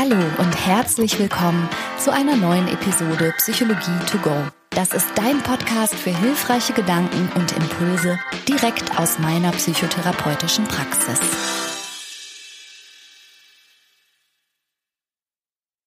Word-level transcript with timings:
Hallo 0.00 0.14
und 0.38 0.54
herzlich 0.64 1.18
willkommen 1.18 1.68
zu 1.98 2.12
einer 2.12 2.36
neuen 2.36 2.68
Episode 2.68 3.34
Psychologie 3.38 3.98
to 4.08 4.18
go. 4.18 4.30
Das 4.70 4.92
ist 4.92 5.08
dein 5.16 5.42
Podcast 5.42 5.92
für 5.92 6.16
hilfreiche 6.16 6.72
Gedanken 6.72 7.28
und 7.34 7.50
Impulse 7.56 8.16
direkt 8.46 8.96
aus 8.96 9.18
meiner 9.18 9.50
psychotherapeutischen 9.50 10.66
Praxis. 10.66 11.18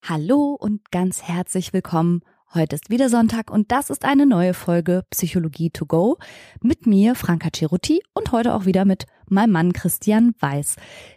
Hallo 0.04 0.58
und 0.60 0.92
ganz 0.92 1.24
herzlich 1.24 1.72
willkommen 1.72 2.20
Heute 2.54 2.76
ist 2.76 2.90
wieder 2.90 3.08
Sonntag 3.08 3.50
und 3.50 3.72
das 3.72 3.90
ist 3.90 4.04
eine 4.04 4.26
neue 4.26 4.54
Folge 4.54 5.06
Psychologie 5.10 5.70
to 5.70 5.86
go 5.86 6.18
mit 6.62 6.86
mir, 6.86 7.16
Franka 7.16 7.48
Ceruti 7.56 8.04
und 8.14 8.34
heute 8.34 8.54
auch 8.54 8.66
wieder 8.66 8.84
mit 8.84 9.06
meinem 9.32 9.52
Mann 9.52 9.74
Christian 9.74 10.34
Weiß. 10.40 10.76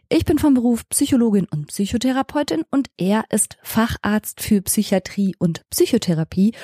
Ich 0.09 0.25
bin 0.25 0.39
vom 0.39 0.55
Beruf 0.55 0.89
Psychologin 0.89 1.47
und 1.51 1.67
Psychotherapeutin 1.67 2.63
und 2.71 2.89
er 2.97 3.25
ist 3.31 3.59
Facharzt 3.63 4.41
für 4.41 4.63
Psychiatrie 4.63 5.35
und 5.39 5.63
Psychotherapie 5.71 6.55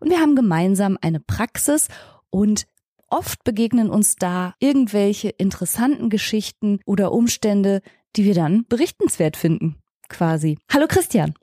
und 0.00 0.10
wir 0.10 0.20
haben 0.20 0.34
gemeinsam 0.34 0.98
eine 1.00 1.20
Praxis 1.20 1.88
und 2.30 2.66
oft 3.08 3.44
begegnen 3.44 3.90
uns 3.90 4.16
da 4.16 4.54
irgendwelche 4.58 5.28
interessanten 5.28 6.10
Geschichten 6.10 6.80
oder 6.86 7.12
Umstände, 7.12 7.80
die 8.16 8.24
wir 8.24 8.34
dann 8.34 8.64
berichtenswert 8.68 9.36
finden, 9.36 9.76
quasi. 10.08 10.58
Hallo 10.72 10.86
Christian. 10.88 11.34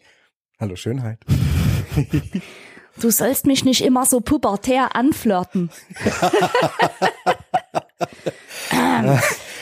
Hallo 0.59 0.75
Schönheit. 0.75 1.19
Du 2.99 3.09
sollst 3.09 3.45
mich 3.45 3.63
nicht 3.63 3.81
immer 3.81 4.05
so 4.05 4.19
pubertär 4.19 4.95
anflirten. 4.95 5.69
ähm, 8.71 9.19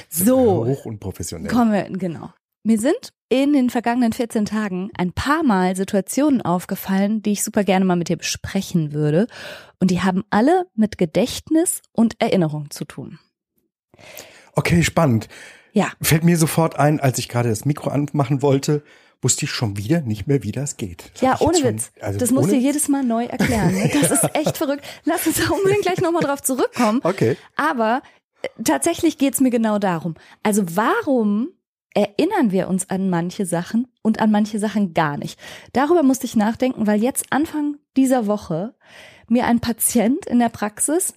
so. 0.10 0.66
Hoch 0.66 0.86
und 0.86 1.00
professionell. 1.00 1.52
Kommen 1.52 1.72
wir, 1.72 1.84
genau. 1.90 2.32
Mir 2.64 2.80
sind 2.80 3.14
in 3.30 3.54
den 3.54 3.70
vergangenen 3.70 4.12
14 4.12 4.46
Tagen 4.46 4.90
ein 4.98 5.14
paar 5.14 5.44
Mal 5.44 5.76
Situationen 5.76 6.42
aufgefallen, 6.42 7.22
die 7.22 7.32
ich 7.32 7.44
super 7.44 7.64
gerne 7.64 7.86
mal 7.86 7.96
mit 7.96 8.10
dir 8.10 8.18
besprechen 8.18 8.92
würde. 8.92 9.28
Und 9.80 9.92
die 9.92 10.02
haben 10.02 10.24
alle 10.30 10.66
mit 10.76 10.98
Gedächtnis 10.98 11.82
und 11.92 12.20
Erinnerung 12.20 12.70
zu 12.70 12.86
tun. 12.86 13.20
Okay, 14.56 14.84
spannend. 14.84 15.30
Ja. 15.72 15.92
Fällt 16.02 16.24
mir 16.24 16.38
sofort 16.38 16.78
ein, 16.78 17.00
als 17.00 17.20
ich 17.20 17.30
gerade 17.30 17.50
das 17.50 17.66
Mikro 17.66 17.92
anmachen 17.92 18.42
wollte, 18.42 18.84
wusste 19.22 19.46
ich 19.46 19.52
schon 19.52 19.78
wieder 19.78 20.02
nicht 20.02 20.28
mehr, 20.28 20.44
wie 20.44 20.52
das 20.52 20.78
geht. 20.78 21.12
Das 21.14 21.22
ja, 21.22 21.38
ohne 21.40 21.58
schon, 21.58 21.74
Witz. 21.76 21.92
Also 22.00 22.20
das 22.20 22.32
musst 22.32 22.52
du 22.52 22.56
jedes 22.56 22.88
Mal 22.88 23.04
neu 23.04 23.26
erklären. 23.26 23.74
Ne? 23.74 23.90
Das 24.02 24.12
ist 24.12 24.36
echt 24.36 24.58
verrückt. 24.58 24.84
Lass 25.04 25.28
uns 25.28 25.38
da 25.38 25.50
unbedingt 25.54 25.84
gleich 25.84 26.02
nochmal 26.02 26.24
drauf 26.24 26.42
zurückkommen. 26.42 27.02
Okay. 27.04 27.38
Aber 27.56 28.02
tatsächlich 28.64 29.18
geht's 29.18 29.42
mir 29.42 29.50
genau 29.50 29.80
darum. 29.80 30.16
Also 30.44 30.64
warum 30.76 31.50
erinnern 31.94 32.52
wir 32.52 32.68
uns 32.68 32.90
an 32.90 33.10
manche 33.10 33.46
Sachen 33.46 33.88
und 34.02 34.20
an 34.20 34.32
manche 34.32 34.60
Sachen 34.60 34.94
gar 34.94 35.18
nicht? 35.18 35.40
Darüber 35.74 36.04
musste 36.04 36.26
ich 36.26 36.36
nachdenken, 36.36 36.88
weil 36.88 37.02
jetzt 37.02 37.28
Anfang 37.32 37.78
dieser 37.98 38.28
Woche 38.28 38.76
mir 39.28 39.46
ein 39.46 39.60
Patient 39.60 40.26
in 40.26 40.40
der 40.40 40.50
Praxis 40.50 41.14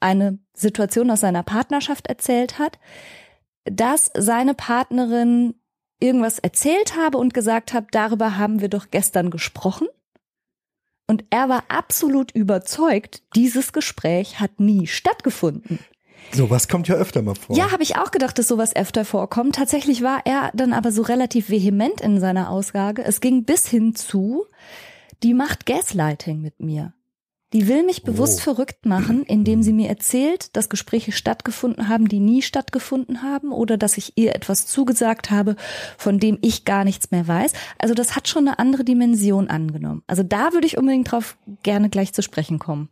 eine 0.00 0.38
Situation 0.54 1.10
aus 1.10 1.20
seiner 1.20 1.42
Partnerschaft 1.42 2.06
erzählt 2.06 2.58
hat, 2.58 2.78
dass 3.64 4.10
seine 4.14 4.54
Partnerin 4.54 5.54
irgendwas 6.00 6.38
erzählt 6.38 6.96
habe 6.96 7.18
und 7.18 7.32
gesagt 7.32 7.72
habe, 7.72 7.86
darüber 7.90 8.36
haben 8.36 8.60
wir 8.60 8.68
doch 8.68 8.90
gestern 8.90 9.30
gesprochen. 9.30 9.88
Und 11.06 11.24
er 11.30 11.48
war 11.48 11.64
absolut 11.68 12.32
überzeugt, 12.32 13.22
dieses 13.34 13.72
Gespräch 13.72 14.40
hat 14.40 14.60
nie 14.60 14.86
stattgefunden. 14.86 15.78
Sowas 16.32 16.68
kommt 16.68 16.88
ja 16.88 16.96
öfter 16.96 17.22
mal 17.22 17.34
vor. 17.34 17.56
Ja, 17.56 17.70
habe 17.70 17.82
ich 17.82 17.96
auch 17.96 18.10
gedacht, 18.10 18.38
dass 18.38 18.48
sowas 18.48 18.74
öfter 18.74 19.04
vorkommt. 19.04 19.54
Tatsächlich 19.56 20.02
war 20.02 20.22
er 20.24 20.50
dann 20.54 20.72
aber 20.72 20.90
so 20.92 21.02
relativ 21.02 21.48
vehement 21.48 22.00
in 22.00 22.20
seiner 22.20 22.50
Aussage. 22.50 23.04
Es 23.04 23.20
ging 23.20 23.44
bis 23.44 23.66
hin 23.68 23.94
zu, 23.94 24.46
die 25.22 25.34
macht 25.34 25.66
Gaslighting 25.66 26.40
mit 26.40 26.60
mir. 26.60 26.92
Die 27.54 27.68
will 27.68 27.84
mich 27.84 28.02
bewusst 28.02 28.40
oh. 28.40 28.42
verrückt 28.42 28.84
machen, 28.84 29.22
indem 29.22 29.62
sie 29.62 29.72
mir 29.72 29.88
erzählt, 29.88 30.56
dass 30.56 30.68
Gespräche 30.68 31.12
stattgefunden 31.12 31.88
haben, 31.88 32.08
die 32.08 32.18
nie 32.18 32.42
stattgefunden 32.42 33.22
haben 33.22 33.52
oder 33.52 33.76
dass 33.76 33.96
ich 33.96 34.14
ihr 34.16 34.34
etwas 34.34 34.66
zugesagt 34.66 35.30
habe, 35.30 35.54
von 35.96 36.18
dem 36.18 36.36
ich 36.42 36.64
gar 36.64 36.82
nichts 36.82 37.12
mehr 37.12 37.28
weiß. 37.28 37.52
Also 37.78 37.94
das 37.94 38.16
hat 38.16 38.26
schon 38.26 38.48
eine 38.48 38.58
andere 38.58 38.82
Dimension 38.82 39.46
angenommen. 39.48 40.02
Also 40.08 40.24
da 40.24 40.52
würde 40.52 40.66
ich 40.66 40.78
unbedingt 40.78 41.12
drauf 41.12 41.38
gerne 41.62 41.90
gleich 41.90 42.12
zu 42.12 42.22
sprechen 42.22 42.58
kommen. 42.58 42.88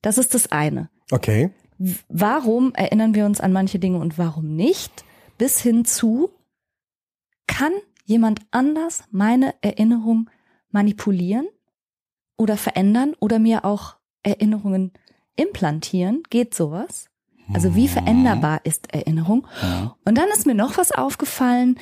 Das 0.00 0.16
ist 0.16 0.32
das 0.32 0.52
eine. 0.52 0.90
Okay. 1.10 1.50
Warum 2.08 2.74
erinnern 2.74 3.14
wir 3.14 3.24
uns 3.26 3.40
an 3.40 3.52
manche 3.52 3.78
Dinge 3.78 3.98
und 3.98 4.18
warum 4.18 4.56
nicht? 4.56 5.04
Bis 5.38 5.60
hin 5.60 5.84
zu, 5.84 6.30
kann 7.46 7.72
jemand 8.04 8.40
anders 8.50 9.04
meine 9.10 9.54
Erinnerung 9.62 10.28
manipulieren? 10.70 11.46
oder 12.38 12.56
verändern 12.56 13.14
oder 13.20 13.38
mir 13.38 13.66
auch 13.66 13.96
Erinnerungen 14.22 14.92
implantieren? 15.36 16.22
Geht 16.30 16.54
sowas? 16.54 17.10
Also 17.52 17.74
wie 17.74 17.88
veränderbar 17.88 18.60
ist 18.64 18.92
Erinnerung? 18.94 19.46
Und 20.04 20.16
dann 20.16 20.28
ist 20.28 20.46
mir 20.46 20.54
noch 20.54 20.78
was 20.78 20.92
aufgefallen. 20.92 21.78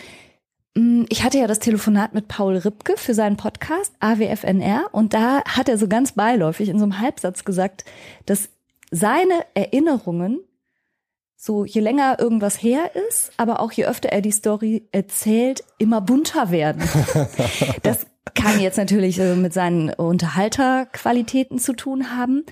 Hm, 0.77 1.07
ich 1.09 1.23
hatte 1.23 1.39
ja 1.39 1.47
das 1.47 1.59
Telefonat 1.59 2.15
mit 2.15 2.29
Paul 2.29 2.57
Ripke 2.57 2.95
für 2.97 3.15
seinen 3.15 3.37
Podcast 3.37 3.93
AWFNR 4.01 4.89
und 4.93 5.13
da 5.13 5.43
hat 5.45 5.69
er 5.69 5.77
so 5.77 5.89
ganz 5.89 6.13
beiläufig 6.13 6.69
in 6.69 6.79
so 6.79 6.85
einem 6.85 7.01
Halbsatz 7.01 7.45
gesagt, 7.45 7.85
dass 8.27 8.49
seine 8.91 9.45
Erinnerungen 9.55 10.41
so 11.37 11.65
je 11.65 11.81
länger 11.81 12.19
irgendwas 12.19 12.63
her 12.63 12.91
ist, 13.09 13.33
aber 13.37 13.61
auch 13.61 13.71
je 13.71 13.87
öfter 13.87 14.09
er 14.09 14.23
die 14.23 14.33
Story 14.33 14.89
erzählt, 14.91 15.63
immer 15.79 16.01
bunter 16.01 16.51
werden. 16.51 16.83
das 17.83 18.07
kann 18.35 18.59
jetzt 18.59 18.79
natürlich 18.79 19.19
äh, 19.21 19.37
mit 19.37 19.53
seinen 19.53 19.91
Unterhalterqualitäten 19.91 21.59
zu 21.59 21.75
tun 21.75 22.17
haben. 22.17 22.45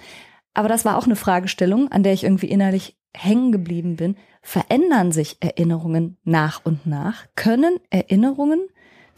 Aber 0.52 0.68
das 0.68 0.84
war 0.84 0.96
auch 0.96 1.06
eine 1.06 1.16
Fragestellung, 1.16 1.90
an 1.90 2.02
der 2.02 2.12
ich 2.12 2.24
irgendwie 2.24 2.48
innerlich 2.48 2.96
hängen 3.16 3.52
geblieben 3.52 3.96
bin. 3.96 4.16
Verändern 4.42 5.10
sich 5.10 5.38
Erinnerungen 5.40 6.18
nach 6.24 6.60
und 6.64 6.86
nach? 6.86 7.26
Können 7.34 7.78
Erinnerungen, 7.90 8.60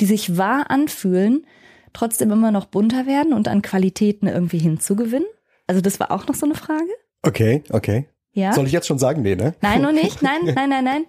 die 0.00 0.06
sich 0.06 0.38
wahr 0.38 0.71
anfühlen, 0.71 1.44
trotzdem 1.93 2.31
immer 2.31 2.53
noch 2.53 2.66
bunter 2.66 3.06
werden 3.06 3.33
und 3.33 3.48
an 3.48 3.62
Qualitäten 3.62 4.28
irgendwie 4.28 4.59
hinzugewinnen? 4.59 5.28
Also 5.66 5.81
das 5.81 5.98
war 5.98 6.12
auch 6.12 6.27
noch 6.28 6.37
so 6.37 6.47
eine 6.47 6.54
Frage. 6.54 6.91
Okay, 7.27 7.65
okay. 7.71 8.07
Ja. 8.33 8.53
Soll 8.53 8.67
ich 8.67 8.73
jetzt 8.73 8.87
schon 8.87 8.99
sagen? 8.99 9.23
Nee, 9.23 9.35
ne? 9.35 9.55
Nein, 9.63 9.83
noch 9.83 9.93
nicht. 9.93 10.23
Nein, 10.23 10.41
nein, 10.55 10.69
nein, 10.69 10.85
nein. 10.85 11.05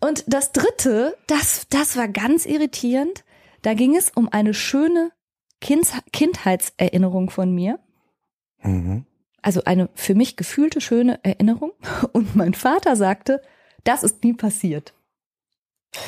Und 0.00 0.24
das 0.26 0.52
dritte, 0.52 1.16
das, 1.26 1.66
das 1.68 1.96
war 1.96 2.08
ganz 2.08 2.46
irritierend. 2.46 3.24
Da 3.62 3.74
ging 3.74 3.96
es 3.96 4.10
um 4.14 4.28
eine 4.28 4.54
schöne 4.54 5.10
kind 5.60 5.86
Kindheitserinnerung 6.12 7.30
von 7.30 7.54
mir. 7.54 7.80
Mhm. 8.62 9.04
Also 9.42 9.64
eine 9.64 9.88
für 9.94 10.14
mich 10.14 10.36
gefühlte 10.36 10.80
schöne 10.80 11.20
Erinnerung. 11.22 11.72
Und 12.12 12.36
mein 12.36 12.54
Vater 12.54 12.96
sagte, 12.96 13.42
das 13.84 14.02
ist 14.02 14.24
nie 14.24 14.32
passiert. 14.32 14.94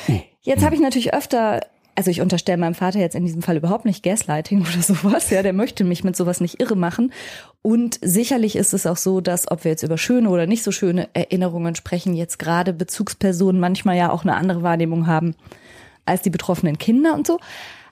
Hm. 0.06 0.22
Jetzt 0.41 0.65
habe 0.65 0.75
ich 0.75 0.81
natürlich 0.81 1.15
öfter 1.15 1.60
also 1.98 2.12
ich 2.12 2.20
unterstelle 2.20 2.59
meinem 2.59 2.76
Vater 2.76 3.00
jetzt 3.00 3.16
in 3.16 3.25
diesem 3.25 3.42
Fall 3.42 3.56
überhaupt 3.56 3.84
nicht 3.84 4.04
Gaslighting 4.04 4.60
oder 4.60 4.82
sowas, 4.82 5.31
ja, 5.31 5.42
der 5.42 5.53
möchte 5.53 5.82
mich 5.82 6.04
mit 6.04 6.14
sowas 6.14 6.41
nicht 6.41 6.60
irre 6.60 6.76
machen. 6.76 7.12
Und 7.60 7.98
sicherlich 8.00 8.54
ist 8.54 8.72
es 8.72 8.86
auch 8.86 8.97
so, 8.97 9.20
dass 9.20 9.50
ob 9.50 9.64
wir 9.64 9.72
jetzt 9.72 9.82
über 9.82 9.98
schöne 9.98 10.31
oder 10.31 10.47
nicht 10.47 10.62
so 10.62 10.70
schöne 10.70 11.09
Erinnerungen 11.12 11.75
sprechen, 11.75 12.14
jetzt 12.14 12.38
gerade 12.38 12.72
Bezugspersonen 12.72 13.60
manchmal 13.60 13.97
ja 13.97 14.12
auch 14.12 14.22
eine 14.22 14.36
andere 14.36 14.62
Wahrnehmung 14.62 15.09
haben 15.09 15.34
als 16.04 16.22
die 16.22 16.31
betroffenen 16.31 16.78
Kinder 16.78 17.14
und 17.14 17.26
so. 17.26 17.41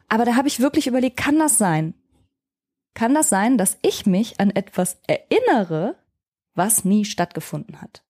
Aber 0.09 0.25
da 0.25 0.37
habe 0.37 0.47
ich 0.47 0.61
wirklich 0.61 0.87
überlegt, 0.87 1.17
kann 1.17 1.41
das 1.41 1.59
sein? 1.59 1.93
Kann 2.95 3.13
das 3.13 3.29
sein, 3.29 3.59
dass 3.59 3.77
ich 3.83 4.07
mich 4.07 4.39
an 4.39 4.51
etwas 4.51 4.99
erinnere, 5.09 5.97
was 6.55 6.85
nie 6.85 7.05
stattgefunden 7.05 7.83
hat? 7.83 8.05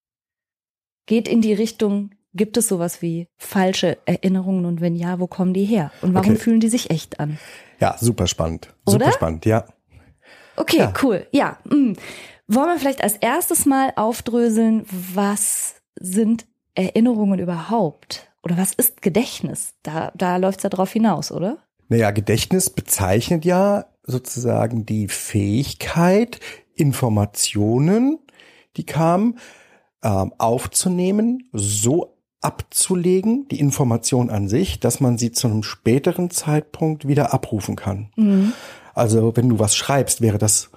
Geht 1.06 1.26
in 1.26 1.40
die 1.40 1.54
Richtung, 1.54 2.10
Gibt 2.36 2.56
es 2.56 2.68
sowas 2.68 3.02
wie 3.02 3.28
falsche 3.36 3.98
Erinnerungen 4.04 4.66
und 4.66 4.80
wenn 4.80 4.94
ja, 4.94 5.18
wo 5.18 5.26
kommen 5.26 5.54
die 5.54 5.64
her? 5.64 5.90
Und 6.02 6.14
warum 6.14 6.32
okay. 6.32 6.38
fühlen 6.38 6.60
die 6.60 6.68
sich 6.68 6.90
echt 6.90 7.18
an? 7.18 7.38
Ja, 7.80 7.96
super 7.98 8.26
spannend. 8.26 8.74
Super 8.86 9.06
Oder? 9.06 9.12
spannend, 9.12 9.46
ja. 9.46 9.64
Okay, 10.56 10.78
ja. 10.78 10.92
cool. 11.02 11.26
Ja. 11.32 11.58
Mh. 11.64 11.74
Hm. 11.74 11.96
Wollen 12.48 12.68
wir 12.68 12.78
vielleicht 12.78 13.02
als 13.02 13.16
erstes 13.16 13.66
mal 13.66 13.92
aufdröseln, 13.96 14.86
was 14.88 15.76
sind 15.98 16.46
Erinnerungen 16.76 17.40
überhaupt? 17.40 18.30
Oder 18.44 18.56
was 18.56 18.72
ist 18.72 19.02
Gedächtnis? 19.02 19.74
Da, 19.82 20.12
da 20.14 20.36
läuft 20.36 20.58
es 20.60 20.62
ja 20.62 20.70
drauf 20.70 20.92
hinaus, 20.92 21.32
oder? 21.32 21.58
Naja, 21.88 22.12
Gedächtnis 22.12 22.70
bezeichnet 22.70 23.44
ja 23.44 23.86
sozusagen 24.04 24.86
die 24.86 25.08
Fähigkeit, 25.08 26.38
Informationen, 26.76 28.20
die 28.76 28.86
kamen, 28.86 29.38
ähm, 30.04 30.32
aufzunehmen, 30.38 31.48
so 31.52 32.15
abzulegen, 32.40 33.46
die 33.48 33.60
Information 33.60 34.30
an 34.30 34.48
sich, 34.48 34.80
dass 34.80 35.00
man 35.00 35.18
sie 35.18 35.32
zu 35.32 35.48
einem 35.48 35.62
späteren 35.62 36.30
Zeitpunkt 36.30 37.08
wieder 37.08 37.32
abrufen 37.32 37.76
kann. 37.76 38.10
Mhm. 38.16 38.52
Also 38.94 39.36
wenn 39.36 39.48
du 39.48 39.58
was 39.58 39.76
schreibst, 39.76 40.20
wäre 40.20 40.38
das 40.38 40.70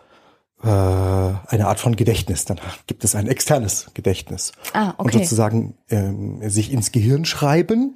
äh, 0.63 0.67
eine 0.67 1.67
Art 1.67 1.79
von 1.79 1.95
Gedächtnis. 1.95 2.45
Dann 2.45 2.59
gibt 2.87 3.03
es 3.03 3.15
ein 3.15 3.27
externes 3.27 3.91
Gedächtnis. 3.93 4.51
Ah, 4.73 4.93
okay. 4.97 5.03
Und 5.03 5.13
sozusagen 5.13 5.77
ähm, 5.89 6.49
sich 6.49 6.71
ins 6.71 6.91
Gehirn 6.91 7.25
schreiben 7.25 7.95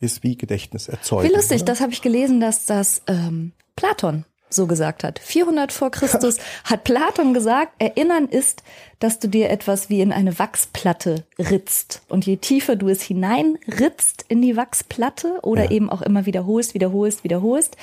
ist 0.00 0.22
wie 0.22 0.36
Gedächtnis 0.36 0.88
erzeugt. 0.88 1.28
Wie 1.28 1.34
lustig, 1.34 1.64
das 1.64 1.80
habe 1.80 1.92
ich 1.92 2.02
gelesen, 2.02 2.40
dass 2.40 2.66
das 2.66 3.02
ähm, 3.08 3.52
Platon 3.76 4.24
so 4.50 4.66
gesagt 4.66 5.04
hat. 5.04 5.18
400 5.18 5.72
vor 5.72 5.90
Christus 5.90 6.38
hat 6.64 6.84
Platon 6.84 7.34
gesagt, 7.34 7.72
erinnern 7.78 8.26
ist, 8.26 8.62
dass 8.98 9.20
du 9.20 9.28
dir 9.28 9.50
etwas 9.50 9.90
wie 9.90 10.00
in 10.00 10.12
eine 10.12 10.38
Wachsplatte 10.38 11.24
ritzt. 11.38 12.02
Und 12.08 12.26
je 12.26 12.36
tiefer 12.36 12.74
du 12.74 12.88
es 12.88 13.02
hineinritzt 13.02 14.24
in 14.28 14.42
die 14.42 14.56
Wachsplatte 14.56 15.38
oder 15.42 15.64
ja. 15.64 15.70
eben 15.70 15.88
auch 15.90 16.02
immer 16.02 16.26
wiederholst, 16.26 16.74
wiederholst, 16.74 17.22
wiederholst, 17.22 17.76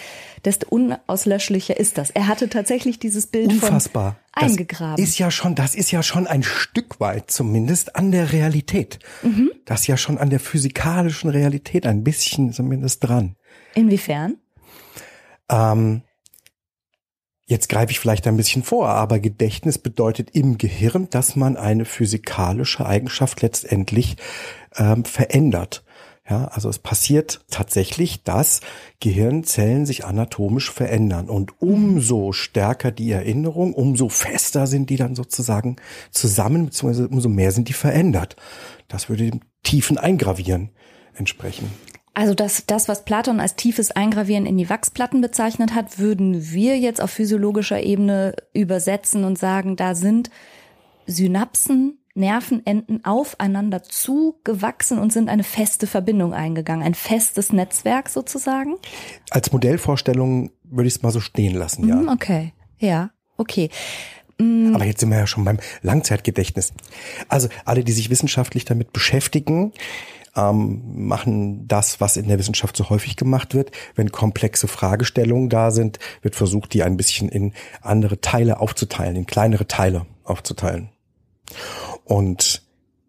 desto 0.43 0.67
unauslöschlicher 0.69 1.77
ist 1.79 1.97
das. 1.97 2.09
Er 2.09 2.27
hatte 2.27 2.49
tatsächlich 2.49 2.99
dieses 2.99 3.27
Bild 3.27 3.49
Unfassbar. 3.49 4.17
von 4.33 4.49
eingegraben. 4.49 4.97
Das 4.97 5.09
ist 5.09 5.17
ja 5.17 5.31
schon, 5.31 5.55
das 5.55 5.75
ist 5.75 5.91
ja 5.91 6.03
schon 6.03 6.27
ein 6.27 6.43
Stück 6.43 6.99
weit 6.99 7.31
zumindest 7.31 7.95
an 7.95 8.11
der 8.11 8.33
Realität. 8.33 8.99
Mhm. 9.23 9.51
Das 9.63 9.81
ist 9.81 9.87
ja 9.87 9.97
schon 9.97 10.17
an 10.17 10.29
der 10.29 10.41
physikalischen 10.41 11.29
Realität 11.29 11.85
ein 11.85 12.03
bisschen 12.03 12.51
zumindest 12.51 13.03
dran. 13.03 13.37
Inwiefern? 13.73 14.37
Ähm, 15.49 16.01
Jetzt 17.47 17.69
greife 17.69 17.91
ich 17.91 17.99
vielleicht 17.99 18.25
ein 18.25 18.37
bisschen 18.37 18.63
vor, 18.63 18.89
aber 18.89 19.19
Gedächtnis 19.19 19.77
bedeutet 19.77 20.31
im 20.33 20.57
Gehirn, 20.57 21.07
dass 21.11 21.35
man 21.35 21.57
eine 21.57 21.85
physikalische 21.85 22.85
Eigenschaft 22.85 23.41
letztendlich 23.43 24.17
ähm, 24.77 25.05
verändert. 25.05 25.83
Ja, 26.27 26.45
also 26.45 26.69
es 26.69 26.79
passiert 26.79 27.45
tatsächlich, 27.51 28.23
dass 28.23 28.61
Gehirnzellen 28.99 29.85
sich 29.85 30.05
anatomisch 30.05 30.71
verändern 30.71 31.29
und 31.29 31.61
umso 31.61 32.31
stärker 32.31 32.89
die 32.89 33.11
Erinnerung, 33.11 33.75
umso 33.75 34.09
fester 34.09 34.65
sind 34.65 34.89
die 34.89 34.95
dann 34.95 35.13
sozusagen 35.13 35.75
zusammen, 36.09 36.65
beziehungsweise 36.65 37.07
umso 37.09 37.29
mehr 37.29 37.51
sind 37.51 37.69
die 37.69 37.73
verändert. 37.73 38.37
Das 38.87 39.07
würde 39.07 39.29
dem 39.29 39.41
tiefen 39.61 39.99
Eingravieren 39.99 40.71
entsprechen. 41.13 41.69
Also 42.15 42.33
das, 42.33 42.65
das, 42.65 42.87
was 42.87 43.03
Platon 43.03 43.41
als 43.41 43.55
tiefes 43.55 43.91
Eingravieren 43.91 44.45
in 44.45 44.57
die 44.57 44.69
Wachsplatten 44.69 45.19
bezeichnet 45.19 45.75
hat, 45.75 45.99
würden 45.99 46.51
wir 46.51 46.79
jetzt 46.79 47.01
auf 47.01 47.11
physiologischer 47.11 47.83
Ebene 47.83 48.35
übersetzen 48.53 49.25
und 49.25 49.37
sagen, 49.37 49.75
da 49.75 49.95
sind 49.95 50.29
Synapsen, 51.05 51.99
Nervenenden 52.13 53.03
aufeinander 53.03 53.83
zugewachsen 53.83 54.97
und 54.97 55.11
sind 55.11 55.27
eine 55.27 55.43
feste 55.43 55.87
Verbindung 55.87 56.33
eingegangen, 56.33 56.85
ein 56.85 56.95
festes 56.95 57.51
Netzwerk 57.51 58.07
sozusagen? 58.07 58.75
Als 59.29 59.51
Modellvorstellung 59.51 60.51
würde 60.63 60.87
ich 60.87 60.95
es 60.95 61.03
mal 61.03 61.11
so 61.11 61.19
stehen 61.19 61.53
lassen, 61.53 61.85
ja. 61.85 61.97
Mhm, 61.97 62.07
okay, 62.07 62.53
ja, 62.79 63.11
okay. 63.35 63.69
Mhm. 64.39 64.73
Aber 64.73 64.85
jetzt 64.85 65.01
sind 65.01 65.09
wir 65.09 65.17
ja 65.17 65.27
schon 65.27 65.43
beim 65.43 65.59
Langzeitgedächtnis. 65.81 66.71
Also 67.27 67.49
alle, 67.65 67.83
die 67.83 67.91
sich 67.91 68.09
wissenschaftlich 68.09 68.63
damit 68.63 68.93
beschäftigen, 68.93 69.73
ähm, 70.35 71.07
machen 71.07 71.67
das, 71.67 72.01
was 72.01 72.17
in 72.17 72.27
der 72.27 72.39
Wissenschaft 72.39 72.75
so 72.75 72.89
häufig 72.89 73.15
gemacht 73.15 73.53
wird. 73.53 73.71
Wenn 73.95 74.11
komplexe 74.11 74.67
Fragestellungen 74.67 75.49
da 75.49 75.71
sind, 75.71 75.99
wird 76.21 76.35
versucht, 76.35 76.73
die 76.73 76.83
ein 76.83 76.97
bisschen 76.97 77.29
in 77.29 77.53
andere 77.81 78.21
Teile 78.21 78.59
aufzuteilen, 78.59 79.15
in 79.15 79.25
kleinere 79.25 79.67
Teile 79.67 80.05
aufzuteilen. 80.23 80.89
Und 82.03 82.63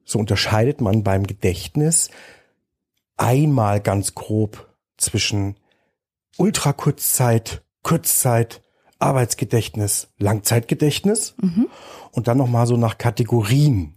so 0.04 0.18
unterscheidet 0.18 0.80
man 0.80 1.02
beim 1.02 1.26
Gedächtnis 1.26 2.10
einmal 3.16 3.80
ganz 3.80 4.14
grob 4.14 4.68
zwischen 4.96 5.56
Ultrakurzzeit, 6.36 7.62
Kurzzeit, 7.82 8.62
Arbeitsgedächtnis, 8.98 10.08
Langzeitgedächtnis 10.18 11.34
mhm. 11.40 11.68
und 12.12 12.28
dann 12.28 12.38
nochmal 12.38 12.66
so 12.66 12.76
nach 12.76 12.98
Kategorien 12.98 13.95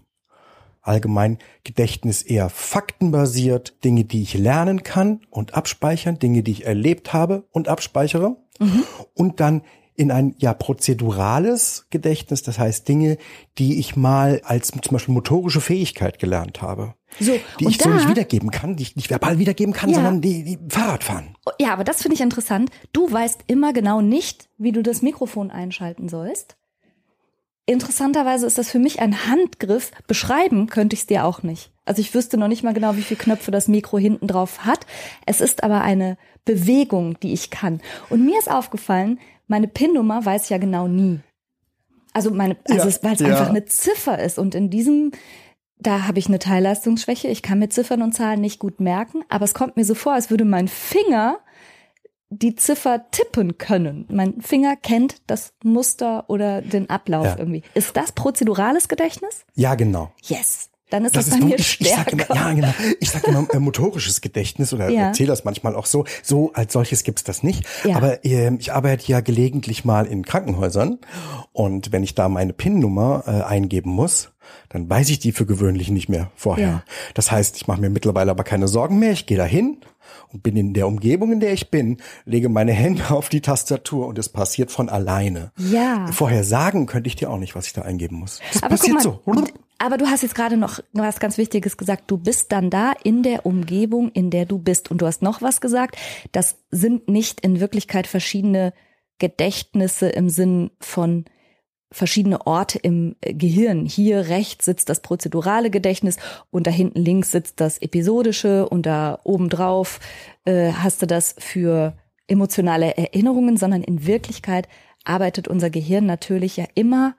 allgemein 0.90 1.38
Gedächtnis 1.64 2.22
eher 2.22 2.50
faktenbasiert, 2.50 3.84
Dinge, 3.84 4.04
die 4.04 4.24
ich 4.24 4.34
lernen 4.34 4.84
kann 4.84 5.22
und 5.30 5.54
abspeichern, 5.54 6.20
Dinge, 6.20 6.44
die 6.44 6.52
ich 6.52 6.66
erlebt 6.66 7.14
habe 7.14 7.46
und 7.52 7.68
abspeichere. 7.68 8.36
Mhm. 8.60 8.84
Und 9.14 9.40
dann 9.40 9.62
in 9.96 10.12
ein 10.12 10.34
ja 10.38 10.54
prozedurales 10.54 11.86
Gedächtnis, 11.90 12.42
das 12.42 12.58
heißt 12.58 12.88
Dinge, 12.88 13.18
die 13.58 13.80
ich 13.80 13.98
mal 13.98 14.42
als 14.46 14.70
zum 14.70 14.80
Beispiel 14.92 15.14
motorische 15.14 15.60
Fähigkeit 15.60 16.20
gelernt 16.20 16.62
habe, 16.62 16.96
so, 17.20 17.38
die 17.60 17.68
ich 17.68 17.78
da, 17.78 17.84
so 17.84 17.90
nicht 17.90 18.08
wiedergeben 18.08 18.50
kann, 18.50 18.78
die 18.78 18.84
ich 18.84 18.96
nicht 18.96 19.10
verbal 19.10 19.40
wiedergeben 19.40 19.74
kann, 19.74 19.90
ja. 19.90 19.96
sondern 19.96 20.22
die, 20.22 20.46
die 20.46 20.60
Fahrrad 20.70 21.04
fahren. 21.04 21.36
Ja, 21.60 21.74
aber 21.74 21.84
das 21.84 22.02
finde 22.02 22.16
ich 22.16 22.22
interessant. 22.22 22.70
Du 22.94 23.12
weißt 23.12 23.42
immer 23.48 23.74
genau 23.74 24.00
nicht, 24.00 24.48
wie 24.58 24.72
du 24.72 24.82
das 24.84 25.02
Mikrofon 25.02 25.52
einschalten 25.52 26.08
sollst. 26.08 26.56
Interessanterweise 27.66 28.46
ist 28.48 28.58
das 28.58 28.70
für 28.70 28.80
mich 28.80 29.00
ein 29.00 29.28
Handgriff. 29.28 29.92
Beschreiben 30.08 30.68
könnte 30.68 30.96
ich 30.96 31.02
es 31.02 31.08
dir 31.08 31.26
auch 31.26 31.44
nicht. 31.44 31.72
Also 31.86 32.02
ich 32.02 32.14
wüsste 32.14 32.38
noch 32.38 32.48
nicht 32.48 32.64
mal 32.64 32.74
genau, 32.74 32.96
wie 32.96 33.02
viele 33.02 33.20
Knöpfe 33.20 33.52
das 33.52 33.68
Mikro 33.68 33.98
hinten 33.98 34.28
drauf 34.28 34.66
hat. 34.66 34.86
Es 35.26 35.42
ist 35.42 35.64
aber 35.64 35.82
eine 35.82 36.18
Bewegung, 36.46 37.20
die 37.20 37.34
ich 37.34 37.52
kann. 37.52 37.82
Und 38.10 38.26
mir 38.26 38.40
ist 38.40 38.50
aufgefallen, 38.50 39.20
meine 39.48 39.68
PIN-Nummer 39.68 40.26
weiß 40.26 40.46
ich 40.46 40.50
ja 40.50 40.58
genau 40.58 40.88
nie. 40.88 41.20
Also 42.14 42.32
meine, 42.32 42.58
also 42.68 42.90
ja, 42.90 43.04
weil 43.04 43.14
es 43.14 43.20
ja. 43.20 43.28
einfach 43.28 43.50
eine 43.50 43.66
Ziffer 43.66 44.20
ist. 44.20 44.40
Und 44.40 44.56
in 44.56 44.70
diesem, 44.70 45.12
da 45.78 46.08
habe 46.08 46.20
ich 46.20 46.28
eine 46.28 46.40
Teilleistungsschwäche. 46.40 47.28
Ich 47.28 47.42
kann 47.42 47.60
mir 47.60 47.70
Ziffern 47.70 48.02
und 48.02 48.14
Zahlen 48.14 48.42
nicht 48.42 48.60
gut 48.60 48.80
merken, 48.80 49.24
aber 49.30 49.46
es 49.46 49.54
kommt 49.54 49.78
mir 49.78 49.86
so 49.86 49.96
vor, 49.96 50.14
als 50.14 50.30
würde 50.30 50.46
mein 50.46 50.68
Finger 50.68 51.40
die 52.30 52.56
Ziffer 52.56 53.06
tippen 53.12 53.58
können. 53.58 54.06
Mein 54.10 54.42
Finger 54.42 54.76
kennt 54.76 55.18
das 55.28 55.54
Muster 55.64 56.26
oder 56.28 56.62
den 56.62 56.90
Ablauf 56.90 57.26
ja. 57.26 57.38
irgendwie. 57.40 57.64
Ist 57.74 57.98
das 57.98 58.12
prozedurales 58.12 58.88
Gedächtnis? 58.88 59.46
Ja, 59.56 59.76
genau. 59.76 60.12
Yes. 60.22 60.70
Dann 60.90 61.06
ist 61.06 61.16
das, 61.16 61.26
das 61.26 61.36
ist 61.36 61.40
bei 61.40 61.46
mir 61.46 61.56
ich, 61.60 61.82
ich 61.82 61.90
sag 61.90 62.12
immer, 62.12 62.26
Ja, 62.34 62.52
genau. 62.52 62.74
Ich 63.00 63.12
sage 63.12 63.28
immer 63.28 63.48
äh, 63.54 63.60
motorisches 63.60 64.22
Gedächtnis 64.22 64.74
oder 64.74 64.90
ja. 64.90 65.08
erzähle 65.08 65.30
das 65.30 65.44
manchmal 65.44 65.76
auch 65.76 65.86
so. 65.86 66.06
So 66.24 66.52
als 66.54 66.74
solches 66.74 67.04
gibt's 67.04 67.24
das 67.24 67.44
nicht. 67.44 67.64
Ja. 67.84 67.96
Aber 67.96 68.26
äh, 68.26 68.56
ich 68.56 68.74
arbeite 68.74 69.08
ja 69.12 69.22
gelegentlich 69.22 69.86
mal 69.86 70.08
in 70.08 70.26
Krankenhäusern 70.26 70.98
und 71.54 71.92
wenn 71.92 72.04
ich 72.04 72.16
da 72.16 72.28
meine 72.28 72.54
PIN-Nummer 72.54 73.24
äh, 73.28 73.44
eingeben 73.44 73.92
muss, 73.92 74.32
dann 74.70 74.90
weiß 74.90 75.10
ich 75.10 75.20
die 75.20 75.32
für 75.32 75.46
gewöhnlich 75.46 75.90
nicht 75.92 76.10
mehr 76.10 76.32
vorher. 76.36 76.68
Ja. 76.68 76.84
Das 77.14 77.32
heißt, 77.32 77.58
ich 77.58 77.68
mache 77.68 77.82
mir 77.82 77.92
mittlerweile 77.92 78.32
aber 78.32 78.44
keine 78.44 78.68
Sorgen 78.68 78.98
mehr. 78.98 79.12
Ich 79.12 79.28
gehe 79.28 79.38
dahin 79.38 79.78
und 80.32 80.44
bin 80.44 80.56
in 80.56 80.74
der 80.74 80.88
Umgebung, 80.88 81.32
in 81.32 81.40
der 81.40 81.54
ich 81.54 81.70
bin, 81.70 81.98
lege 82.26 82.50
meine 82.50 82.72
Hände 82.72 83.10
auf 83.12 83.30
die 83.30 83.42
Tastatur 83.42 84.08
und 84.08 84.20
es 84.20 84.30
passiert 84.30 84.72
von 84.72 84.90
alleine. 84.90 85.52
Ja. 85.58 86.08
Vorher 86.12 86.44
sagen 86.44 86.86
könnte 86.86 87.08
ich 87.08 87.16
dir 87.16 87.30
auch 87.30 87.38
nicht, 87.38 87.56
was 87.56 87.68
ich 87.68 87.74
da 87.74 87.82
eingeben 87.82 88.18
muss. 88.18 88.40
Das 88.54 88.64
aber 88.64 88.76
passiert 88.76 88.96
mal, 88.96 89.04
so. 89.04 89.22
Aber 89.82 89.98
du 89.98 90.08
hast 90.08 90.24
jetzt 90.24 90.36
gerade 90.36 90.58
noch 90.58 90.80
was 90.92 91.20
ganz 91.20 91.38
Wichtiges 91.38 91.78
gesagt. 91.78 92.12
Du 92.12 92.18
bist 92.18 92.52
dann 92.52 92.70
da 92.70 92.92
in 93.04 93.24
der 93.24 93.46
Umgebung, 93.46 94.12
in 94.12 94.30
der 94.30 94.46
du 94.46 94.60
bist. 94.60 94.92
Und 94.92 95.02
du 95.02 95.06
hast 95.06 95.22
noch 95.22 95.42
was 95.42 95.62
gesagt. 95.62 95.96
Das 96.34 96.58
sind 96.70 97.08
nicht 97.08 97.40
in 97.40 97.62
Wirklichkeit 97.62 98.06
verschiedene 98.06 98.74
Gedächtnisse 99.20 100.10
im 100.10 100.30
Sinn 100.30 100.72
von 100.82 101.26
verschiedene 101.92 102.46
Orte 102.46 102.78
im 102.80 103.16
Gehirn. 103.22 103.86
Hier 103.86 104.28
rechts 104.28 104.66
sitzt 104.66 104.90
das 104.90 105.02
prozedurale 105.02 105.70
Gedächtnis 105.70 106.18
und 106.52 106.68
da 106.68 106.72
hinten 106.72 107.00
links 107.00 107.32
sitzt 107.32 107.60
das 107.60 107.82
episodische 107.82 108.70
und 108.70 108.86
da 108.86 109.20
oben 109.24 109.50
drauf 109.50 110.00
äh, 110.46 110.72
hast 110.72 111.02
du 111.02 111.08
das 111.08 111.36
für 111.40 111.98
emotionale 112.28 112.96
Erinnerungen, 112.96 113.58
sondern 113.58 113.84
in 113.84 114.06
Wirklichkeit 114.06 114.68
arbeitet 115.04 115.48
unser 115.48 115.70
Gehirn 115.70 116.06
natürlich 116.06 116.58
ja 116.58 116.66
immer 116.76 117.16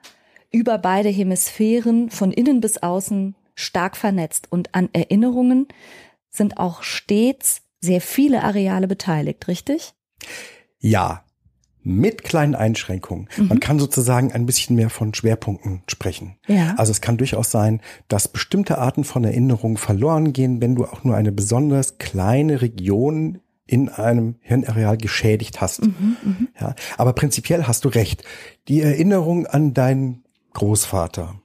über 0.51 0.77
beide 0.77 1.09
Hemisphären 1.09 2.09
von 2.09 2.31
innen 2.31 2.61
bis 2.61 2.77
außen 2.77 3.35
stark 3.55 3.97
vernetzt 3.97 4.51
und 4.51 4.73
an 4.73 4.89
Erinnerungen 4.93 5.67
sind 6.29 6.57
auch 6.57 6.83
stets 6.83 7.61
sehr 7.81 8.01
viele 8.01 8.43
Areale 8.43 8.87
beteiligt, 8.87 9.47
richtig? 9.47 9.93
Ja, 10.79 11.25
mit 11.83 12.23
kleinen 12.23 12.55
Einschränkungen. 12.55 13.27
Mhm. 13.37 13.47
Man 13.47 13.59
kann 13.59 13.79
sozusagen 13.79 14.31
ein 14.31 14.45
bisschen 14.45 14.75
mehr 14.75 14.89
von 14.89 15.13
Schwerpunkten 15.13 15.83
sprechen. 15.87 16.37
Ja. 16.47 16.75
Also 16.77 16.91
es 16.91 17.01
kann 17.01 17.17
durchaus 17.17 17.51
sein, 17.51 17.81
dass 18.07 18.27
bestimmte 18.27 18.77
Arten 18.77 19.03
von 19.03 19.23
Erinnerungen 19.23 19.77
verloren 19.77 20.33
gehen, 20.33 20.61
wenn 20.61 20.75
du 20.75 20.85
auch 20.85 21.03
nur 21.03 21.15
eine 21.15 21.31
besonders 21.31 21.97
kleine 21.97 22.61
Region 22.61 23.39
in 23.65 23.89
einem 23.89 24.35
Hirnareal 24.41 24.97
geschädigt 24.97 25.61
hast. 25.61 25.83
Mhm, 25.83 26.17
mh. 26.23 26.35
ja, 26.59 26.75
aber 26.97 27.13
prinzipiell 27.13 27.67
hast 27.67 27.85
du 27.85 27.89
recht. 27.89 28.23
Die 28.67 28.81
Erinnerung 28.81 29.47
an 29.47 29.73
deinen 29.73 30.23
Großvater 30.53 31.41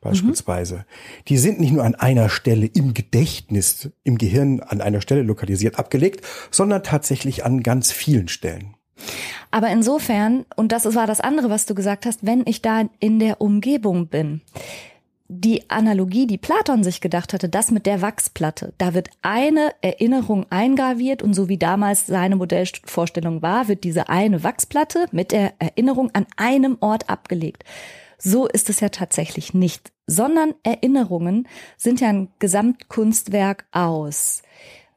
beispielsweise, 0.00 0.76
mhm. 0.76 1.24
die 1.28 1.36
sind 1.36 1.60
nicht 1.60 1.72
nur 1.72 1.84
an 1.84 1.94
einer 1.94 2.28
Stelle 2.28 2.66
im 2.66 2.94
Gedächtnis, 2.94 3.90
im 4.04 4.18
Gehirn 4.18 4.60
an 4.60 4.80
einer 4.80 5.00
Stelle 5.00 5.22
lokalisiert 5.22 5.78
abgelegt, 5.78 6.24
sondern 6.50 6.82
tatsächlich 6.82 7.44
an 7.44 7.62
ganz 7.62 7.92
vielen 7.92 8.28
Stellen. 8.28 8.75
Aber 9.50 9.68
insofern, 9.68 10.44
und 10.56 10.72
das 10.72 10.94
war 10.94 11.06
das 11.06 11.20
andere, 11.20 11.50
was 11.50 11.66
du 11.66 11.74
gesagt 11.74 12.06
hast, 12.06 12.24
wenn 12.26 12.42
ich 12.46 12.62
da 12.62 12.88
in 12.98 13.18
der 13.18 13.40
Umgebung 13.40 14.08
bin, 14.08 14.40
die 15.28 15.68
Analogie, 15.70 16.26
die 16.26 16.38
Platon 16.38 16.84
sich 16.84 17.00
gedacht 17.00 17.32
hatte, 17.32 17.48
das 17.48 17.70
mit 17.70 17.86
der 17.86 18.00
Wachsplatte, 18.00 18.72
da 18.78 18.94
wird 18.94 19.10
eine 19.22 19.72
Erinnerung 19.80 20.46
eingraviert 20.50 21.22
und 21.22 21.34
so 21.34 21.48
wie 21.48 21.58
damals 21.58 22.06
seine 22.06 22.36
Modellvorstellung 22.36 23.42
war, 23.42 23.68
wird 23.68 23.84
diese 23.84 24.08
eine 24.08 24.44
Wachsplatte 24.44 25.06
mit 25.10 25.32
der 25.32 25.54
Erinnerung 25.58 26.10
an 26.14 26.26
einem 26.36 26.76
Ort 26.80 27.10
abgelegt. 27.10 27.64
So 28.18 28.46
ist 28.46 28.70
es 28.70 28.80
ja 28.80 28.88
tatsächlich 28.88 29.52
nicht, 29.52 29.92
sondern 30.06 30.54
Erinnerungen 30.62 31.48
sind 31.76 32.00
ja 32.00 32.08
ein 32.08 32.28
Gesamtkunstwerk 32.38 33.66
aus 33.72 34.42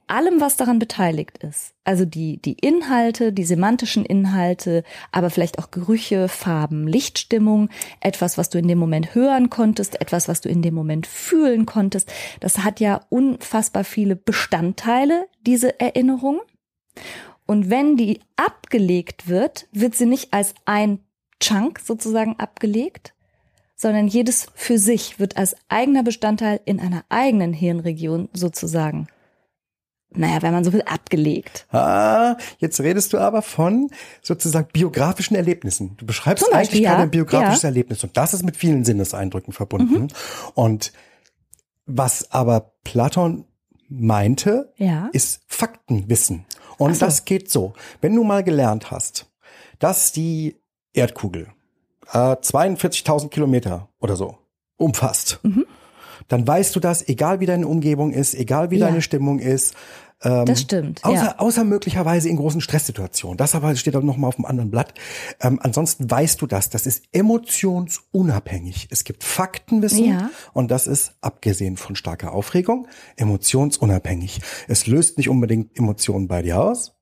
allem, 0.09 0.41
was 0.41 0.57
daran 0.57 0.79
beteiligt 0.79 1.37
ist, 1.39 1.73
also 1.83 2.05
die, 2.05 2.41
die 2.41 2.53
Inhalte, 2.53 3.31
die 3.31 3.43
semantischen 3.43 4.05
Inhalte, 4.05 4.83
aber 5.11 5.29
vielleicht 5.29 5.59
auch 5.59 5.71
Gerüche, 5.71 6.27
Farben, 6.27 6.87
Lichtstimmung, 6.87 7.69
etwas, 7.99 8.37
was 8.37 8.49
du 8.49 8.57
in 8.57 8.67
dem 8.67 8.79
Moment 8.79 9.15
hören 9.15 9.49
konntest, 9.49 10.01
etwas, 10.01 10.27
was 10.27 10.41
du 10.41 10.49
in 10.49 10.61
dem 10.61 10.73
Moment 10.73 11.07
fühlen 11.07 11.65
konntest, 11.65 12.11
das 12.39 12.59
hat 12.59 12.79
ja 12.79 13.01
unfassbar 13.09 13.83
viele 13.83 14.15
Bestandteile, 14.15 15.27
diese 15.45 15.79
Erinnerung. 15.79 16.41
Und 17.45 17.69
wenn 17.69 17.95
die 17.95 18.19
abgelegt 18.35 19.27
wird, 19.27 19.67
wird 19.71 19.95
sie 19.95 20.05
nicht 20.05 20.33
als 20.33 20.53
ein 20.65 20.99
Chunk 21.41 21.79
sozusagen 21.79 22.35
abgelegt, 22.37 23.13
sondern 23.75 24.07
jedes 24.07 24.47
für 24.55 24.77
sich 24.77 25.19
wird 25.19 25.37
als 25.37 25.55
eigener 25.69 26.03
Bestandteil 26.03 26.59
in 26.65 26.79
einer 26.79 27.05
eigenen 27.09 27.53
Hirnregion 27.53 28.27
sozusagen 28.33 29.07
naja, 30.11 30.41
wenn 30.41 30.53
man 30.53 30.63
so 30.63 30.73
will, 30.73 30.81
abgelegt. 30.83 31.67
Ah, 31.71 32.35
jetzt 32.57 32.79
redest 32.79 33.13
du 33.13 33.19
aber 33.19 33.41
von 33.41 33.91
sozusagen 34.21 34.67
biografischen 34.73 35.35
Erlebnissen. 35.35 35.95
Du 35.97 36.05
beschreibst 36.05 36.45
Beispiel, 36.45 36.57
eigentlich 36.57 36.81
ja. 36.81 36.89
gerade 36.91 37.03
ein 37.03 37.11
biografisches 37.11 37.61
ja. 37.61 37.69
Erlebnis 37.69 38.03
und 38.03 38.17
das 38.17 38.33
ist 38.33 38.43
mit 38.43 38.57
vielen 38.57 38.83
Sinneseindrücken 38.83 39.53
verbunden. 39.53 40.03
Mhm. 40.03 40.07
Und 40.55 40.93
was 41.85 42.31
aber 42.31 42.71
Platon 42.83 43.45
meinte, 43.87 44.73
ja. 44.77 45.09
ist 45.13 45.41
Faktenwissen. 45.47 46.45
Und 46.77 46.95
so. 46.95 47.05
das 47.05 47.25
geht 47.25 47.51
so. 47.51 47.73
Wenn 48.01 48.15
du 48.15 48.23
mal 48.23 48.43
gelernt 48.43 48.91
hast, 48.91 49.27
dass 49.77 50.11
die 50.11 50.55
Erdkugel 50.93 51.47
äh, 52.11 52.17
42.000 52.17 53.29
Kilometer 53.29 53.89
oder 53.99 54.15
so 54.15 54.37
umfasst, 54.77 55.39
mhm 55.43 55.65
dann 56.29 56.47
weißt 56.47 56.75
du 56.75 56.79
das, 56.79 57.07
egal 57.07 57.41
wie 57.41 57.45
deine 57.45 57.67
Umgebung 57.67 58.11
ist, 58.11 58.33
egal 58.33 58.71
wie 58.71 58.77
ja. 58.77 58.87
deine 58.87 59.01
Stimmung 59.01 59.39
ist. 59.39 59.75
Ähm, 60.21 60.45
das 60.45 60.61
stimmt. 60.61 61.03
Außer, 61.03 61.23
ja. 61.23 61.39
außer 61.39 61.63
möglicherweise 61.63 62.29
in 62.29 62.37
großen 62.37 62.61
Stresssituationen. 62.61 63.37
Das 63.37 63.55
aber 63.55 63.75
steht 63.75 63.95
dann 63.95 64.05
nochmal 64.05 64.29
auf 64.29 64.35
dem 64.35 64.45
anderen 64.45 64.69
Blatt. 64.69 64.93
Ähm, 65.41 65.59
ansonsten 65.61 66.09
weißt 66.09 66.41
du 66.41 66.47
das. 66.47 66.69
Das 66.69 66.85
ist 66.85 67.03
emotionsunabhängig. 67.11 68.87
Es 68.91 69.03
gibt 69.03 69.23
Faktenwissen 69.23 70.05
ja. 70.05 70.29
und 70.53 70.71
das 70.71 70.87
ist, 70.87 71.13
abgesehen 71.21 71.77
von 71.77 71.95
starker 71.95 72.33
Aufregung, 72.33 72.87
emotionsunabhängig. 73.15 74.41
Es 74.67 74.87
löst 74.87 75.17
nicht 75.17 75.29
unbedingt 75.29 75.77
Emotionen 75.77 76.27
bei 76.27 76.41
dir 76.41 76.61
aus. 76.61 76.95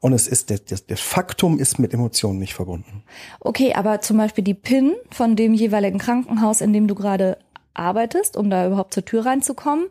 Und 0.00 0.14
es 0.14 0.26
ist, 0.26 0.50
das, 0.50 0.64
das, 0.64 0.86
das 0.86 1.00
Faktum 1.00 1.58
ist 1.58 1.78
mit 1.78 1.92
Emotionen 1.92 2.38
nicht 2.38 2.54
verbunden. 2.54 3.04
Okay, 3.40 3.74
aber 3.74 4.00
zum 4.00 4.16
Beispiel 4.16 4.42
die 4.42 4.54
PIN 4.54 4.94
von 5.10 5.36
dem 5.36 5.52
jeweiligen 5.52 5.98
Krankenhaus, 5.98 6.62
in 6.62 6.72
dem 6.72 6.86
du 6.88 6.94
gerade 6.94 7.36
arbeitest, 7.78 8.36
um 8.36 8.50
da 8.50 8.66
überhaupt 8.66 8.94
zur 8.94 9.04
Tür 9.04 9.26
reinzukommen, 9.26 9.86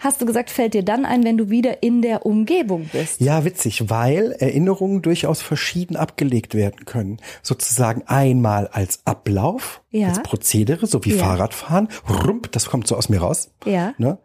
hast 0.00 0.20
du 0.20 0.26
gesagt, 0.26 0.50
fällt 0.50 0.74
dir 0.74 0.84
dann 0.84 1.04
ein, 1.04 1.24
wenn 1.24 1.36
du 1.36 1.50
wieder 1.50 1.82
in 1.82 2.02
der 2.02 2.26
Umgebung 2.26 2.88
bist. 2.92 3.20
Ja, 3.20 3.44
witzig, 3.44 3.90
weil 3.90 4.32
Erinnerungen 4.32 5.02
durchaus 5.02 5.42
verschieden 5.42 5.96
abgelegt 5.96 6.54
werden 6.54 6.84
können. 6.84 7.18
Sozusagen 7.42 8.02
einmal 8.06 8.68
als 8.68 9.00
Ablauf, 9.04 9.82
ja. 9.94 10.08
als 10.08 10.22
Prozedere, 10.22 10.86
so 10.86 11.04
wie 11.04 11.14
ja. 11.14 11.24
Fahrradfahren. 11.24 11.88
Rump, 12.08 12.50
das 12.52 12.66
kommt 12.66 12.86
so 12.86 12.96
aus 12.96 13.08
mir 13.08 13.20
raus. 13.20 13.50
Ja. 13.64 13.94
Ne? 13.98 14.18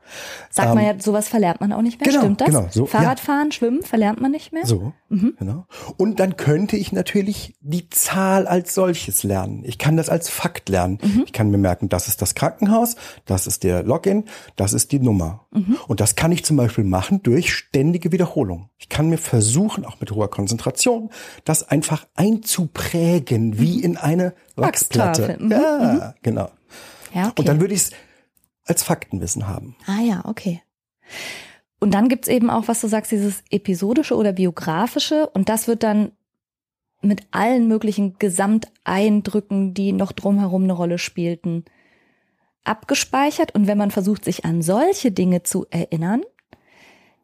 Sagt 0.49 0.69
ähm, 0.69 0.75
man 0.75 0.85
ja, 0.85 0.99
sowas 0.99 1.27
verlernt 1.27 1.61
man 1.61 1.71
auch 1.71 1.81
nicht 1.81 1.99
mehr. 1.99 2.09
Genau, 2.09 2.21
Stimmt 2.21 2.41
das? 2.41 2.47
Genau, 2.47 2.67
so, 2.71 2.85
Fahrradfahren, 2.85 3.49
ja. 3.49 3.51
Schwimmen 3.51 3.83
verlernt 3.83 4.19
man 4.19 4.31
nicht 4.31 4.51
mehr. 4.51 4.65
So, 4.65 4.93
mhm. 5.09 5.35
genau. 5.37 5.65
Und 5.97 6.19
dann 6.19 6.37
könnte 6.37 6.75
ich 6.75 6.91
natürlich 6.91 7.55
die 7.61 7.89
Zahl 7.89 8.47
als 8.47 8.73
solches 8.73 9.23
lernen. 9.23 9.63
Ich 9.63 9.77
kann 9.77 9.95
das 9.95 10.09
als 10.09 10.29
Fakt 10.29 10.69
lernen. 10.69 10.97
Mhm. 11.03 11.23
Ich 11.25 11.33
kann 11.33 11.51
mir 11.51 11.57
merken, 11.57 11.87
das 11.87 12.07
ist 12.07 12.21
das 12.21 12.35
Krankenhaus, 12.35 12.95
das 13.25 13.45
ist 13.45 13.63
der 13.63 13.83
Login, 13.83 14.25
das 14.55 14.73
ist 14.73 14.91
die 14.91 14.99
Nummer. 14.99 15.45
Mhm. 15.51 15.77
Und 15.87 15.99
das 15.99 16.15
kann 16.15 16.31
ich 16.31 16.43
zum 16.43 16.57
Beispiel 16.57 16.83
machen 16.83 17.21
durch 17.21 17.53
ständige 17.53 18.11
Wiederholung. 18.11 18.69
Ich 18.77 18.89
kann 18.89 19.09
mir 19.09 19.17
versuchen, 19.17 19.85
auch 19.85 19.99
mit 19.99 20.11
hoher 20.11 20.29
Konzentration, 20.29 21.09
das 21.45 21.67
einfach 21.69 22.07
einzuprägen, 22.15 23.59
wie 23.59 23.77
mhm. 23.77 23.83
in 23.83 23.97
eine 23.97 24.33
Wachsplatte. 24.55 25.37
Mhm. 25.59 25.99
Ja, 25.99 26.05
mhm. 26.07 26.13
genau. 26.21 26.49
Ja, 27.13 27.27
okay. 27.27 27.33
Und 27.39 27.47
dann 27.47 27.59
würde 27.59 27.73
ich 27.73 27.81
es 27.81 27.91
als 28.65 28.83
Faktenwissen 28.83 29.47
haben. 29.47 29.75
Ah 29.87 30.01
ja, 30.01 30.21
okay. 30.25 30.61
Und 31.79 31.93
dann 31.93 32.09
gibt's 32.09 32.27
eben 32.27 32.49
auch, 32.49 32.67
was 32.67 32.81
du 32.81 32.87
sagst, 32.87 33.11
dieses 33.11 33.43
episodische 33.49 34.15
oder 34.15 34.33
biografische. 34.33 35.27
Und 35.29 35.49
das 35.49 35.67
wird 35.67 35.83
dann 35.83 36.11
mit 37.01 37.21
allen 37.31 37.67
möglichen 37.67 38.17
Gesamteindrücken, 38.19 39.73
die 39.73 39.93
noch 39.93 40.11
drumherum 40.11 40.63
eine 40.63 40.73
Rolle 40.73 40.97
spielten, 40.97 41.65
abgespeichert. 42.63 43.55
Und 43.55 43.67
wenn 43.67 43.77
man 43.77 43.91
versucht, 43.91 44.25
sich 44.25 44.45
an 44.45 44.61
solche 44.61 45.11
Dinge 45.11 45.43
zu 45.43 45.65
erinnern, 45.69 46.23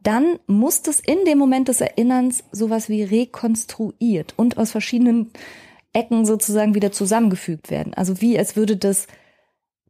dann 0.01 0.39
muss 0.47 0.81
das 0.81 0.99
in 0.99 1.25
dem 1.25 1.37
Moment 1.37 1.67
des 1.67 1.81
Erinnerns 1.81 2.43
sowas 2.51 2.89
wie 2.89 3.03
rekonstruiert 3.03 4.33
und 4.37 4.57
aus 4.57 4.71
verschiedenen 4.71 5.31
Ecken 5.95 6.25
sozusagen 6.25 6.75
wieder 6.75 6.91
zusammengefügt 6.91 7.71
werden. 7.71 7.93
Also 7.93 8.21
wie 8.21 8.37
als 8.37 8.55
würde 8.55 8.77
das, 8.77 9.07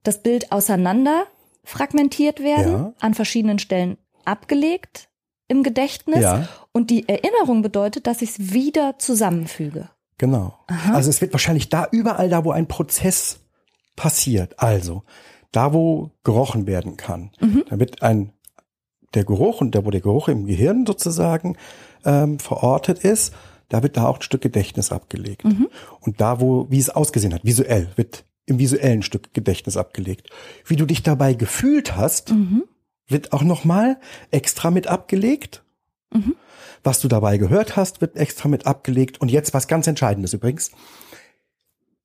das 0.04 0.22
Bild 0.22 0.52
auseinander 0.52 1.26
fragmentiert 1.64 2.42
werden, 2.42 2.72
ja. 2.72 2.94
an 3.00 3.14
verschiedenen 3.14 3.60
Stellen 3.60 3.98
abgelegt 4.24 5.10
im 5.48 5.64
Gedächtnis. 5.64 6.22
Ja. 6.22 6.48
Und 6.72 6.90
die 6.90 7.08
Erinnerung 7.08 7.62
bedeutet, 7.62 8.08
dass 8.08 8.22
ich 8.22 8.32
es 8.32 8.54
wieder 8.54 9.00
zusammenfüge. 9.00 9.90
Genau. 10.18 10.58
Aha. 10.68 10.94
Also 10.94 11.10
es 11.10 11.22
wird 11.22 11.34
wahrscheinlich 11.34 11.70
da 11.70 11.88
überall 11.92 12.30
da, 12.30 12.46
wo 12.46 12.52
ein 12.52 12.68
Prozess 12.68 13.40
passiert. 13.96 14.60
Also 14.60 15.04
da, 15.52 15.74
wo 15.74 16.12
gerochen 16.24 16.68
werden 16.68 16.98
kann. 16.98 17.32
Mhm. 17.40 17.64
Da 17.70 17.80
wird 17.80 18.02
ein 18.02 18.32
der 19.14 19.24
Geruch 19.24 19.62
und 19.62 19.74
da, 19.76 19.86
wo 19.86 19.92
der 19.92 20.02
Geruch 20.02 20.28
im 20.28 20.46
Gehirn 20.46 20.86
sozusagen 20.86 21.58
ähm, 22.04 22.40
verortet 22.40 23.00
ist, 23.00 23.34
da 23.70 23.84
wird 23.84 23.98
da 23.98 24.08
auch 24.08 24.18
ein 24.18 24.22
Stück 24.22 24.42
Gedächtnis 24.42 24.92
abgelegt. 24.92 25.44
Mhm. 25.44 25.70
Und 26.00 26.22
da, 26.22 26.40
wo, 26.40 26.68
wie 26.70 26.80
es 26.80 26.90
ausgesehen 26.90 27.34
hat, 27.34 27.44
visuell, 27.44 27.90
wird 27.96 28.26
im 28.46 28.60
visuellen 28.60 29.02
Stück 29.02 29.34
Gedächtnis 29.34 29.78
abgelegt. 29.78 30.30
Wie 30.66 30.76
du 30.76 30.86
dich 30.86 31.04
dabei 31.04 31.34
gefühlt 31.34 31.96
hast, 31.96 32.32
mhm. 32.32 32.64
wird 33.08 33.34
auch 33.34 33.42
nochmal 33.42 34.00
extra 34.32 34.72
mit 34.72 34.88
abgelegt. 34.88 35.64
Mhm. 36.14 36.36
Was 36.84 37.00
du 37.00 37.08
dabei 37.08 37.38
gehört 37.38 37.76
hast, 37.76 38.02
wird 38.02 38.16
extra 38.16 38.48
mit 38.48 38.68
abgelegt. 38.68 39.20
Und 39.20 39.32
jetzt 39.32 39.54
was 39.54 39.68
ganz 39.68 39.88
Entscheidendes 39.88 40.34
übrigens. 40.34 40.72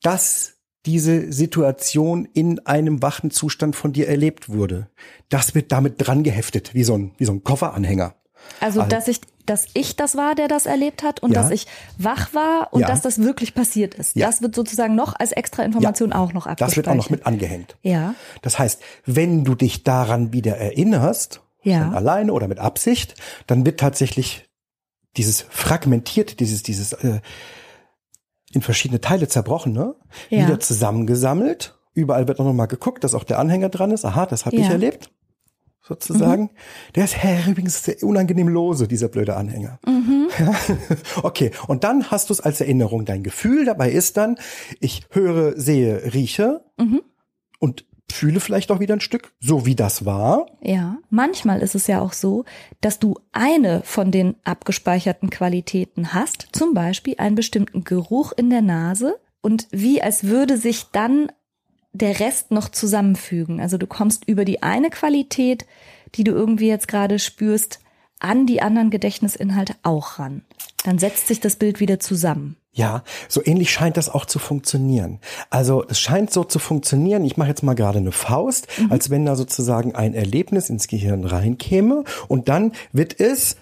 Dass 0.03 0.55
diese 0.87 1.31
Situation 1.31 2.27
in 2.33 2.59
einem 2.67 3.03
wachen 3.03 3.31
Zustand 3.31 3.77
von 3.77 3.93
dir 3.93 4.09
erlebt 4.09 4.49
wurde. 4.49 4.89
Das 5.29 5.55
wird 5.55 5.73
damit 5.73 5.95
dran 5.99 6.23
geheftet, 6.23 6.73
wie 6.73 6.85
so 6.85 6.97
ein, 6.97 7.13
wie 7.19 7.27
so 7.27 7.33
ein 7.33 7.45
Kofferanhänger. 7.45 8.15
Also, 8.61 8.81
also, 8.81 8.91
dass 8.91 9.09
ich, 9.09 9.21
dass 9.47 9.67
ich 9.75 9.97
das 9.97 10.17
war, 10.17 10.35
der 10.35 10.49
das 10.49 10.67
erlebt 10.67 11.03
hat 11.03 11.21
und 11.21 11.33
ja. 11.33 11.43
dass 11.43 11.51
ich 11.51 11.67
wach 11.99 12.35
war 12.35 12.73
und 12.73 12.83
ja. 12.83 12.87
dass 12.87 13.01
das 13.03 13.19
wirklich 13.19 13.55
passiert 13.55 13.95
ist. 13.95 14.17
Ja. 14.17 14.27
Das 14.27 14.43
wird 14.43 14.55
sozusagen 14.55 14.95
noch 14.95 15.15
als 15.19 15.33
extra 15.33 15.63
Information 15.63 16.13
auch 16.13 16.33
noch 16.33 16.47
abgespeichert. 16.47 16.69
Das 16.69 16.77
wird 16.77 16.89
auch 16.89 16.95
noch 16.95 17.11
mit 17.11 17.27
angehängt. 17.27 17.77
Ja. 17.83 18.15
Das 18.43 18.59
heißt, 18.59 18.83
wenn 19.07 19.45
du 19.45 19.55
dich 19.55 19.83
daran 19.83 20.33
wieder 20.33 20.57
erinnerst, 20.57 21.41
ja. 21.63 21.91
alleine 21.91 22.33
oder 22.33 22.49
mit 22.49 22.59
Absicht, 22.59 23.15
dann 23.47 23.65
wird 23.67 23.81
tatsächlich 23.81 24.49
dieses 25.17 25.43
fragmentierte, 25.43 26.37
dieses, 26.37 26.63
dieses 26.63 26.93
äh, 26.93 27.21
in 28.53 28.63
verschiedene 28.63 29.01
Teile 29.01 29.29
zerbrochen, 29.29 29.73
ne? 29.73 29.95
wieder 30.29 30.61
zusammengesammelt. 30.61 31.77
Überall 31.93 32.29
wird 32.29 32.41
auch 32.41 32.45
nochmal 32.45 32.69
geguckt, 32.69 33.05
dass 33.05 33.15
auch 33.15 33.25
der 33.25 33.39
Anhänger 33.39 33.69
dran 33.69 33.91
ist. 33.91 34.05
Aha, 34.05 34.27
das 34.27 34.47
habe 34.47 34.57
ich 34.57 34.69
erlebt 34.69 35.11
sozusagen. 35.91 36.45
Mhm. 36.45 36.51
Der 36.95 37.05
ist 37.05 37.23
hä, 37.23 37.51
übrigens 37.51 37.85
sehr 37.85 38.03
unangenehm 38.03 38.49
lose, 38.49 38.89
dieser 38.89 39.09
blöde 39.09 39.37
Anhänger. 39.37 39.79
Mhm. 39.85 40.29
okay, 41.23 41.51
und 41.67 41.85
dann 41.85 42.11
hast 42.11 42.31
du 42.31 42.33
es 42.33 42.41
als 42.41 42.61
Erinnerung. 42.61 43.05
Dein 43.05 43.23
Gefühl 43.23 43.65
dabei 43.65 43.91
ist 43.91 44.17
dann, 44.17 44.39
ich 44.79 45.03
höre, 45.11 45.59
sehe, 45.61 46.15
rieche 46.15 46.65
mhm. 46.79 47.03
und 47.59 47.85
fühle 48.13 48.41
vielleicht 48.41 48.71
auch 48.71 48.81
wieder 48.81 48.95
ein 48.95 49.01
Stück, 49.01 49.33
so 49.41 49.67
wie 49.67 49.75
das 49.75 50.05
war. 50.05 50.47
Ja, 50.63 50.99
manchmal 51.11 51.61
ist 51.61 51.75
es 51.75 51.87
ja 51.87 52.01
auch 52.01 52.13
so, 52.13 52.45
dass 52.81 52.99
du 52.99 53.17
eine 53.33 53.83
von 53.85 54.11
den 54.11 54.37
abgespeicherten 54.45 55.31
Qualitäten 55.31 56.13
hast, 56.13 56.49
zum 56.53 56.75
Beispiel 56.75 57.15
einen 57.19 57.37
bestimmten 57.37 57.85
Geruch 57.85 58.33
in 58.37 58.51
der 58.51 58.63
Nase 58.63 59.19
und 59.43 59.69
wie 59.71 60.03
als 60.03 60.25
würde 60.25 60.57
sich 60.57 60.87
dann 60.93 61.31
der 61.93 62.21
Rest 62.21 62.51
noch 62.51 62.69
zusammenfügen. 62.69 63.61
Also 63.61 63.79
du 63.79 63.87
kommst 63.87 64.27
über 64.29 64.45
die 64.45 64.63
eine 64.63 64.91
Qualität, 64.91 65.67
die 66.15 66.25
du 66.25 66.33
irgendwie 66.33 66.69
jetzt 66.69 66.89
gerade 66.89 67.19
spürst, 67.19 67.81
an 68.21 68.47
die 68.47 68.63
anderen 68.63 68.91
Gedächtnisinhalte 68.91 69.75
auch 69.83 70.19
ran. 70.19 70.43
Dann 70.85 70.99
setzt 70.99 71.27
sich 71.27 71.41
das 71.41 71.57
Bild 71.57 71.81
wieder 71.81 72.01
zusammen. 72.01 72.57
Ja, 72.73 73.03
so 73.29 73.45
ähnlich 73.45 73.73
scheint 73.73 73.97
das 73.97 74.09
auch 74.09 74.25
zu 74.25 74.39
funktionieren. 74.39 75.19
Also 75.49 75.85
es 75.89 75.99
scheint 75.99 76.33
so 76.33 76.45
zu 76.45 76.61
funktionieren, 76.61 77.25
ich 77.25 77.37
mache 77.37 77.49
jetzt 77.49 77.65
mal 77.65 77.75
gerade 77.75 77.99
eine 77.99 78.13
Faust, 78.13 78.69
mhm. 78.79 78.93
als 78.93 79.11
wenn 79.11 79.27
da 79.27 79.35
sozusagen 79.35 79.97
ein 79.97 80.15
Erlebnis 80.15 80.71
ins 80.71 80.87
Gehirn 80.87 81.25
reinkäme 81.25 82.05
und 82.29 82.49
dann 82.49 82.73
wird 82.93 83.19
es 83.19 83.57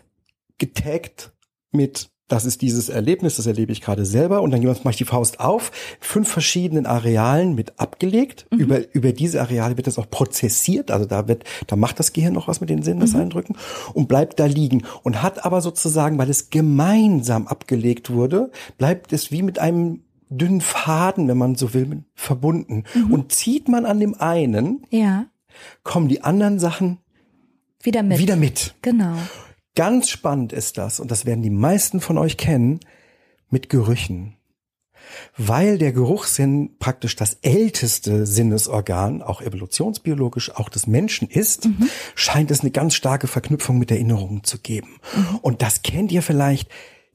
getaggt 0.58 1.32
mit 1.70 2.11
das 2.28 2.44
ist 2.44 2.62
dieses 2.62 2.88
Erlebnis, 2.90 3.37
das 3.37 3.47
erlebe 3.47 3.73
ich 3.73 3.80
gerade 3.80 4.04
selber 4.04 4.42
und 4.42 4.50
dann 4.50 4.62
mache 4.62 4.90
ich 4.90 4.97
die 4.97 5.04
Faust 5.04 5.40
auf, 5.40 5.73
fünf 5.99 6.28
verschiedenen 6.28 6.87
Arealen 6.87 7.54
mit 7.54 7.80
abgelegt. 7.80 8.47
Mhm. 8.50 8.58
Über, 8.58 8.94
über 8.94 9.12
diese 9.12 9.40
Areale 9.40 9.76
wird 9.76 9.87
das 9.87 9.99
auch 9.99 10.08
prozessiert, 10.08 10.90
also 10.90 11.06
da 11.06 11.26
wird, 11.26 11.44
da 11.66 11.76
macht 11.76 11.99
das 11.99 12.12
Gehirn 12.12 12.35
noch 12.35 12.47
was 12.47 12.61
mit 12.61 12.70
den 12.70 12.82
das 13.00 13.12
mhm. 13.12 13.20
Eindrücken 13.20 13.56
und 13.94 14.08
bleibt 14.08 14.38
da 14.38 14.47
liegen 14.47 14.85
und 15.02 15.23
hat 15.23 15.44
aber 15.44 15.61
sozusagen, 15.61 16.18
weil 16.18 16.30
es 16.30 16.50
gemeinsam 16.50 17.49
abgelegt 17.49 18.11
wurde, 18.11 18.50
bleibt 18.76 19.12
es 19.12 19.32
wie 19.32 19.42
mit 19.42 19.58
einem 19.58 20.02
dünnen 20.30 20.61
Faden, 20.61 21.28
wenn 21.28 21.38
man 21.38 21.54
so 21.54 21.73
will, 21.73 22.04
verbunden. 22.14 22.85
Mhm. 22.94 23.12
Und 23.12 23.32
zieht 23.32 23.68
man 23.68 23.87
an 23.87 23.99
dem 23.99 24.14
einen, 24.20 24.82
ja. 24.90 25.26
kommen 25.82 26.08
die 26.08 26.23
anderen 26.23 26.58
Sachen 26.58 26.99
wieder 27.82 28.02
mit. 28.02 28.18
Wieder 28.18 28.37
mit. 28.37 28.75
Genau. 28.82 29.14
Ganz 29.75 30.08
spannend 30.08 30.52
ist 30.52 30.78
das, 30.78 31.00
und 31.00 31.10
das 31.10 31.25
werden 31.25 31.42
die 31.42 31.50
meisten 31.50 32.00
von 32.00 32.18
euch 32.18 32.37
kennen, 32.37 32.80
mit 33.50 33.68
Gerüchen. 33.68 34.34
Weil 35.37 35.78
der 35.78 35.92
Geruchssinn 35.92 36.76
praktisch 36.78 37.16
das 37.16 37.38
älteste 37.42 38.26
Sinnesorgan, 38.26 39.22
auch 39.22 39.40
evolutionsbiologisch, 39.40 40.54
auch 40.54 40.68
des 40.68 40.87
Menschen 40.87 41.28
ist, 41.28 41.66
mhm. 41.66 41.88
scheint 42.14 42.50
es 42.50 42.60
eine 42.60 42.70
ganz 42.70 42.94
starke 42.94 43.26
Verknüpfung 43.26 43.78
mit 43.78 43.90
Erinnerungen 43.90 44.44
zu 44.44 44.58
geben. 44.58 45.00
Mhm. 45.16 45.37
Und 45.42 45.62
das 45.62 45.82
kennt 45.82 46.12
ihr 46.12 46.22
vielleicht. 46.22 46.68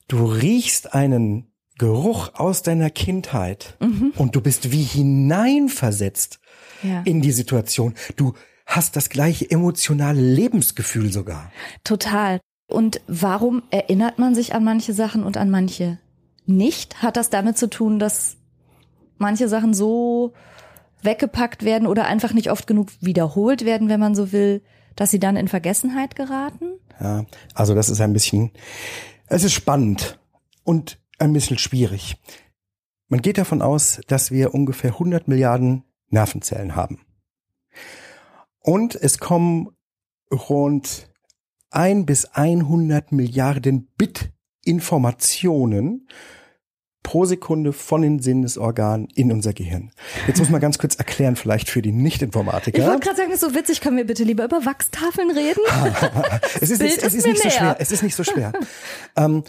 Du 0.07 0.25
riechst 0.25 0.93
einen 0.93 1.51
Geruch 1.77 2.31
aus 2.35 2.61
deiner 2.61 2.89
Kindheit 2.89 3.77
mhm. 3.79 4.13
und 4.17 4.35
du 4.35 4.41
bist 4.41 4.71
wie 4.71 4.83
hineinversetzt 4.83 6.39
ja. 6.83 7.01
in 7.03 7.21
die 7.21 7.31
Situation. 7.31 7.95
Du 8.15 8.33
hast 8.65 8.95
das 8.95 9.09
gleiche 9.09 9.49
emotionale 9.49 10.21
Lebensgefühl 10.21 11.11
sogar. 11.11 11.51
Total. 11.83 12.39
Und 12.67 13.01
warum 13.07 13.63
erinnert 13.71 14.19
man 14.19 14.35
sich 14.35 14.55
an 14.55 14.63
manche 14.63 14.93
Sachen 14.93 15.23
und 15.23 15.37
an 15.37 15.49
manche 15.49 15.99
nicht? 16.45 17.01
Hat 17.01 17.17
das 17.17 17.29
damit 17.29 17.57
zu 17.57 17.69
tun, 17.69 17.99
dass 17.99 18.37
manche 19.17 19.47
Sachen 19.47 19.73
so 19.73 20.33
weggepackt 21.01 21.63
werden 21.63 21.87
oder 21.87 22.05
einfach 22.05 22.33
nicht 22.33 22.49
oft 22.49 22.65
genug 22.65 22.89
wiederholt 23.01 23.65
werden, 23.65 23.89
wenn 23.89 23.99
man 23.99 24.15
so 24.15 24.31
will, 24.31 24.61
dass 24.95 25.11
sie 25.11 25.19
dann 25.19 25.35
in 25.35 25.47
Vergessenheit 25.47 26.15
geraten? 26.15 26.73
Ja, 26.99 27.25
also 27.53 27.75
das 27.75 27.89
ist 27.89 28.01
ein 28.01 28.13
bisschen, 28.13 28.51
es 29.27 29.43
ist 29.43 29.53
spannend 29.53 30.19
und 30.63 30.99
ein 31.19 31.33
bisschen 31.33 31.57
schwierig. 31.57 32.17
Man 33.09 33.21
geht 33.21 33.37
davon 33.37 33.61
aus, 33.61 34.01
dass 34.07 34.31
wir 34.31 34.53
ungefähr 34.53 34.91
100 34.91 35.27
Milliarden 35.27 35.83
Nervenzellen 36.09 36.75
haben. 36.75 37.01
Und 38.63 38.95
es 38.95 39.19
kommen 39.19 39.69
rund 40.31 41.11
ein 41.69 42.05
bis 42.05 42.25
100 42.25 43.11
Milliarden 43.11 43.87
Bit 43.97 44.31
Informationen 44.63 46.07
pro 47.03 47.25
Sekunde 47.25 47.73
von 47.73 48.01
den 48.01 48.19
Sinnesorganen 48.19 49.09
in 49.13 49.31
unser 49.31 49.51
Gehirn. 49.51 49.91
Jetzt 50.25 50.39
muss 50.39 50.49
man 50.49 50.61
ganz 50.61 50.77
kurz 50.77 50.95
erklären, 50.95 51.35
vielleicht 51.35 51.69
für 51.69 51.81
die 51.81 51.91
Nicht-Informatiker. 51.91 52.79
Ich 52.79 52.85
wollte 52.85 53.01
gerade 53.01 53.17
sagen, 53.17 53.31
ist 53.31 53.41
so 53.41 53.53
witzig, 53.53 53.81
können 53.81 53.97
wir 53.97 54.07
bitte 54.07 54.23
lieber 54.23 54.45
über 54.45 54.65
Wachstafeln 54.65 55.29
reden? 55.31 55.59
es 56.61 56.69
ist, 56.69 56.81
es, 56.81 56.97
es 56.97 57.13
ist 57.13 57.27
nicht 57.27 57.43
so 57.43 57.49
schwer. 57.49 57.75
Es 57.79 57.91
ist 57.91 58.03
nicht 58.03 58.15
so 58.15 58.23
schwer. 58.23 58.53
ähm, 59.17 59.43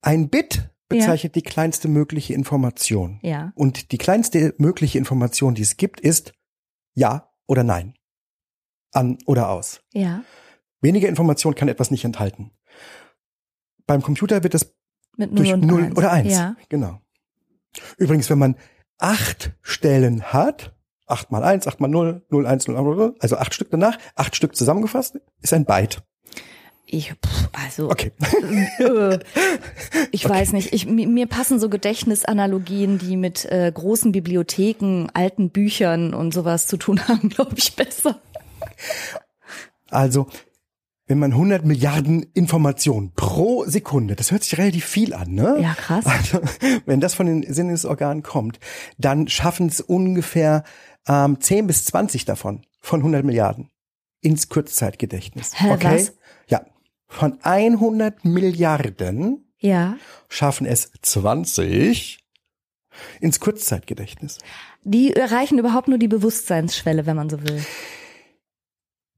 ein 0.00 0.30
Bit 0.30 0.70
bezeichnet 0.88 1.36
ja. 1.36 1.40
die 1.40 1.42
kleinste 1.42 1.88
mögliche 1.88 2.32
Information. 2.32 3.20
Ja. 3.22 3.52
Und 3.54 3.92
die 3.92 3.98
kleinste 3.98 4.54
mögliche 4.56 4.96
Information, 4.96 5.54
die 5.54 5.62
es 5.62 5.76
gibt, 5.76 6.00
ist 6.00 6.32
ja 6.94 7.30
oder 7.46 7.64
nein. 7.64 7.94
An 8.94 9.18
oder 9.26 9.50
aus. 9.50 9.80
Ja. 9.92 10.22
Weniger 10.80 11.08
Information 11.08 11.54
kann 11.54 11.68
etwas 11.68 11.90
nicht 11.90 12.04
enthalten. 12.04 12.50
Beim 13.86 14.02
Computer 14.02 14.42
wird 14.42 14.54
das 14.54 14.72
Mit 15.16 15.32
0 15.32 15.36
durch 15.36 15.56
0 15.56 15.82
1. 15.84 15.96
oder 15.96 16.12
1. 16.12 16.32
Ja. 16.32 16.56
Genau. 16.68 17.00
Übrigens, 17.96 18.30
wenn 18.30 18.38
man 18.38 18.56
acht 18.98 19.52
Stellen 19.62 20.22
hat, 20.32 20.74
8 21.06 21.30
mal 21.30 21.42
1, 21.42 21.66
8 21.66 21.80
mal 21.80 21.88
0, 21.88 22.22
0, 22.30 22.46
1, 22.46 22.68
0, 22.68 22.76
0, 22.76 23.14
also 23.18 23.36
acht 23.36 23.54
Stück 23.54 23.70
danach, 23.70 23.98
acht 24.14 24.36
Stück 24.36 24.56
zusammengefasst, 24.56 25.18
ist 25.42 25.52
ein 25.52 25.64
Byte. 25.64 26.02
Ich, 26.86 27.12
pff, 27.12 27.48
also, 27.52 27.90
okay. 27.90 28.12
äh, 28.78 29.18
ich 30.12 30.26
okay. 30.26 30.34
weiß 30.34 30.52
nicht. 30.52 30.72
Ich, 30.72 30.86
mir 30.86 31.26
passen 31.26 31.58
so 31.58 31.68
Gedächtnisanalogien, 31.68 32.98
die 32.98 33.16
mit 33.16 33.46
äh, 33.46 33.72
großen 33.74 34.12
Bibliotheken, 34.12 35.06
alten 35.14 35.50
Büchern 35.50 36.14
und 36.14 36.34
sowas 36.34 36.66
zu 36.66 36.76
tun 36.76 37.00
haben, 37.08 37.30
glaube 37.30 37.54
ich, 37.56 37.74
besser. 37.74 38.20
Also, 39.90 40.26
wenn 41.06 41.18
man 41.18 41.32
100 41.32 41.64
Milliarden 41.64 42.22
Informationen 42.34 43.12
pro 43.14 43.64
Sekunde, 43.66 44.16
das 44.16 44.30
hört 44.30 44.42
sich 44.42 44.56
relativ 44.58 44.86
viel 44.86 45.12
an, 45.12 45.32
ne? 45.32 45.58
Ja, 45.60 45.74
krass. 45.74 46.06
Also, 46.06 46.40
wenn 46.86 47.00
das 47.00 47.14
von 47.14 47.26
den 47.26 47.52
Sinnesorganen 47.52 48.22
kommt, 48.22 48.58
dann 48.98 49.28
schaffen 49.28 49.66
es 49.68 49.80
ungefähr 49.80 50.64
ähm, 51.06 51.40
10 51.40 51.66
bis 51.66 51.84
20 51.84 52.24
davon, 52.24 52.66
von 52.80 53.00
100 53.00 53.24
Milliarden, 53.24 53.70
ins 54.20 54.48
Kurzzeitgedächtnis. 54.48 55.52
Hä, 55.60 55.72
okay? 55.72 55.98
Was? 55.98 56.14
Ja. 56.48 56.62
Von 57.06 57.38
100 57.42 58.24
Milliarden 58.24 59.52
ja. 59.58 59.96
schaffen 60.28 60.66
es 60.66 60.90
20 61.02 62.18
ins 63.20 63.40
Kurzzeitgedächtnis. 63.40 64.38
Die 64.82 65.14
erreichen 65.14 65.58
überhaupt 65.58 65.88
nur 65.88 65.98
die 65.98 66.08
Bewusstseinsschwelle, 66.08 67.06
wenn 67.06 67.16
man 67.16 67.30
so 67.30 67.42
will. 67.42 67.62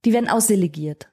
Die 0.06 0.12
werden 0.12 0.28
ausdelegiert. 0.28 1.08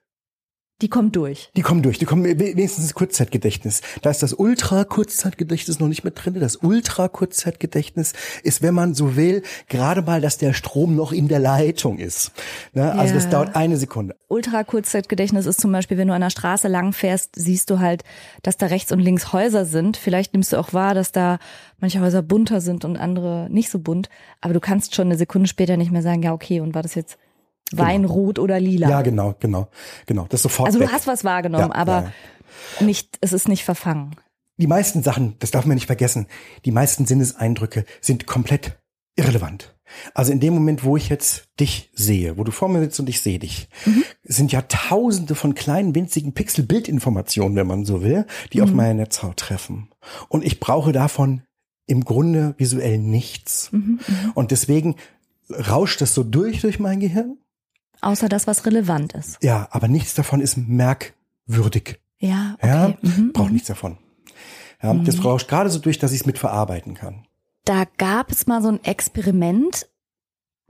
Die 0.82 0.88
kommen 0.88 1.10
durch. 1.10 1.50
Die 1.56 1.62
kommen 1.62 1.82
durch. 1.82 1.98
Die 1.98 2.04
kommen 2.04 2.24
wenigstens 2.24 2.84
ins 2.84 2.94
Kurzzeitgedächtnis. 2.94 3.80
Da 4.02 4.10
ist 4.10 4.22
das 4.22 4.34
Ultra-Kurzzeitgedächtnis 4.34 5.80
noch 5.80 5.88
nicht 5.88 6.04
mit 6.04 6.14
drin. 6.16 6.34
Das 6.38 6.56
Ultra-Kurzzeitgedächtnis 6.56 8.12
ist, 8.44 8.62
wenn 8.62 8.74
man 8.74 8.94
so 8.94 9.16
will, 9.16 9.42
gerade 9.68 10.02
mal, 10.02 10.20
dass 10.20 10.38
der 10.38 10.52
Strom 10.52 10.94
noch 10.94 11.10
in 11.10 11.26
der 11.26 11.40
Leitung 11.40 11.98
ist. 11.98 12.32
Ne? 12.72 12.92
Also 12.92 13.14
ja. 13.14 13.20
das 13.20 13.30
dauert 13.30 13.56
eine 13.56 13.76
Sekunde. 13.76 14.14
Ultra-Kurzzeitgedächtnis 14.28 15.46
ist 15.46 15.60
zum 15.60 15.72
Beispiel, 15.72 15.96
wenn 15.96 16.08
du 16.08 16.14
an 16.14 16.20
der 16.20 16.30
Straße 16.30 16.68
lang 16.68 16.92
fährst, 16.92 17.30
siehst 17.34 17.70
du 17.70 17.80
halt, 17.80 18.04
dass 18.42 18.56
da 18.56 18.66
rechts 18.66 18.92
und 18.92 19.00
links 19.00 19.32
Häuser 19.32 19.64
sind. 19.64 19.96
Vielleicht 19.96 20.34
nimmst 20.34 20.52
du 20.52 20.56
auch 20.56 20.72
wahr, 20.72 20.94
dass 20.94 21.10
da 21.10 21.38
manche 21.80 22.00
Häuser 22.00 22.22
bunter 22.22 22.60
sind 22.60 22.84
und 22.84 22.96
andere 22.96 23.48
nicht 23.50 23.70
so 23.70 23.80
bunt. 23.80 24.08
Aber 24.40 24.54
du 24.54 24.60
kannst 24.60 24.94
schon 24.94 25.08
eine 25.08 25.16
Sekunde 25.16 25.48
später 25.48 25.76
nicht 25.76 25.90
mehr 25.90 26.02
sagen, 26.02 26.22
ja, 26.22 26.32
okay, 26.32 26.60
und 26.60 26.74
war 26.74 26.82
das 26.82 26.94
jetzt 26.94 27.18
Wein 27.72 28.02
genau. 28.02 28.14
rot 28.14 28.38
oder 28.38 28.60
lila. 28.60 28.88
Ja, 28.88 29.02
genau, 29.02 29.34
genau, 29.40 29.68
genau. 30.06 30.26
Das 30.28 30.38
ist 30.38 30.42
sofort. 30.42 30.66
Also 30.66 30.78
du 30.78 30.84
weg. 30.84 30.92
hast 30.92 31.06
was 31.06 31.24
wahrgenommen, 31.24 31.70
ja, 31.72 31.74
aber 31.74 32.12
ja. 32.80 32.86
nicht, 32.86 33.18
es 33.20 33.32
ist 33.32 33.48
nicht 33.48 33.64
verfangen. 33.64 34.16
Die 34.56 34.66
meisten 34.66 35.02
Sachen, 35.02 35.34
das 35.40 35.50
darf 35.50 35.66
man 35.66 35.74
nicht 35.74 35.86
vergessen, 35.86 36.26
die 36.64 36.70
meisten 36.70 37.06
Sinneseindrücke 37.06 37.84
sind 38.00 38.26
komplett 38.26 38.78
irrelevant. 39.16 39.74
Also 40.14 40.32
in 40.32 40.40
dem 40.40 40.54
Moment, 40.54 40.84
wo 40.84 40.96
ich 40.96 41.08
jetzt 41.08 41.48
dich 41.60 41.90
sehe, 41.92 42.36
wo 42.36 42.44
du 42.44 42.52
vor 42.52 42.68
mir 42.68 42.80
sitzt 42.80 42.98
und 43.00 43.08
ich 43.08 43.20
sehe 43.20 43.38
dich, 43.38 43.68
mhm. 43.84 44.04
sind 44.22 44.52
ja 44.52 44.62
tausende 44.62 45.34
von 45.34 45.54
kleinen, 45.54 45.94
winzigen 45.94 46.32
Pixel-Bildinformationen, 46.32 47.56
wenn 47.56 47.66
man 47.66 47.84
so 47.84 48.02
will, 48.02 48.26
die 48.52 48.58
mhm. 48.58 48.64
auf 48.64 48.72
meine 48.72 48.94
Netzhaut 48.94 49.36
treffen. 49.36 49.88
Und 50.28 50.44
ich 50.44 50.60
brauche 50.60 50.92
davon 50.92 51.42
im 51.86 52.04
Grunde 52.04 52.54
visuell 52.58 52.98
nichts. 52.98 53.70
Mhm, 53.72 54.00
mhm. 54.06 54.30
und 54.34 54.50
deswegen 54.50 54.96
rauscht 55.50 56.00
das 56.00 56.14
so 56.14 56.22
durch 56.22 56.62
durch 56.62 56.78
mein 56.78 57.00
Gehirn 57.00 57.36
Außer 58.00 58.28
das, 58.28 58.46
was 58.46 58.66
relevant 58.66 59.12
ist. 59.14 59.42
Ja, 59.42 59.68
aber 59.70 59.88
nichts 59.88 60.14
davon 60.14 60.40
ist 60.40 60.56
merkwürdig. 60.56 62.00
Ja, 62.18 62.54
okay. 62.58 62.68
Ja, 62.68 62.94
mhm, 63.02 63.32
braucht 63.32 63.48
mhm. 63.48 63.54
nichts 63.54 63.68
davon. 63.68 63.98
Ja, 64.82 64.94
mhm. 64.94 65.04
Das 65.04 65.16
brauche 65.16 65.40
ich 65.40 65.48
gerade 65.48 65.70
so 65.70 65.78
durch, 65.78 65.98
dass 65.98 66.12
ich 66.12 66.20
es 66.20 66.26
mitverarbeiten 66.26 66.94
kann. 66.94 67.26
Da 67.64 67.84
gab 67.96 68.30
es 68.30 68.46
mal 68.46 68.62
so 68.62 68.68
ein 68.68 68.84
Experiment 68.84 69.86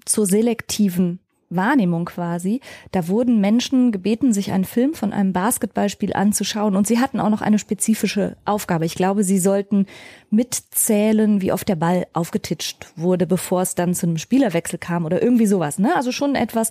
zur 0.05 0.27
selektiven 0.27 1.21
Wahrnehmung 1.51 2.05
quasi. 2.05 2.61
Da 2.93 3.09
wurden 3.09 3.41
Menschen 3.41 3.93
gebeten, 3.93 4.33
sich 4.33 4.53
einen 4.53 4.65
Film 4.65 4.95
von 4.95 5.13
einem 5.13 5.33
Basketballspiel 5.33 6.13
anzuschauen 6.13 6.77
und 6.77 6.87
sie 6.87 6.99
hatten 6.99 7.21
auch 7.21 7.29
noch 7.31 7.43
eine 7.43 7.59
spezifische 7.59 8.37
Aufgabe. 8.45 8.87
Ich 8.87 8.95
glaube, 8.95 9.25
sie 9.25 9.39
sollten 9.39 9.87
mitzählen, 10.31 11.41
wie 11.41 11.53
oft 11.53 11.69
der 11.69 11.77
Ball 11.77 12.07
aufgetitscht 12.13 12.87
wurde, 12.97 13.27
bevor 13.27 13.63
es 13.63 13.75
dann 13.75 13.95
zu 13.95 14.07
einem 14.07 14.19
Spielerwechsel 14.19 14.79
kam 14.79 15.05
oder 15.05 15.23
irgendwie 15.23 15.47
sowas. 15.47 15.79
Ne? 15.79 15.95
Also 15.95 16.13
schon 16.13 16.35
etwas, 16.35 16.71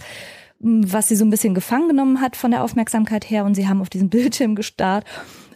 was 0.64 1.10
sie 1.10 1.16
so 1.16 1.26
ein 1.26 1.30
bisschen 1.30 1.54
gefangen 1.54 1.90
genommen 1.90 2.22
hat 2.22 2.36
von 2.36 2.52
der 2.52 2.64
Aufmerksamkeit 2.64 3.30
her 3.30 3.46
und 3.46 3.56
sie 3.56 3.68
haben 3.68 3.82
auf 3.82 3.90
diesen 3.90 4.10
Bildschirm 4.12 4.56
gestarrt 4.56 5.06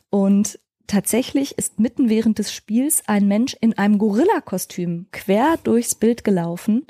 und 0.09 0.59
tatsächlich 0.85 1.57
ist 1.57 1.79
mitten 1.79 2.09
während 2.09 2.39
des 2.39 2.51
Spiels 2.53 3.03
ein 3.07 3.27
Mensch 3.27 3.55
in 3.59 3.77
einem 3.77 3.97
Gorilla-Kostüm 3.97 5.07
quer 5.11 5.57
durchs 5.63 5.95
Bild 5.95 6.23
gelaufen 6.23 6.85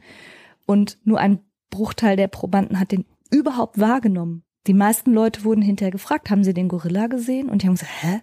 und 0.65 0.97
nur 1.03 1.19
ein 1.19 1.39
Bruchteil 1.69 2.15
der 2.15 2.27
Probanden 2.27 2.80
hat 2.80 2.91
den 2.91 3.06
überhaupt 3.30 3.80
wahrgenommen. 3.80 4.43
Die 4.67 4.73
meisten 4.73 5.13
Leute 5.13 5.43
wurden 5.43 5.62
hinterher 5.62 5.91
gefragt, 5.91 6.30
haben 6.30 6.43
sie 6.43 6.53
den 6.53 6.67
Gorilla 6.67 7.08
gesehen? 7.08 7.49
Und 7.49 7.62
die 7.62 7.67
haben 7.67 7.75
gesagt, 7.75 7.91
hä? 8.01 8.21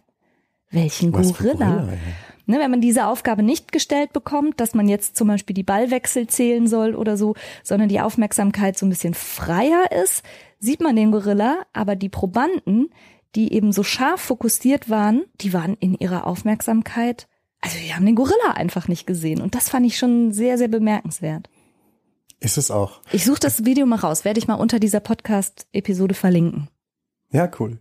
Welchen 0.70 1.12
Gorilla? 1.12 1.32
Gorilla 1.32 1.98
ne, 2.46 2.58
wenn 2.58 2.70
man 2.70 2.80
diese 2.80 3.06
Aufgabe 3.06 3.42
nicht 3.42 3.72
gestellt 3.72 4.12
bekommt, 4.12 4.60
dass 4.60 4.74
man 4.74 4.88
jetzt 4.88 5.16
zum 5.16 5.28
Beispiel 5.28 5.54
die 5.54 5.62
Ballwechsel 5.62 6.26
zählen 6.26 6.66
soll 6.66 6.94
oder 6.94 7.16
so, 7.16 7.34
sondern 7.62 7.88
die 7.88 8.00
Aufmerksamkeit 8.00 8.78
so 8.78 8.86
ein 8.86 8.90
bisschen 8.90 9.14
freier 9.14 9.90
ist, 10.02 10.22
sieht 10.58 10.80
man 10.80 10.96
den 10.96 11.12
Gorilla, 11.12 11.62
aber 11.72 11.96
die 11.96 12.08
Probanden, 12.08 12.90
die 13.34 13.52
eben 13.52 13.72
so 13.72 13.82
scharf 13.82 14.20
fokussiert 14.20 14.88
waren, 14.88 15.24
die 15.40 15.52
waren 15.52 15.74
in 15.74 15.94
ihrer 15.94 16.26
Aufmerksamkeit, 16.26 17.28
also 17.60 17.78
die 17.78 17.94
haben 17.94 18.06
den 18.06 18.14
Gorilla 18.14 18.52
einfach 18.54 18.88
nicht 18.88 19.06
gesehen. 19.06 19.40
Und 19.40 19.54
das 19.54 19.70
fand 19.70 19.86
ich 19.86 19.96
schon 19.96 20.32
sehr, 20.32 20.58
sehr 20.58 20.68
bemerkenswert. 20.68 21.48
Ist 22.40 22.58
es 22.58 22.70
auch. 22.70 23.00
Ich 23.10 23.24
suche 23.24 23.40
das 23.40 23.64
Video 23.64 23.86
mal 23.86 23.96
raus, 23.96 24.26
werde 24.26 24.38
ich 24.38 24.46
mal 24.46 24.54
unter 24.54 24.78
dieser 24.78 25.00
Podcast-Episode 25.00 26.14
verlinken. 26.14 26.68
Ja, 27.30 27.50
cool. 27.58 27.78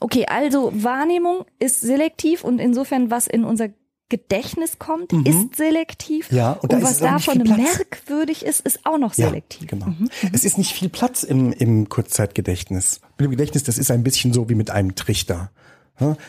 Okay, 0.00 0.26
also 0.26 0.72
Wahrnehmung 0.74 1.44
ist 1.58 1.80
selektiv 1.80 2.44
und 2.44 2.58
insofern, 2.58 3.10
was 3.10 3.26
in 3.26 3.44
unser 3.44 3.68
Gedächtnis 4.08 4.78
kommt, 4.78 5.12
Mhm. 5.12 5.26
ist 5.26 5.56
selektiv. 5.56 6.30
Ja, 6.30 6.52
und 6.52 6.62
und, 6.64 6.72
da 6.72 6.78
ist 6.78 6.84
was 6.84 6.98
davon 6.98 7.38
merkwürdig 7.42 8.44
ist, 8.44 8.60
ist 8.60 8.86
auch 8.86 8.98
noch 8.98 9.14
selektiv. 9.14 9.62
Ja, 9.62 9.66
genau. 9.78 9.86
Mhm. 9.86 10.08
Es 10.32 10.44
ist 10.44 10.58
nicht 10.58 10.72
viel 10.72 10.88
Platz 10.88 11.24
im, 11.24 11.52
im 11.52 11.88
Kurzzeitgedächtnis. 11.88 13.00
Mit 13.18 13.24
dem 13.26 13.30
Gedächtnis, 13.32 13.64
das 13.64 13.78
ist 13.78 13.90
ein 13.90 14.04
bisschen 14.04 14.32
so 14.32 14.48
wie 14.48 14.54
mit 14.54 14.70
einem 14.70 14.94
Trichter. 14.94 15.50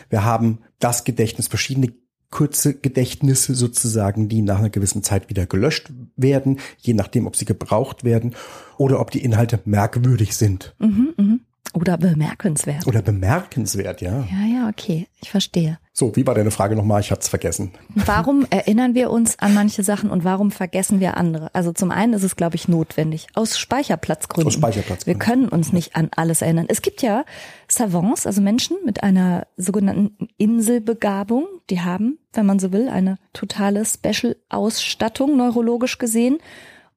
Wir 0.08 0.24
haben 0.24 0.58
das 0.78 1.04
Gedächtnis, 1.04 1.46
verschiedene 1.46 1.92
kurze 2.30 2.74
Gedächtnisse 2.74 3.54
sozusagen, 3.54 4.28
die 4.28 4.42
nach 4.42 4.58
einer 4.58 4.70
gewissen 4.70 5.02
Zeit 5.02 5.28
wieder 5.30 5.46
gelöscht 5.46 5.92
werden, 6.16 6.58
je 6.78 6.94
nachdem, 6.94 7.26
ob 7.26 7.36
sie 7.36 7.44
gebraucht 7.44 8.02
werden 8.04 8.34
oder 8.76 8.98
ob 9.00 9.10
die 9.10 9.22
Inhalte 9.22 9.60
merkwürdig 9.64 10.36
sind 10.36 10.74
Mhm, 10.78 11.14
mhm. 11.16 11.40
Oder 11.74 11.98
bemerkenswert. 11.98 12.86
oder 12.86 13.02
bemerkenswert, 13.02 14.00
ja. 14.00 14.26
Ja, 14.30 14.46
ja, 14.46 14.68
okay, 14.68 15.06
ich 15.20 15.30
verstehe. 15.30 15.78
So, 15.92 16.14
wie 16.16 16.26
war 16.26 16.34
deine 16.34 16.50
Frage 16.50 16.76
nochmal? 16.76 17.00
Ich 17.00 17.10
hatte 17.10 17.22
es 17.22 17.28
vergessen. 17.28 17.72
Warum 17.94 18.46
erinnern 18.50 18.94
wir 18.94 19.10
uns 19.10 19.38
an 19.38 19.52
manche 19.52 19.82
Sachen 19.82 20.10
und 20.10 20.24
warum 20.24 20.50
vergessen 20.50 21.00
wir 21.00 21.16
andere? 21.16 21.54
Also 21.54 21.72
zum 21.72 21.90
einen 21.90 22.12
ist 22.12 22.22
es, 22.22 22.36
glaube 22.36 22.56
ich, 22.56 22.68
notwendig. 22.68 23.26
Aus 23.34 23.58
Speicherplatzgründen. 23.58 24.46
Aus 24.46 24.54
Speicherplatzgründen. 24.54 25.20
Wir 25.20 25.26
können 25.26 25.48
uns 25.48 25.72
nicht 25.72 25.96
an 25.96 26.08
alles 26.14 26.40
erinnern. 26.40 26.66
Es 26.68 26.82
gibt 26.82 27.02
ja 27.02 27.24
Savants, 27.66 28.26
also 28.26 28.40
Menschen 28.40 28.76
mit 28.84 29.02
einer 29.02 29.46
sogenannten 29.56 30.28
Inselbegabung. 30.36 31.46
Die 31.68 31.80
haben, 31.80 32.18
wenn 32.32 32.46
man 32.46 32.60
so 32.60 32.72
will, 32.72 32.88
eine 32.88 33.18
totale 33.32 33.84
Special-Ausstattung, 33.84 35.36
neurologisch 35.36 35.98
gesehen. 35.98 36.38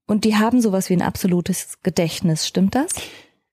Und 0.05 0.25
die 0.25 0.35
haben 0.35 0.61
sowas 0.61 0.89
wie 0.89 0.93
ein 0.93 1.01
absolutes 1.01 1.79
Gedächtnis. 1.83 2.47
Stimmt 2.47 2.75
das? 2.75 2.93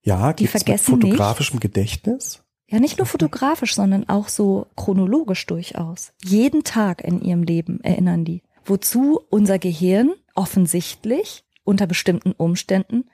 Ja, 0.01 0.33
Die 0.33 0.43
mit 0.43 0.51
vergessen 0.51 0.95
nicht. 0.99 1.03
fotografischem 1.09 1.59
Gedächtnis? 1.59 2.43
Ja, 2.67 2.79
nicht 2.79 2.97
nur 2.99 3.07
fotografisch, 3.07 3.73
sondern 3.75 4.07
auch 4.09 4.27
so 4.27 4.67
chronologisch 4.75 5.45
durchaus. 5.47 6.13
Jeden 6.23 6.63
Tag 6.63 7.03
in 7.03 7.21
ihrem 7.21 7.43
Leben 7.43 7.81
erinnern 7.81 8.25
die. 8.25 8.43
Wozu 8.65 9.19
unser 9.29 9.57
Gehirn 9.59 10.13
offensichtlich 10.35 11.43
unter 11.63 11.87
bestimmten 11.87 12.31
Umständen 12.33 13.05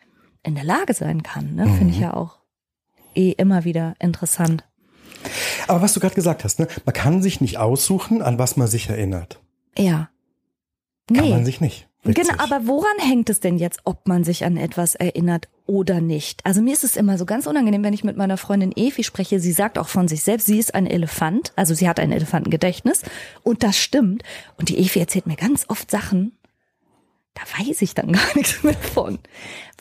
in 0.43 0.56
der 0.56 0.63
Lage 0.63 0.93
sein 0.93 1.24
kann. 1.24 1.56
Ne? 1.56 1.67
Finde 1.78 1.93
ich 1.93 2.00
ja 2.00 2.13
auch 2.13 2.39
eh 3.15 3.32
immer 3.32 3.63
wieder 3.63 3.95
interessant. 4.00 4.65
Aber 5.67 5.82
was 5.82 5.93
du 5.93 6.00
gerade 6.00 6.15
gesagt 6.15 6.43
hast, 6.43 6.60
ne? 6.60 6.67
man 6.86 6.93
kann 6.93 7.21
sich 7.21 7.39
nicht 7.41 7.58
aussuchen, 7.58 8.21
an 8.21 8.38
was 8.38 8.58
man 8.58 8.67
sich 8.67 8.89
erinnert. 8.89 9.39
Ja. 9.78 10.10
Kann 11.08 11.24
Nee. 11.24 11.30
man 11.32 11.45
sich 11.45 11.62
nicht. 11.62 11.88
Witzig. 12.04 12.28
Genau, 12.28 12.43
aber 12.43 12.67
woran 12.67 12.98
hängt 13.00 13.30
es 13.30 13.39
denn 13.39 13.58
jetzt, 13.58 13.80
ob 13.86 14.08
man 14.08 14.24
sich 14.24 14.43
an 14.45 14.58
etwas 14.58 14.95
erinnert 14.95 15.50
oder 15.67 16.01
nicht? 16.01 16.45
Also 16.45 16.62
mir 16.62 16.73
ist 16.73 16.84
es 16.84 16.95
immer 16.95 17.17
so 17.17 17.25
ganz 17.25 17.47
unangenehm, 17.47 17.84
wenn 17.84 17.93
ich 17.93 18.04
mit 18.04 18.17
meiner 18.17 18.38
Freundin 18.38 18.71
Evi 18.75 19.04
spreche. 19.04 19.39
Sie 19.39 19.51
sagt 19.51 19.78
auch 19.78 19.88
von 19.88 20.08
sich 20.08 20.23
selbst, 20.23 20.45
sie 20.45 20.60
ist 20.60 20.75
ein 20.75 20.88
Elefant, 20.88 21.54
also 21.56 21.73
sie 21.73 21.89
hat 21.89 21.99
ein 21.99 22.12
Elefantengedächtnis 22.12 23.04
und 23.43 23.63
das 23.63 23.78
stimmt. 23.78 24.23
Und 24.58 24.69
die 24.69 24.78
Evi 24.78 24.99
erzählt 24.99 25.28
mir 25.28 25.36
ganz 25.36 25.65
oft 25.67 25.89
Sachen, 25.89 26.34
da 27.34 27.41
weiß 27.60 27.82
ich 27.82 27.93
dann 27.93 28.12
gar 28.12 28.36
nichts 28.36 28.63
mehr 28.63 28.73
von. 28.73 29.19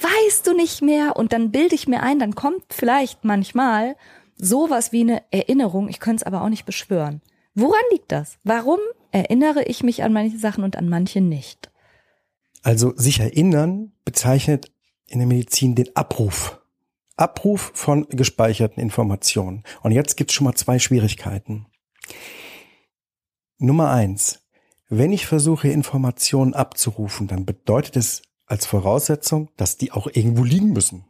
Weißt 0.01 0.47
du 0.47 0.55
nicht 0.55 0.83
mehr? 0.83 1.17
Und 1.17 1.33
dann 1.33 1.51
bilde 1.51 1.75
ich 1.75 1.87
mir 1.87 2.03
ein, 2.03 2.19
dann 2.19 2.35
kommt 2.35 2.65
vielleicht 2.71 3.25
manchmal 3.25 3.97
sowas 4.37 4.93
wie 4.93 5.03
eine 5.03 5.23
Erinnerung, 5.31 5.89
ich 5.89 6.01
könnte 6.01 6.23
es 6.23 6.27
aber 6.27 6.43
auch 6.43 6.49
nicht 6.49 6.67
beschwören. 6.67 7.21
Woran 7.55 7.83
liegt 7.93 8.11
das? 8.11 8.39
Warum 8.43 8.81
erinnere 9.13 9.63
ich 9.65 9.85
mich 9.85 10.03
an 10.03 10.13
manche 10.13 10.39
Sachen 10.39 10.65
und 10.65 10.77
an 10.77 10.89
manche 10.89 11.21
nicht? 11.21 11.71
Also 12.63 12.95
sich 12.97 13.21
erinnern 13.21 13.93
bezeichnet 14.05 14.73
in 15.15 15.21
der 15.21 15.29
Medizin 15.29 15.75
den 15.75 15.95
Abruf. 15.97 16.61
Abruf 17.17 17.73
von 17.75 18.07
gespeicherten 18.09 18.83
Informationen. 18.83 19.63
Und 19.83 19.93
jetzt 19.93 20.17
gibt's 20.17 20.35
schon 20.35 20.45
mal 20.45 20.55
zwei 20.55 20.79
Schwierigkeiten. 20.79 21.67
Nummer 23.59 23.91
eins. 23.91 24.41
Wenn 24.89 25.13
ich 25.13 25.27
versuche, 25.27 25.69
Informationen 25.69 26.55
abzurufen, 26.55 27.29
dann 27.29 27.47
bedeutet 27.47 27.97
es 27.97 28.23
als 28.47 28.67
Voraussetzung, 28.67 29.49
dass 29.57 29.79
die 29.79 29.93
auch 29.93 30.09
irgendwo 30.13 30.45
liegen 30.45 30.73
müssen. 30.73 31.05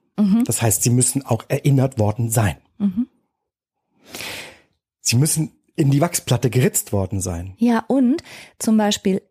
Das 0.45 0.63
heißt, 0.63 0.83
sie 0.83 0.91
müssen 0.91 1.27
auch 1.27 1.45
erinnert 1.49 1.99
worden 1.99 2.31
sein. 2.31 2.57
Mhm. 2.79 3.09
Sie 5.01 5.17
müssen 5.17 5.53
in 5.75 5.91
die 5.91 6.01
Wachsplatte 6.01 6.51
geritzt 6.51 6.93
worden 6.93 7.21
sein. 7.21 7.55
Ja, 7.59 7.85
und 7.89 8.23
zum 8.59 8.77
Beispiel 8.77 9.23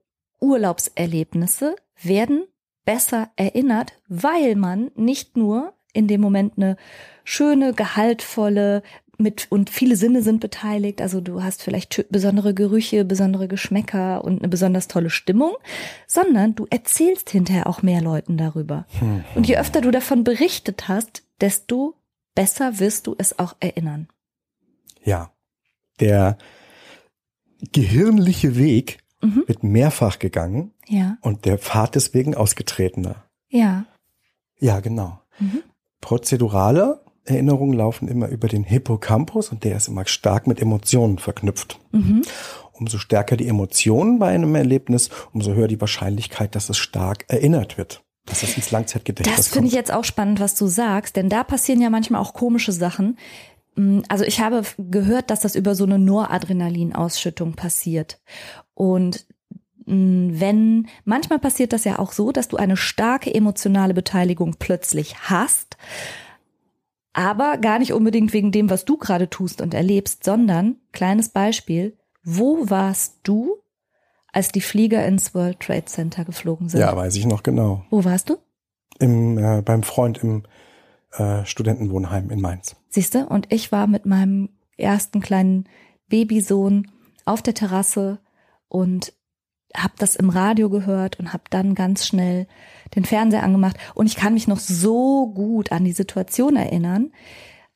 Urlaubserlebnisse 0.42 1.76
werden 2.02 2.46
besser 2.86 3.30
erinnert, 3.36 3.94
weil 4.08 4.56
man 4.56 4.92
nicht 4.96 5.38
nur 5.38 5.74
in 5.94 6.08
dem 6.08 6.22
Moment 6.22 6.54
eine 6.58 6.76
schöne, 7.24 7.74
gehaltvolle 7.74 8.82
mit 9.18 9.48
und 9.52 9.70
viele 9.70 9.96
Sinne 9.96 10.22
sind 10.24 10.40
beteiligt. 10.42 11.02
Also 11.02 11.22
du 11.22 11.44
hast 11.44 11.62
vielleicht 11.62 12.06
besondere 12.10 12.54
Gerüche, 12.54 13.06
besondere 13.06 13.48
Geschmäcker 13.48 14.24
und 14.24 14.40
eine 14.40 14.48
besonders 14.48 14.88
tolle 14.88 15.10
Stimmung, 15.10 15.54
sondern 16.08 16.56
du 16.56 16.66
erzählst 16.70 17.30
hinterher 17.30 17.68
auch 17.68 17.84
mehr 17.84 18.02
Leuten 18.02 18.38
darüber. 18.38 18.86
Und 19.36 19.48
je 19.48 19.58
öfter 19.58 19.82
du 19.82 19.92
davon 19.92 20.24
berichtet 20.24 20.88
hast, 20.88 21.24
desto 21.40 21.96
besser 22.36 22.80
wirst 22.80 23.08
du 23.08 23.16
es 23.18 23.38
auch 23.38 23.56
erinnern. 23.60 24.08
Ja. 25.04 25.32
Der 26.00 26.38
gehirnliche 27.72 28.58
Weg 28.58 29.03
Mhm. 29.24 29.44
wird 29.48 29.64
mehrfach 29.64 30.20
gegangen 30.20 30.72
Ja, 30.88 31.18
und 31.22 31.46
der 31.46 31.58
Pfad 31.58 31.96
deswegen 31.96 32.36
ausgetretener. 32.36 33.16
ja. 33.50 33.86
Ja, 34.60 34.80
genau. 34.80 35.20
Mhm. 35.40 35.62
Prozedurale 36.00 37.02
Erinnerungen 37.26 37.74
laufen 37.78 38.08
immer 38.08 38.28
über 38.28 38.48
den 38.48 38.64
Hippocampus 38.64 39.50
und 39.50 39.64
der 39.64 39.78
ist 39.78 39.88
immer 39.88 40.06
stark 40.06 40.46
mit 40.48 40.62
Emotionen 40.62 41.18
verknüpft. 41.18 41.80
Mhm. 41.92 42.22
Umso 42.74 42.98
stärker 42.98 43.38
die 43.38 43.48
Emotionen 43.48 44.20
bei 44.20 44.28
einem 44.34 44.54
Erlebnis, 44.56 45.10
umso 45.32 45.54
höher 45.54 45.68
die 45.68 45.80
Wahrscheinlichkeit, 45.80 46.56
dass 46.56 46.70
es 46.70 46.78
stark 46.78 47.26
erinnert 47.30 47.78
wird. 47.78 48.04
Dass 48.26 48.44
es 48.44 48.56
ins 48.58 48.72
Langzeitgedächtnis 48.72 49.36
Das 49.38 49.48
finde 49.50 49.68
ich 49.70 49.74
jetzt 49.74 49.92
auch 49.92 50.04
spannend, 50.06 50.40
was 50.40 50.56
du 50.56 50.68
sagst, 50.68 51.16
denn 51.16 51.30
da 51.30 51.44
passieren 51.44 51.82
ja 51.82 51.90
manchmal 51.90 52.22
auch 52.22 52.34
komische 52.34 52.72
Sachen. 52.72 53.18
Mm, 53.76 54.02
Also 54.10 54.24
ich 54.24 54.40
habe 54.40 54.64
gehört, 54.78 55.30
dass 55.30 55.42
das 55.42 55.56
über 55.56 55.76
so 55.76 55.86
eine 55.86 56.00
Noradrenalinausschüttung 56.00 57.54
passiert. 57.54 58.20
Und 58.74 59.26
mm, 59.86 60.40
wenn, 60.40 60.88
manchmal 61.06 61.40
passiert 61.40 61.74
das 61.74 61.84
ja 61.84 62.00
auch 62.00 62.12
so, 62.12 62.32
dass 62.32 62.48
du 62.48 62.58
eine 62.58 62.78
starke 62.78 63.34
emotionale 63.34 63.94
Beteiligung 63.94 64.56
plötzlich 64.60 65.16
hast, 65.30 65.78
aber 67.14 67.58
gar 67.58 67.78
nicht 67.78 67.94
unbedingt 67.94 68.34
wegen 68.34 68.52
dem, 68.52 68.70
was 68.70 68.86
du 68.86 68.98
gerade 68.98 69.30
tust 69.30 69.62
und 69.62 69.74
erlebst, 69.74 70.24
sondern, 70.24 70.78
kleines 70.92 71.30
Beispiel, 71.30 71.96
wo 72.24 72.70
warst 72.70 73.20
du, 73.24 73.58
als 74.32 74.52
die 74.52 74.62
Flieger 74.62 75.06
ins 75.06 75.36
World 75.36 75.60
Trade 75.60 75.86
Center 75.86 76.26
geflogen 76.26 76.70
sind? 76.70 76.80
Ja, 76.80 76.96
weiß 76.96 77.16
ich 77.16 77.26
noch 77.28 77.44
genau. 77.44 77.86
Wo 77.92 78.04
warst 78.04 78.30
du? 78.30 78.38
Im, 79.00 79.38
äh, 79.38 79.62
beim 79.62 79.84
Freund 79.84 80.18
im 80.24 80.44
äh, 81.18 81.46
Studentenwohnheim 81.46 82.30
in 82.30 82.42
Mainz. 82.42 82.76
Siehste, 82.90 83.28
und 83.28 83.52
ich 83.52 83.72
war 83.72 83.88
mit 83.88 84.06
meinem 84.06 84.50
ersten 84.78 85.22
kleinen 85.22 85.68
Babysohn 86.10 86.92
auf 87.26 87.42
der 87.42 87.54
Terrasse 87.54 88.20
und 88.68 89.14
habe 89.76 89.94
das 89.98 90.16
im 90.16 90.30
Radio 90.30 90.70
gehört 90.70 91.20
und 91.20 91.34
habe 91.34 91.44
dann 91.50 91.74
ganz 91.74 92.06
schnell 92.06 92.48
den 92.96 93.06
Fernseher 93.06 93.44
angemacht 93.44 93.78
und 93.96 94.06
ich 94.06 94.16
kann 94.16 94.34
mich 94.34 94.48
noch 94.48 94.60
so 94.60 95.28
gut 95.28 95.72
an 95.72 95.84
die 95.84 95.94
Situation 95.94 96.56
erinnern, 96.56 97.12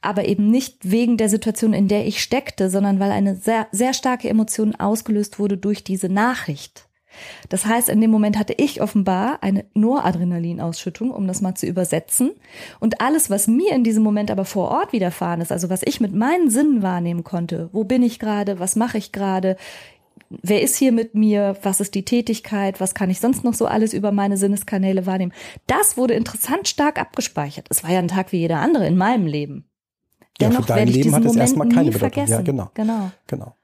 aber 0.02 0.26
eben 0.26 0.52
nicht 0.52 0.92
wegen 0.92 1.18
der 1.18 1.30
Situation, 1.30 1.74
in 1.74 1.88
der 1.88 2.06
ich 2.06 2.22
steckte, 2.22 2.70
sondern 2.70 3.00
weil 3.00 3.12
eine 3.12 3.36
sehr 3.36 3.68
sehr 3.72 3.94
starke 3.94 4.30
Emotion 4.30 4.76
ausgelöst 4.76 5.40
wurde 5.40 5.58
durch 5.58 5.84
diese 5.84 6.10
Nachricht. 6.10 6.87
Das 7.50 7.66
heißt, 7.66 7.90
in 7.90 8.02
dem 8.02 8.12
Moment 8.12 8.38
hatte 8.38 8.54
ich 8.58 8.82
offenbar 8.82 9.40
eine 9.42 9.66
Noradrenalinausschüttung, 9.74 11.12
um 11.12 11.28
das 11.28 11.42
mal 11.42 11.56
zu 11.56 11.66
übersetzen. 11.66 12.32
Und 12.80 13.02
alles, 13.02 13.30
was 13.30 13.48
mir 13.48 13.74
in 13.74 13.84
diesem 13.84 14.04
Moment 14.04 14.32
aber 14.32 14.46
vor 14.46 14.70
Ort 14.70 14.94
widerfahren 14.94 15.42
ist, 15.42 15.52
also 15.52 15.70
was 15.70 15.82
ich 15.84 16.02
mit 16.02 16.14
meinen 16.14 16.50
Sinnen 16.50 16.82
wahrnehmen 16.82 17.24
konnte, 17.24 17.70
wo 17.72 17.84
bin 17.84 18.04
ich 18.04 18.20
gerade, 18.20 18.60
was 18.60 18.76
mache 18.76 18.98
ich 18.98 19.12
gerade, 19.12 19.58
wer 20.30 20.62
ist 20.62 20.76
hier 20.76 20.92
mit 20.92 21.16
mir, 21.16 21.58
was 21.62 21.80
ist 21.80 21.96
die 21.96 22.06
Tätigkeit, 22.06 22.80
was 22.80 22.94
kann 22.94 23.10
ich 23.10 23.20
sonst 23.20 23.44
noch 23.44 23.54
so 23.54 23.66
alles 23.66 23.94
über 23.94 24.12
meine 24.12 24.38
Sinneskanäle 24.38 25.06
wahrnehmen, 25.06 25.34
das 25.68 25.98
wurde 25.98 26.14
interessant 26.14 26.68
stark 26.68 27.00
abgespeichert. 27.00 27.68
Es 27.70 27.84
war 27.84 27.92
ja 27.92 28.00
ein 28.00 28.08
Tag 28.08 28.32
wie 28.32 28.40
jeder 28.40 28.60
andere 28.60 28.88
in 28.88 28.98
meinem 28.98 29.26
Leben. 29.26 29.66
Ja, 30.40 30.48
für 30.48 30.54
Dennoch 30.54 30.66
dein 30.68 30.78
werde 30.78 30.92
ich 30.92 30.98
Leben 30.98 31.04
diesen 31.04 31.16
hat 31.16 31.22
es 31.22 31.28
Moment 31.28 31.42
erstmal 31.42 31.68
nie 31.68 31.74
keine 31.76 31.92
Bedeutung. 31.92 32.12
vergessen. 32.12 32.32
Ja, 32.34 32.42
genau. 32.42 32.72
genau. 32.74 33.12
Genau. 33.28 33.56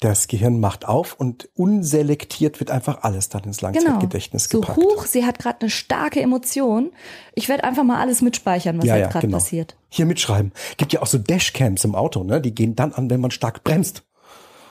Das 0.00 0.28
Gehirn 0.28 0.60
macht 0.60 0.88
auf 0.88 1.14
und 1.14 1.50
unselektiert 1.54 2.58
wird 2.58 2.70
einfach 2.70 3.02
alles 3.02 3.28
dann 3.28 3.44
ins 3.44 3.60
Langzeitgedächtnis 3.60 4.48
genau. 4.48 4.62
gepackt. 4.62 4.80
So 4.80 4.96
hoch, 4.96 5.04
sie 5.04 5.26
hat 5.26 5.38
gerade 5.38 5.60
eine 5.60 5.70
starke 5.70 6.20
Emotion. 6.20 6.90
Ich 7.34 7.50
werde 7.50 7.64
einfach 7.64 7.84
mal 7.84 8.00
alles 8.00 8.22
mitspeichern, 8.22 8.78
was 8.78 8.86
Ja, 8.86 8.96
jetzt 8.96 9.06
ja, 9.06 9.10
gerade 9.12 9.26
genau. 9.26 9.38
passiert. 9.38 9.76
Hier 9.90 10.06
mitschreiben. 10.06 10.52
Gibt 10.78 10.94
ja 10.94 11.02
auch 11.02 11.06
so 11.06 11.18
Dashcams 11.18 11.84
im 11.84 11.94
Auto, 11.94 12.24
ne? 12.24 12.40
Die 12.40 12.54
gehen 12.54 12.74
dann 12.74 12.94
an, 12.94 13.10
wenn 13.10 13.20
man 13.20 13.30
stark 13.30 13.62
bremst. 13.62 14.02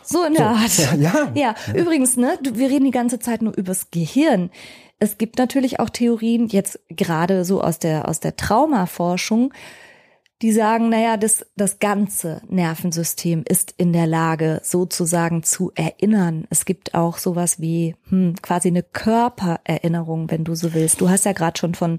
So 0.04 0.24
in 0.24 0.34
der 0.34 0.48
Art. 0.48 0.72
Ja, 0.78 0.96
ja. 0.96 1.32
Ja, 1.36 1.56
übrigens, 1.76 2.18
ne, 2.18 2.39
wir 2.54 2.70
reden 2.70 2.86
die 2.86 2.92
ganze 2.92 3.20
Zeit 3.20 3.44
nur 3.44 3.56
übers 3.56 3.92
Gehirn. 3.92 4.50
Es 4.98 5.20
gibt 5.20 5.38
natürlich 5.38 5.80
auch 5.80 5.89
Theorien, 5.89 6.48
jetzt 6.48 6.80
gerade 6.89 7.46
so 7.46 7.62
aus 7.62 7.78
der, 7.78 8.08
aus 8.10 8.20
der 8.20 8.36
Traumaforschung, 8.36 9.54
die 10.41 10.52
sagen, 10.54 10.89
naja, 10.89 11.17
das, 11.17 11.45
das 11.58 11.80
ganze 11.80 12.41
Nervensystem 12.47 13.43
ist 13.47 13.73
in 13.78 13.91
der 13.91 14.08
Lage, 14.08 14.62
sozusagen 14.63 15.43
zu 15.43 15.71
erinnern. 15.75 16.45
Es 16.49 16.63
gibt 16.63 16.93
auch 16.93 17.17
sowas 17.17 17.60
wie 17.60 17.95
hm, 18.10 18.36
quasi 18.41 18.69
eine 18.69 18.84
Körpererinnerung, 18.84 20.32
wenn 20.32 20.45
du 20.45 20.56
so 20.56 20.73
willst. 20.73 21.02
Du 21.02 21.10
hast 21.10 21.25
ja 21.25 21.34
gerade 21.34 21.60
schon 21.60 21.75
von 21.75 21.97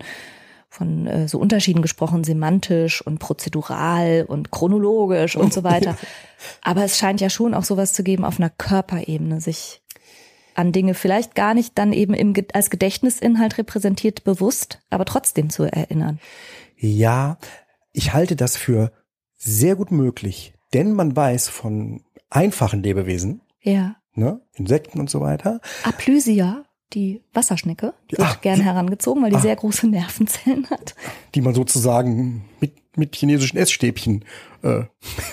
von 0.73 1.09
äh, 1.09 1.27
so 1.27 1.39
Unterschieden 1.39 1.83
gesprochen, 1.83 2.23
semantisch 2.23 3.05
und 3.05 3.19
prozedural 3.19 4.25
und 4.27 4.53
chronologisch 4.53 5.37
und 5.37 5.53
so 5.53 5.65
weiter. 5.65 5.99
Aber 6.63 6.85
es 6.85 6.97
scheint 6.97 7.21
ja 7.21 7.29
schon 7.29 7.55
auch 7.55 7.65
sowas 7.65 7.93
zu 7.93 8.05
geben 8.05 8.25
auf 8.25 8.39
einer 8.39 8.51
Körperebene, 8.51 9.41
sich 9.41 9.83
an 10.55 10.71
Dinge 10.71 10.95
vielleicht 10.95 11.35
gar 11.35 11.55
nicht 11.55 11.77
dann 11.77 11.93
eben 11.93 12.15
im, 12.15 12.35
als 12.53 12.71
Gedächtnisinhalt 12.71 13.59
repräsentiert 13.59 14.23
bewusst, 14.23 14.79
aber 14.91 15.05
trotzdem 15.05 15.51
zu 15.51 15.65
erinnern. 15.65 16.21
Ja, 16.77 17.39
ich 17.93 18.13
halte 18.13 18.37
das 18.37 18.57
für 18.57 18.93
sehr 19.37 19.77
gut 19.77 19.91
möglich, 19.91 20.55
denn 20.75 20.93
man 20.93 21.15
weiß 21.17 21.49
von 21.49 22.03
einfachen 22.29 22.83
Lebewesen, 22.83 23.41
Ja. 23.63 23.97
ne, 24.15 24.41
Insekten 24.55 25.01
und 25.01 25.11
so 25.11 25.21
weiter, 25.21 25.61
Aplysia, 25.85 26.65
die 26.93 27.23
Wasserschnecke, 27.33 27.95
die 28.11 28.19
wird 28.19 28.29
Ach, 28.29 28.41
gern 28.41 28.61
herangezogen, 28.61 29.23
weil 29.23 29.31
die 29.31 29.37
Ah. 29.37 29.41
sehr 29.41 29.57
große 29.57 29.87
Nervenzellen 29.89 30.69
hat. 30.71 30.95
die 31.35 31.41
man 31.41 31.55
sozusagen 31.55 32.45
mit, 32.61 32.75
mit 32.97 33.15
chinesischen 33.17 33.57
Essstäbchen 33.59 34.25
äh, 34.63 34.85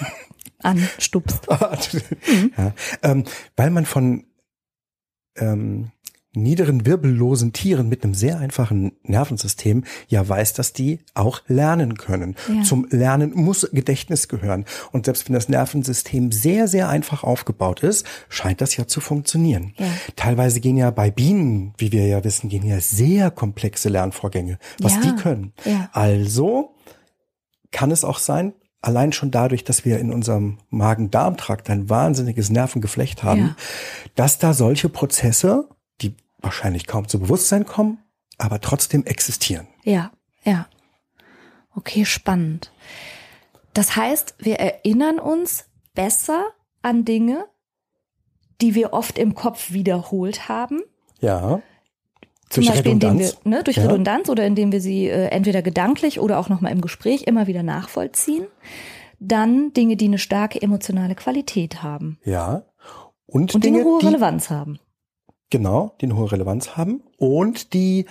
Anstupst. 0.63 1.47
ja, 2.57 2.73
ähm, 3.03 3.25
weil 3.55 3.69
man 3.71 3.85
von 3.85 4.25
ähm, 5.35 5.91
niederen 6.41 6.85
wirbellosen 6.85 7.53
Tieren 7.53 7.89
mit 7.89 8.03
einem 8.03 8.13
sehr 8.13 8.39
einfachen 8.39 8.93
Nervensystem 9.03 9.83
ja 10.07 10.27
weiß, 10.27 10.53
dass 10.53 10.73
die 10.73 10.99
auch 11.13 11.41
lernen 11.47 11.97
können. 11.97 12.35
Ja. 12.53 12.63
Zum 12.63 12.87
Lernen 12.89 13.33
muss 13.35 13.67
Gedächtnis 13.71 14.27
gehören. 14.27 14.65
Und 14.91 15.05
selbst 15.05 15.27
wenn 15.27 15.33
das 15.33 15.49
Nervensystem 15.49 16.31
sehr, 16.31 16.67
sehr 16.67 16.89
einfach 16.89 17.23
aufgebaut 17.23 17.83
ist, 17.83 18.05
scheint 18.29 18.61
das 18.61 18.77
ja 18.77 18.87
zu 18.87 19.01
funktionieren. 19.01 19.73
Ja. 19.77 19.87
Teilweise 20.15 20.59
gehen 20.59 20.77
ja 20.77 20.91
bei 20.91 21.11
Bienen, 21.11 21.73
wie 21.77 21.91
wir 21.91 22.07
ja 22.07 22.23
wissen, 22.23 22.49
gehen 22.49 22.65
ja 22.65 22.79
sehr 22.79 23.31
komplexe 23.31 23.89
Lernvorgänge, 23.89 24.59
was 24.79 24.95
Ja. 24.95 25.01
die 25.01 25.15
können. 25.15 25.53
Also 25.91 26.75
kann 27.71 27.91
es 27.91 28.03
auch 28.03 28.19
sein, 28.19 28.53
allein 28.81 29.11
schon 29.11 29.31
dadurch, 29.31 29.63
dass 29.63 29.83
wir 29.85 29.99
in 29.99 30.13
unserem 30.13 30.59
Magen-Darm-Trakt 30.69 31.69
ein 31.69 31.89
wahnsinniges 31.89 32.49
Nervengeflecht 32.49 33.23
haben, 33.23 33.39
Ja. 33.41 33.55
dass 34.15 34.37
da 34.37 34.53
solche 34.53 34.87
Prozesse, 34.87 35.67
die 36.01 36.15
wahrscheinlich 36.39 36.87
kaum 36.87 37.07
zu 37.07 37.19
Bewusstsein 37.19 37.65
kommen, 37.65 37.99
aber 38.37 38.61
trotzdem 38.61 39.05
existieren. 39.05 39.67
Ja, 39.83 40.11
ja. 40.43 40.67
Okay, 41.75 42.05
spannend. 42.05 42.71
Das 43.73 43.95
heißt, 43.95 44.35
wir 44.39 44.55
erinnern 44.55 45.19
uns 45.19 45.65
besser 45.93 46.45
an 46.81 47.05
Dinge, 47.05 47.45
die 48.61 48.73
wir 48.73 48.93
oft 48.93 49.19
im 49.19 49.35
Kopf 49.35 49.71
wiederholt 49.71 50.49
haben. 50.49 50.81
Ja. 51.19 51.61
Zum 52.49 52.63
Durch 52.63 52.73
Beispiel, 52.73 52.93
indem 52.93 53.19
wir, 53.19 53.27
Redundanz. 53.27 53.45
ne, 53.45 53.63
durch 53.63 53.77
Ja. 53.77 53.83
Redundanz 53.83 54.29
oder 54.29 54.45
indem 54.45 54.71
wir 54.71 54.81
sie 54.81 55.07
äh, 55.07 55.27
entweder 55.27 55.61
gedanklich 55.61 56.19
oder 56.19 56.39
auch 56.39 56.49
nochmal 56.49 56.71
im 56.71 56.81
Gespräch 56.81 57.23
immer 57.23 57.45
wieder 57.45 57.61
nachvollziehen. 57.61 58.47
Dann 59.19 59.73
Dinge, 59.73 59.97
die 59.97 60.05
eine 60.05 60.17
starke 60.17 60.61
emotionale 60.61 61.15
Qualität 61.15 61.83
haben 61.83 62.19
Ja. 62.23 62.63
Und, 63.25 63.53
und 63.53 63.63
die 63.63 63.67
Dinge, 63.67 63.79
eine 63.81 63.85
hohe 63.85 63.99
die, 63.99 64.05
Relevanz 64.05 64.49
haben. 64.49 64.79
Genau, 65.49 65.95
die 66.01 66.05
eine 66.05 66.15
hohe 66.15 66.31
Relevanz 66.31 66.77
haben 66.77 67.01
und 67.17 67.73
die, 67.73 68.05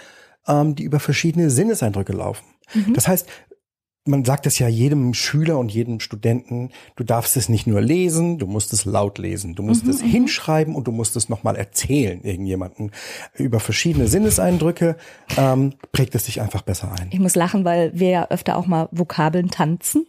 ähm, 0.46 0.74
die 0.74 0.84
über 0.84 1.00
verschiedene 1.00 1.50
Sinneseindrücke 1.50 2.12
laufen. 2.12 2.44
Mhm. 2.74 2.94
Das 2.94 3.08
heißt, 3.08 3.28
man 4.08 4.24
sagt 4.24 4.46
es 4.46 4.60
ja 4.60 4.68
jedem 4.68 5.14
Schüler 5.14 5.58
und 5.58 5.72
jedem 5.72 5.98
Studenten, 5.98 6.70
du 6.94 7.02
darfst 7.02 7.36
es 7.36 7.48
nicht 7.48 7.66
nur 7.66 7.80
lesen, 7.80 8.38
du 8.38 8.46
musst 8.46 8.72
es 8.72 8.84
laut 8.84 9.18
lesen, 9.18 9.56
du 9.56 9.64
musst 9.64 9.84
Mhm, 9.84 9.90
es 9.90 10.00
hinschreiben 10.00 10.76
und 10.76 10.86
du 10.86 10.92
musst 10.92 11.16
es 11.16 11.28
nochmal 11.28 11.56
erzählen, 11.56 12.22
irgendjemanden. 12.22 12.92
Über 13.34 13.58
verschiedene 13.58 14.06
Sinneseindrücke 14.06 14.96
ähm, 15.36 15.74
prägt 15.90 16.14
es 16.14 16.26
sich 16.26 16.40
einfach 16.40 16.62
besser 16.62 16.92
ein. 16.92 17.08
Ich 17.10 17.18
muss 17.18 17.34
lachen, 17.34 17.64
weil 17.64 17.90
wir 17.98 18.10
ja 18.10 18.28
öfter 18.30 18.56
auch 18.56 18.66
mal 18.68 18.88
Vokabeln 18.92 19.50
tanzen. 19.50 20.06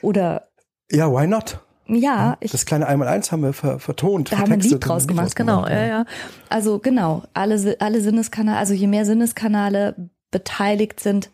Oder 0.00 0.48
Ja, 0.90 1.12
why 1.12 1.26
not? 1.26 1.60
Ja, 1.88 2.36
ich 2.40 2.52
Das 2.52 2.66
kleine 2.66 2.86
Einmaleins 2.86 3.32
haben 3.32 3.42
wir 3.42 3.52
ver 3.52 3.78
vertont. 3.78 4.32
Da 4.32 4.38
haben 4.38 4.48
wir 4.48 4.54
ein 4.54 4.60
Lied 4.60 4.86
draus 4.86 5.06
gemacht, 5.06 5.34
genau. 5.34 5.66
Ja, 5.66 5.86
ja. 5.86 6.04
Also 6.48 6.78
genau, 6.78 7.24
alle, 7.34 7.76
alle 7.80 8.00
Sinneskanale, 8.00 8.58
also 8.58 8.74
je 8.74 8.86
mehr 8.86 9.04
Sinneskanale 9.04 10.10
beteiligt 10.30 11.00
sind, 11.00 11.30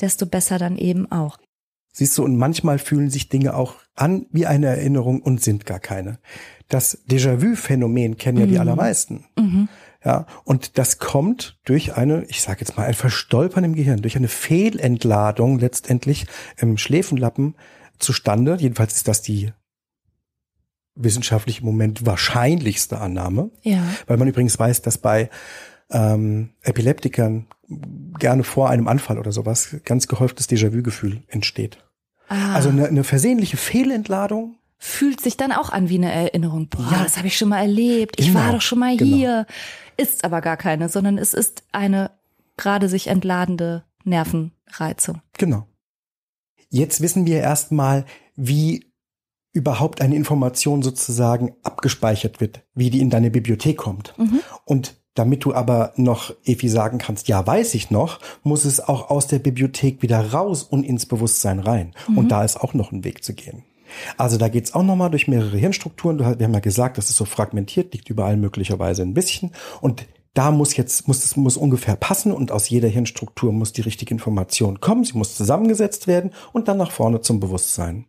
desto 0.00 0.26
besser 0.26 0.58
dann 0.58 0.76
eben 0.76 1.10
auch. 1.10 1.38
Siehst 1.92 2.18
du, 2.18 2.24
und 2.24 2.36
manchmal 2.36 2.78
fühlen 2.78 3.08
sich 3.08 3.30
Dinge 3.30 3.54
auch 3.54 3.76
an 3.94 4.26
wie 4.30 4.46
eine 4.46 4.66
Erinnerung 4.66 5.22
und 5.22 5.42
sind 5.42 5.64
gar 5.64 5.80
keine. 5.80 6.18
Das 6.68 7.06
Déjà-vu-Phänomen 7.08 8.18
kennen 8.18 8.38
ja 8.38 8.46
die 8.46 8.58
allermeisten. 8.58 9.24
Mhm. 9.38 9.68
Ja, 10.04 10.26
und 10.44 10.78
das 10.78 10.98
kommt 10.98 11.58
durch 11.64 11.96
eine, 11.96 12.24
ich 12.26 12.42
sage 12.42 12.60
jetzt 12.60 12.76
mal, 12.76 12.86
ein 12.86 12.94
Verstolpern 12.94 13.64
im 13.64 13.74
Gehirn, 13.74 14.02
durch 14.02 14.16
eine 14.16 14.28
Fehlentladung 14.28 15.58
letztendlich 15.58 16.26
im 16.58 16.76
Schläfenlappen 16.76 17.56
zustande. 17.98 18.56
Jedenfalls 18.60 18.94
ist 18.94 19.08
das 19.08 19.22
die 19.22 19.52
wissenschaftlich 20.96 21.60
im 21.60 21.66
Moment 21.66 22.04
wahrscheinlichste 22.06 22.98
Annahme, 23.00 23.50
Ja. 23.62 23.82
weil 24.06 24.16
man 24.16 24.28
übrigens 24.28 24.58
weiß, 24.58 24.82
dass 24.82 24.98
bei 24.98 25.30
ähm, 25.90 26.50
Epileptikern 26.62 27.46
gerne 28.18 28.42
vor 28.42 28.70
einem 28.70 28.88
Anfall 28.88 29.18
oder 29.18 29.30
sowas 29.30 29.76
ganz 29.84 30.08
gehäuftes 30.08 30.48
Déjà-vu-Gefühl 30.48 31.22
entsteht. 31.28 31.78
Ah, 32.28 32.54
Also 32.54 32.70
eine, 32.70 32.88
eine 32.88 33.04
versehentliche 33.04 33.56
Fehlentladung. 33.56 34.56
fühlt 34.78 35.20
sich 35.20 35.36
dann 35.36 35.52
auch 35.52 35.70
an 35.70 35.88
wie 35.88 35.94
eine 35.96 36.10
Erinnerung. 36.12 36.68
Boah, 36.68 36.88
Ja. 36.90 37.02
das 37.04 37.16
habe 37.18 37.28
ich 37.28 37.36
schon 37.38 37.48
mal 37.50 37.60
erlebt. 37.60 38.18
Ich 38.18 38.26
Genau, 38.28 38.40
war 38.40 38.52
doch 38.52 38.60
schon 38.62 38.78
mal 38.80 38.96
genau. 38.96 39.16
hier. 39.16 39.46
Ist 39.96 40.24
aber 40.24 40.40
gar 40.40 40.56
keine, 40.56 40.88
sondern 40.88 41.18
es 41.18 41.32
ist 41.34 41.62
eine 41.72 42.10
gerade 42.56 42.88
sich 42.88 43.06
entladende 43.06 43.84
Nervenreizung. 44.04 45.22
Genau. 45.38 45.66
Jetzt 46.68 47.00
wissen 47.00 47.26
wir 47.26 47.40
erstmal, 47.40 48.04
wie 48.34 48.92
überhaupt 49.56 50.00
eine 50.02 50.14
Information 50.14 50.82
sozusagen 50.82 51.54
abgespeichert 51.62 52.40
wird, 52.40 52.62
wie 52.74 52.90
die 52.90 53.00
in 53.00 53.10
deine 53.10 53.30
Bibliothek 53.30 53.78
kommt. 53.78 54.14
Und 54.64 54.94
damit 55.14 55.44
du 55.44 55.54
aber 55.54 55.94
noch, 55.96 56.34
Evi, 56.44 56.68
sagen 56.68 56.98
kannst, 56.98 57.26
ja, 57.26 57.44
weiß 57.46 57.74
ich 57.74 57.90
noch, 57.90 58.20
muss 58.42 58.66
es 58.66 58.80
auch 58.80 59.08
aus 59.08 59.26
der 59.26 59.38
Bibliothek 59.38 60.02
wieder 60.02 60.32
raus 60.32 60.62
und 60.62 60.84
ins 60.84 61.06
Bewusstsein 61.06 61.58
rein. 61.58 61.94
Und 62.16 62.28
da 62.28 62.44
ist 62.44 62.60
auch 62.60 62.74
noch 62.74 62.92
ein 62.92 63.02
Weg 63.02 63.24
zu 63.24 63.32
gehen. 63.32 63.64
Also 64.18 64.36
da 64.36 64.48
geht's 64.48 64.74
auch 64.74 64.82
nochmal 64.82 65.10
durch 65.10 65.26
mehrere 65.26 65.56
Hirnstrukturen. 65.56 66.18
Wir 66.18 66.26
haben 66.26 66.52
ja 66.52 66.60
gesagt, 66.60 66.98
das 66.98 67.08
ist 67.08 67.16
so 67.16 67.24
fragmentiert, 67.24 67.94
liegt 67.94 68.10
überall 68.10 68.36
möglicherweise 68.36 69.02
ein 69.02 69.14
bisschen. 69.14 69.52
Und 69.80 70.06
da 70.36 70.50
muss 70.50 70.76
jetzt, 70.76 71.08
muss 71.08 71.24
es 71.24 71.36
muss 71.36 71.56
ungefähr 71.56 71.96
passen 71.96 72.30
und 72.32 72.52
aus 72.52 72.68
jeder 72.68 72.88
Hirnstruktur 72.88 73.52
muss 73.52 73.72
die 73.72 73.80
richtige 73.80 74.12
Information 74.12 74.80
kommen. 74.80 75.02
Sie 75.04 75.16
muss 75.16 75.34
zusammengesetzt 75.36 76.06
werden 76.06 76.32
und 76.52 76.68
dann 76.68 76.76
nach 76.76 76.90
vorne 76.90 77.20
zum 77.22 77.40
Bewusstsein. 77.40 78.06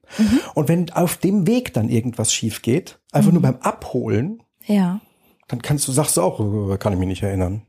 Und 0.54 0.68
wenn 0.68 0.92
auf 0.92 1.18
dem 1.18 1.48
Weg 1.48 1.74
dann 1.74 1.88
irgendwas 1.90 2.34
schief 2.34 2.62
geht, 2.62 3.00
einfach 3.12 3.32
nur 3.32 3.42
beim 3.42 3.58
Abholen, 3.62 4.44
Ja. 4.66 5.00
dann 5.48 5.62
kannst 5.62 5.88
du, 5.88 5.92
sagst 5.94 6.18
du 6.18 6.22
auch, 6.22 6.40
äh, 6.74 6.78
kann 6.78 6.92
ich 6.94 7.00
mich 7.00 7.08
nicht 7.08 7.24
erinnern. 7.24 7.62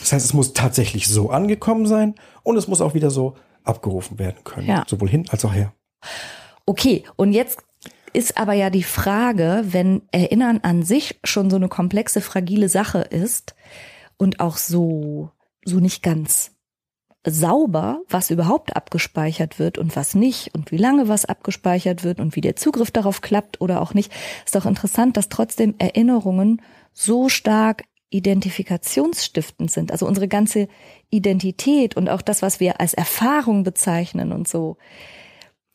Das 0.00 0.12
heißt, 0.12 0.24
es 0.26 0.34
muss 0.34 0.52
tatsächlich 0.52 1.06
so 1.06 1.30
angekommen 1.30 1.86
sein 1.86 2.16
und 2.42 2.56
es 2.56 2.66
muss 2.66 2.80
auch 2.80 2.94
wieder 2.94 3.10
so 3.10 3.34
abgerufen 3.62 4.18
werden 4.18 4.42
können. 4.42 4.66
Ja. 4.66 4.84
Sowohl 4.88 5.08
hin 5.08 5.26
als 5.30 5.44
auch 5.44 5.54
her. 5.54 5.72
Okay, 6.66 7.04
und 7.14 7.32
jetzt 7.32 7.62
ist 8.16 8.38
aber 8.38 8.54
ja 8.54 8.70
die 8.70 8.82
Frage, 8.82 9.62
wenn 9.66 10.00
Erinnern 10.10 10.60
an 10.62 10.82
sich 10.82 11.20
schon 11.22 11.50
so 11.50 11.56
eine 11.56 11.68
komplexe, 11.68 12.22
fragile 12.22 12.70
Sache 12.70 13.00
ist 13.00 13.54
und 14.16 14.40
auch 14.40 14.56
so, 14.56 15.30
so 15.66 15.80
nicht 15.80 16.02
ganz 16.02 16.52
sauber, 17.24 18.00
was 18.08 18.30
überhaupt 18.30 18.74
abgespeichert 18.74 19.58
wird 19.58 19.76
und 19.76 19.96
was 19.96 20.14
nicht 20.14 20.54
und 20.54 20.72
wie 20.72 20.78
lange 20.78 21.08
was 21.08 21.26
abgespeichert 21.26 22.04
wird 22.04 22.18
und 22.18 22.36
wie 22.36 22.40
der 22.40 22.56
Zugriff 22.56 22.90
darauf 22.90 23.20
klappt 23.20 23.60
oder 23.60 23.82
auch 23.82 23.92
nicht, 23.92 24.10
ist 24.46 24.54
doch 24.54 24.64
interessant, 24.64 25.18
dass 25.18 25.28
trotzdem 25.28 25.74
Erinnerungen 25.76 26.62
so 26.94 27.28
stark 27.28 27.82
identifikationsstiftend 28.08 29.70
sind. 29.70 29.92
Also 29.92 30.06
unsere 30.06 30.28
ganze 30.28 30.68
Identität 31.10 31.98
und 31.98 32.08
auch 32.08 32.22
das, 32.22 32.40
was 32.40 32.60
wir 32.60 32.80
als 32.80 32.94
Erfahrung 32.94 33.62
bezeichnen 33.62 34.32
und 34.32 34.48
so, 34.48 34.78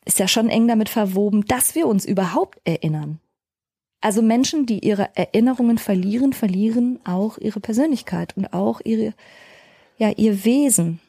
ist 0.04 0.18
ja 0.18 0.28
schon 0.28 0.48
eng 0.48 0.68
damit 0.68 0.88
verwoben, 0.88 1.44
dass 1.46 1.74
wir 1.74 1.86
uns 1.86 2.04
überhaupt 2.04 2.60
erinnern. 2.64 3.20
Also 4.00 4.20
Menschen, 4.20 4.66
die 4.66 4.80
ihre 4.80 5.14
Erinnerungen 5.16 5.78
verlieren, 5.78 6.32
verlieren 6.32 6.98
auch 7.04 7.38
ihre 7.38 7.60
Persönlichkeit 7.60 8.36
und 8.36 8.52
auch 8.52 8.80
ihre, 8.84 9.14
ja, 9.96 10.10
ihr 10.10 10.44
Wesen. 10.44 11.00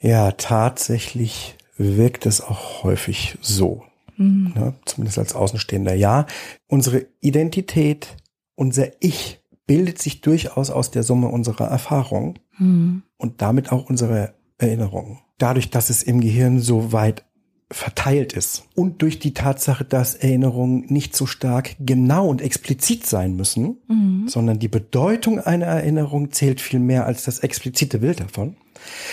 Ja, 0.00 0.32
tatsächlich 0.32 1.56
wirkt 1.76 2.24
es 2.24 2.40
auch 2.40 2.82
häufig 2.82 3.36
so. 3.42 3.82
Mhm. 4.16 4.52
Ne, 4.54 4.74
zumindest 4.86 5.18
als 5.18 5.34
Außenstehender. 5.34 5.94
Ja, 5.94 6.26
unsere 6.66 7.06
Identität, 7.20 8.16
unser 8.54 8.88
Ich 9.00 9.40
bildet 9.66 10.00
sich 10.00 10.22
durchaus 10.22 10.70
aus 10.70 10.90
der 10.90 11.02
Summe 11.02 11.28
unserer 11.28 11.68
Erfahrung 11.68 12.38
mhm. 12.58 13.02
und 13.16 13.42
damit 13.42 13.70
auch 13.70 13.88
unserer 13.88 14.32
Erinnerungen. 14.58 15.18
Dadurch, 15.38 15.70
dass 15.70 15.90
es 15.90 16.02
im 16.02 16.20
Gehirn 16.20 16.60
so 16.60 16.92
weit 16.92 17.24
verteilt 17.70 18.32
ist 18.32 18.64
und 18.74 19.02
durch 19.02 19.18
die 19.18 19.34
Tatsache, 19.34 19.84
dass 19.84 20.14
Erinnerungen 20.14 20.86
nicht 20.88 21.14
so 21.14 21.26
stark 21.26 21.76
genau 21.78 22.26
und 22.26 22.40
explizit 22.40 23.04
sein 23.04 23.36
müssen, 23.36 23.78
mhm. 23.88 24.26
sondern 24.26 24.58
die 24.58 24.68
Bedeutung 24.68 25.38
einer 25.38 25.66
Erinnerung 25.66 26.32
zählt 26.32 26.60
viel 26.62 26.80
mehr 26.80 27.04
als 27.04 27.24
das 27.24 27.40
explizite 27.40 27.98
Bild 27.98 28.20
davon. 28.20 28.56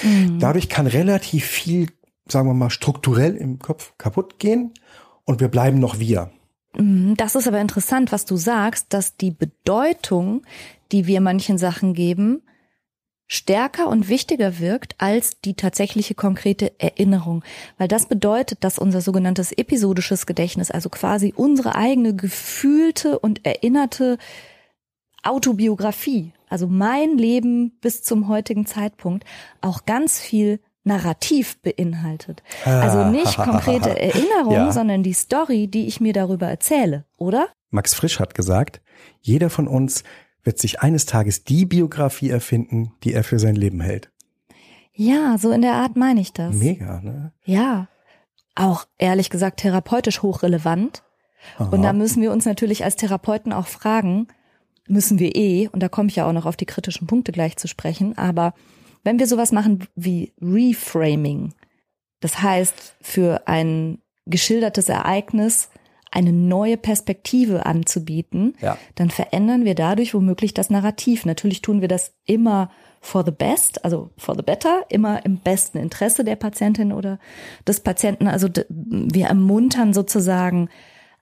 Mhm. 0.04 0.40
Dadurch 0.40 0.70
kann 0.70 0.88
relativ 0.88 1.46
viel, 1.46 1.90
sagen 2.28 2.48
wir 2.48 2.54
mal, 2.54 2.70
strukturell 2.70 3.36
im 3.36 3.60
Kopf 3.60 3.94
kaputt 3.98 4.40
gehen 4.40 4.72
und 5.26 5.42
wir 5.42 5.50
bleiben 5.50 5.80
noch 5.80 6.00
wir. 6.00 6.32
Mhm. 6.78 7.16
Das 7.18 7.36
ist 7.36 7.48
aber 7.50 7.60
interessant, 7.60 8.14
was 8.14 8.24
du 8.24 8.38
sagst, 8.38 8.94
dass 8.94 9.18
die 9.18 9.32
Bedeutung, 9.32 10.44
die 10.94 11.08
wir 11.08 11.20
manchen 11.20 11.58
Sachen 11.58 11.94
geben, 11.94 12.42
stärker 13.28 13.88
und 13.88 14.08
wichtiger 14.08 14.60
wirkt 14.60 14.96
als 15.00 15.40
die 15.42 15.56
tatsächliche 15.56 16.16
konkrete 16.16 16.80
Erinnerung. 16.80 17.44
Weil 17.78 17.88
das 17.88 18.06
bedeutet, 18.06 18.64
dass 18.64 18.78
unser 18.78 19.02
sogenanntes 19.02 19.52
episodisches 19.52 20.26
Gedächtnis, 20.26 20.72
also 20.72 20.90
quasi 20.90 21.34
unsere 21.36 21.76
eigene 21.76 22.16
gefühlte 22.16 23.20
und 23.20 23.46
erinnerte 23.46 24.18
Autobiografie, 25.24 26.34
also 26.50 26.68
mein 26.68 27.18
Leben 27.18 27.72
bis 27.82 28.04
zum 28.04 28.28
heutigen 28.28 28.68
Zeitpunkt, 28.68 29.26
auch 29.62 29.86
ganz 29.86 30.20
viel 30.20 30.60
Narrativ 30.84 31.60
beinhaltet. 31.62 32.44
Also 32.64 33.00
ah. 33.00 33.10
nicht 33.10 33.38
konkrete 33.38 33.90
Erinnerung, 34.00 34.54
ja. 34.54 34.72
sondern 34.72 35.02
die 35.02 35.14
Story, 35.14 35.68
die 35.68 35.88
ich 35.88 36.00
mir 36.00 36.14
darüber 36.14 36.48
erzähle, 36.48 37.06
oder? 37.18 37.50
Max 37.72 37.96
Frisch 37.96 38.20
hat 38.20 38.36
gesagt, 38.36 38.82
jeder 39.20 39.50
von 39.50 39.68
uns 39.68 40.04
wird 40.46 40.60
sich 40.60 40.80
eines 40.80 41.06
Tages 41.06 41.44
die 41.44 41.66
Biografie 41.66 42.30
erfinden, 42.30 42.94
die 43.04 43.14
er 43.14 43.24
für 43.24 43.40
sein 43.40 43.56
Leben 43.56 43.82
hält. 43.82 44.12
Ja, 44.94 45.38
so 45.38 45.52
in 45.52 45.62
der 45.62 45.74
Art 45.74 45.98
meine 45.98 46.22
ich 46.22 46.32
das. 46.32 46.56
Mega, 46.56 47.02
ne? 47.02 47.34
Ja. 47.44 47.90
Auch 48.56 48.86
ehrlich 48.98 49.30
gesagt 49.30 49.60
therapeutisch 49.60 50.22
hochrelevant. 50.22 51.04
Aha. 51.58 51.70
Und 51.70 51.82
da 51.82 51.92
müssen 51.92 52.22
wir 52.22 52.32
uns 52.32 52.46
natürlich 52.46 52.86
als 52.86 52.96
Therapeuten 52.96 53.52
auch 53.52 53.68
fragen, 53.68 54.28
müssen 54.88 55.20
wir 55.20 55.36
eh, 55.36 55.68
und 55.68 55.82
da 55.82 55.90
komme 55.90 56.10
ich 56.10 56.16
ja 56.16 56.28
auch 56.28 56.34
noch 56.34 56.46
auf 56.46 56.56
die 56.56 56.66
kritischen 56.66 57.08
Punkte 57.08 57.32
gleich 57.32 57.58
zu 57.58 57.68
sprechen, 57.68 58.18
aber 58.18 58.54
wenn 59.04 59.20
wir 59.20 59.28
sowas 59.28 59.52
machen 59.52 59.88
wie 59.96 60.34
Reframing, 60.42 61.54
das 62.20 62.42
heißt 62.42 62.96
für 63.02 63.48
ein 63.48 64.00
geschildertes 64.26 64.90
Ereignis 64.90 65.70
eine 66.16 66.32
neue 66.32 66.78
Perspektive 66.78 67.66
anzubieten, 67.66 68.56
ja. 68.62 68.78
dann 68.96 69.10
verändern 69.10 69.66
wir 69.66 69.76
dadurch 69.76 70.14
womöglich 70.14 70.54
das 70.54 70.70
Narrativ. 70.70 71.26
Natürlich 71.26 71.62
tun 71.62 71.82
wir 71.82 71.88
das 71.88 72.14
immer 72.26 72.72
for 73.02 73.24
the 73.26 73.32
best, 73.32 73.84
also 73.84 74.10
for 74.18 74.36
the 74.36 74.42
better, 74.42 74.86
immer 74.90 75.26
im 75.26 75.38
besten 75.38 75.78
Interesse 75.78 76.24
der 76.24 76.38
Patientin 76.38 76.92
oder 76.92 77.20
des 77.68 77.82
Patienten. 77.82 78.28
Also 78.28 78.48
wir 78.80 79.28
ermuntern 79.28 79.94
sozusagen 79.94 80.70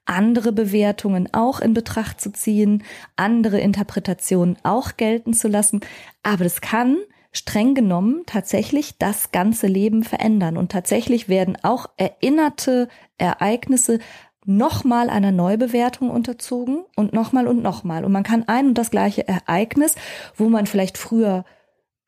andere 0.05 0.51
Bewertungen 0.51 1.27
auch 1.33 1.59
in 1.59 1.73
Betracht 1.73 2.21
zu 2.21 2.31
ziehen, 2.31 2.83
andere 3.15 3.59
Interpretationen 3.59 4.57
auch 4.63 4.95
gelten 4.97 5.33
zu 5.33 5.47
lassen. 5.47 5.81
Aber 6.21 6.43
das 6.43 6.61
kann 6.61 6.97
streng 7.31 7.73
genommen 7.73 8.23
tatsächlich 8.27 8.97
das 8.99 9.31
ganze 9.31 9.67
Leben 9.67 10.03
verändern. 10.03 10.55
Und 10.55 10.71
tatsächlich 10.71 11.27
werden 11.29 11.57
auch 11.63 11.87
erinnerte 11.97 12.87
Ereignisse 13.17 13.99
nochmal 14.45 15.09
einer 15.09 15.31
Neubewertung 15.31 16.09
unterzogen 16.09 16.83
und 16.95 17.13
nochmal 17.13 17.47
und 17.47 17.61
nochmal. 17.61 18.05
Und 18.05 18.11
man 18.11 18.23
kann 18.23 18.47
ein 18.47 18.67
und 18.67 18.77
das 18.77 18.91
gleiche 18.91 19.27
Ereignis, 19.27 19.95
wo 20.35 20.49
man 20.49 20.65
vielleicht 20.65 20.97
früher 20.97 21.45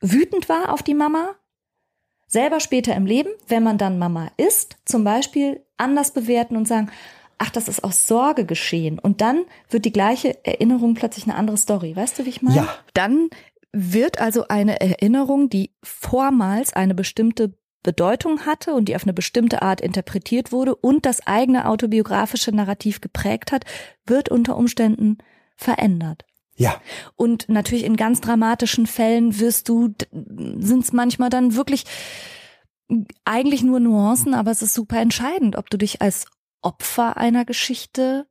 wütend 0.02 0.50
war 0.50 0.72
auf 0.74 0.84
die 0.84 0.94
Mama, 0.94 1.36
selber 2.28 2.60
später 2.60 2.96
im 2.96 3.06
Leben, 3.06 3.30
wenn 3.48 3.64
man 3.64 3.78
dann 3.78 4.00
Mama 4.00 4.32
ist, 4.38 4.78
zum 4.86 5.04
Beispiel 5.04 5.64
anders 5.78 6.12
bewerten 6.12 6.56
und 6.58 6.68
sagen, 6.68 6.92
ach, 7.38 7.50
das 7.50 7.68
ist 7.68 7.84
aus 7.84 8.08
Sorge 8.08 8.46
geschehen. 8.46 9.00
Und 9.00 9.22
dann 9.22 9.46
wird 9.70 9.86
die 9.86 9.92
gleiche 9.92 10.44
Erinnerung 10.46 10.94
plötzlich 10.94 11.26
eine 11.26 11.36
andere 11.36 11.58
Story. 11.58 11.96
Weißt 11.96 12.20
du, 12.20 12.26
wie 12.26 12.30
ich 12.30 12.42
meine? 12.42 12.58
Ja. 12.58 12.68
Dann 12.94 13.30
wird 13.72 14.20
also 14.20 14.48
eine 14.48 14.80
Erinnerung, 14.80 15.50
die 15.50 15.72
vormals 15.84 16.74
eine 16.74 16.96
bestimmte 16.96 17.58
Bedeutung 17.86 18.48
hatte 18.48 18.74
und 18.74 18.86
die 18.86 18.96
auf 18.96 19.04
eine 19.04 19.14
bestimmte 19.14 19.62
Art 19.62 19.80
interpretiert 19.80 20.52
wurde 20.52 20.76
und 20.76 21.06
das 21.06 21.26
eigene 21.28 21.70
autobiografische 21.70 22.52
Narrativ 22.52 23.00
geprägt 23.00 23.52
hat, 23.52 23.64
wird 24.08 24.28
unter 24.30 24.58
Umständen 24.58 25.20
verändert. 25.56 26.26
Ja. 26.56 26.82
Und 27.16 27.48
natürlich 27.48 27.86
in 27.86 27.96
ganz 27.96 28.22
dramatischen 28.22 28.88
Fällen 28.88 29.40
wirst 29.40 29.70
du, 29.70 29.94
sind 30.12 30.84
es 30.84 30.94
manchmal 30.94 31.30
dann 31.30 31.56
wirklich 31.56 31.86
eigentlich 33.24 33.62
nur 33.62 33.80
Nuancen, 33.80 34.34
aber 34.34 34.50
es 34.50 34.64
ist 34.64 34.74
super 34.74 35.00
entscheidend, 35.00 35.56
ob 35.56 35.70
du 35.70 35.78
dich 35.78 36.02
als 36.02 36.26
Opfer 36.62 37.18
einer 37.18 37.46
Geschichte 37.46 38.26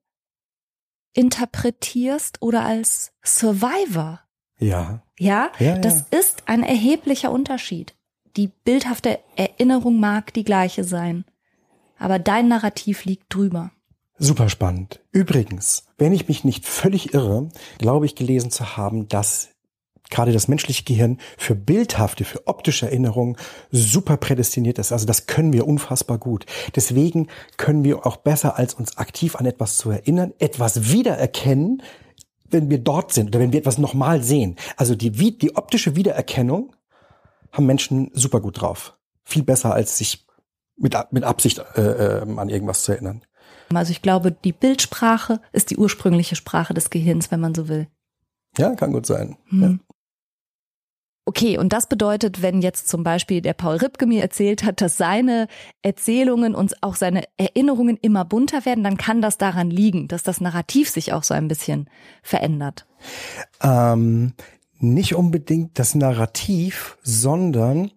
interpretierst 1.12 2.42
oder 2.42 2.64
als 2.64 3.12
Survivor. 3.22 4.20
Ja. 4.58 5.02
Ja, 5.16 5.52
ja 5.60 5.78
das 5.78 6.06
ja. 6.10 6.18
ist 6.18 6.42
ein 6.46 6.64
erheblicher 6.64 7.30
Unterschied 7.30 7.94
die 8.36 8.48
bildhafte 8.64 9.20
Erinnerung 9.36 10.00
mag 10.00 10.32
die 10.34 10.44
gleiche 10.44 10.84
sein, 10.84 11.24
aber 11.98 12.18
dein 12.18 12.48
Narrativ 12.48 13.04
liegt 13.04 13.32
drüber. 13.32 13.70
Super 14.18 14.48
spannend. 14.48 15.00
Übrigens, 15.10 15.86
wenn 15.98 16.12
ich 16.12 16.28
mich 16.28 16.44
nicht 16.44 16.66
völlig 16.66 17.14
irre, 17.14 17.48
glaube 17.78 18.06
ich 18.06 18.14
gelesen 18.14 18.50
zu 18.50 18.76
haben, 18.76 19.08
dass 19.08 19.48
gerade 20.10 20.32
das 20.32 20.48
menschliche 20.48 20.84
Gehirn 20.84 21.18
für 21.36 21.54
bildhafte, 21.54 22.24
für 22.24 22.46
optische 22.46 22.86
Erinnerungen 22.86 23.36
super 23.70 24.16
prädestiniert 24.16 24.78
ist. 24.78 24.92
Also 24.92 25.06
das 25.06 25.26
können 25.26 25.52
wir 25.52 25.66
unfassbar 25.66 26.18
gut. 26.18 26.46
Deswegen 26.76 27.28
können 27.56 27.84
wir 27.84 28.06
auch 28.06 28.18
besser 28.18 28.56
als 28.56 28.74
uns 28.74 28.96
aktiv 28.98 29.34
an 29.36 29.46
etwas 29.46 29.76
zu 29.76 29.90
erinnern, 29.90 30.32
etwas 30.38 30.92
wiedererkennen, 30.92 31.82
wenn 32.48 32.70
wir 32.70 32.78
dort 32.78 33.12
sind 33.12 33.28
oder 33.28 33.40
wenn 33.40 33.52
wir 33.52 33.60
etwas 33.60 33.78
nochmal 33.78 34.22
sehen. 34.22 34.56
Also 34.76 34.94
die, 34.94 35.10
die 35.10 35.56
optische 35.56 35.96
Wiedererkennung 35.96 36.72
haben 37.54 37.66
Menschen 37.66 38.10
super 38.12 38.40
gut 38.40 38.60
drauf. 38.60 38.98
Viel 39.24 39.42
besser, 39.42 39.72
als 39.72 39.96
sich 39.96 40.26
mit, 40.76 40.96
mit 41.12 41.24
Absicht 41.24 41.62
äh, 41.76 41.80
äh, 41.80 42.36
an 42.36 42.48
irgendwas 42.48 42.82
zu 42.82 42.92
erinnern. 42.92 43.22
Also 43.72 43.92
ich 43.92 44.02
glaube, 44.02 44.32
die 44.32 44.52
Bildsprache 44.52 45.40
ist 45.52 45.70
die 45.70 45.76
ursprüngliche 45.76 46.36
Sprache 46.36 46.74
des 46.74 46.90
Gehirns, 46.90 47.30
wenn 47.30 47.40
man 47.40 47.54
so 47.54 47.68
will. 47.68 47.88
Ja, 48.58 48.74
kann 48.74 48.92
gut 48.92 49.06
sein. 49.06 49.36
Hm. 49.48 49.62
Ja. 49.62 49.94
Okay, 51.26 51.56
und 51.56 51.72
das 51.72 51.88
bedeutet, 51.88 52.42
wenn 52.42 52.60
jetzt 52.60 52.86
zum 52.86 53.02
Beispiel 53.02 53.40
der 53.40 53.54
Paul 53.54 53.76
Ripke 53.76 54.04
mir 54.04 54.20
erzählt 54.20 54.62
hat, 54.62 54.82
dass 54.82 54.98
seine 54.98 55.48
Erzählungen 55.80 56.54
und 56.54 56.82
auch 56.82 56.96
seine 56.96 57.24
Erinnerungen 57.38 57.96
immer 57.96 58.26
bunter 58.26 58.66
werden, 58.66 58.84
dann 58.84 58.98
kann 58.98 59.22
das 59.22 59.38
daran 59.38 59.70
liegen, 59.70 60.06
dass 60.06 60.22
das 60.22 60.42
Narrativ 60.42 60.90
sich 60.90 61.14
auch 61.14 61.22
so 61.22 61.32
ein 61.32 61.48
bisschen 61.48 61.88
verändert. 62.22 62.86
Ähm, 63.62 64.34
nicht 64.92 65.14
unbedingt 65.14 65.78
das 65.78 65.94
Narrativ, 65.94 66.98
sondern 67.02 67.90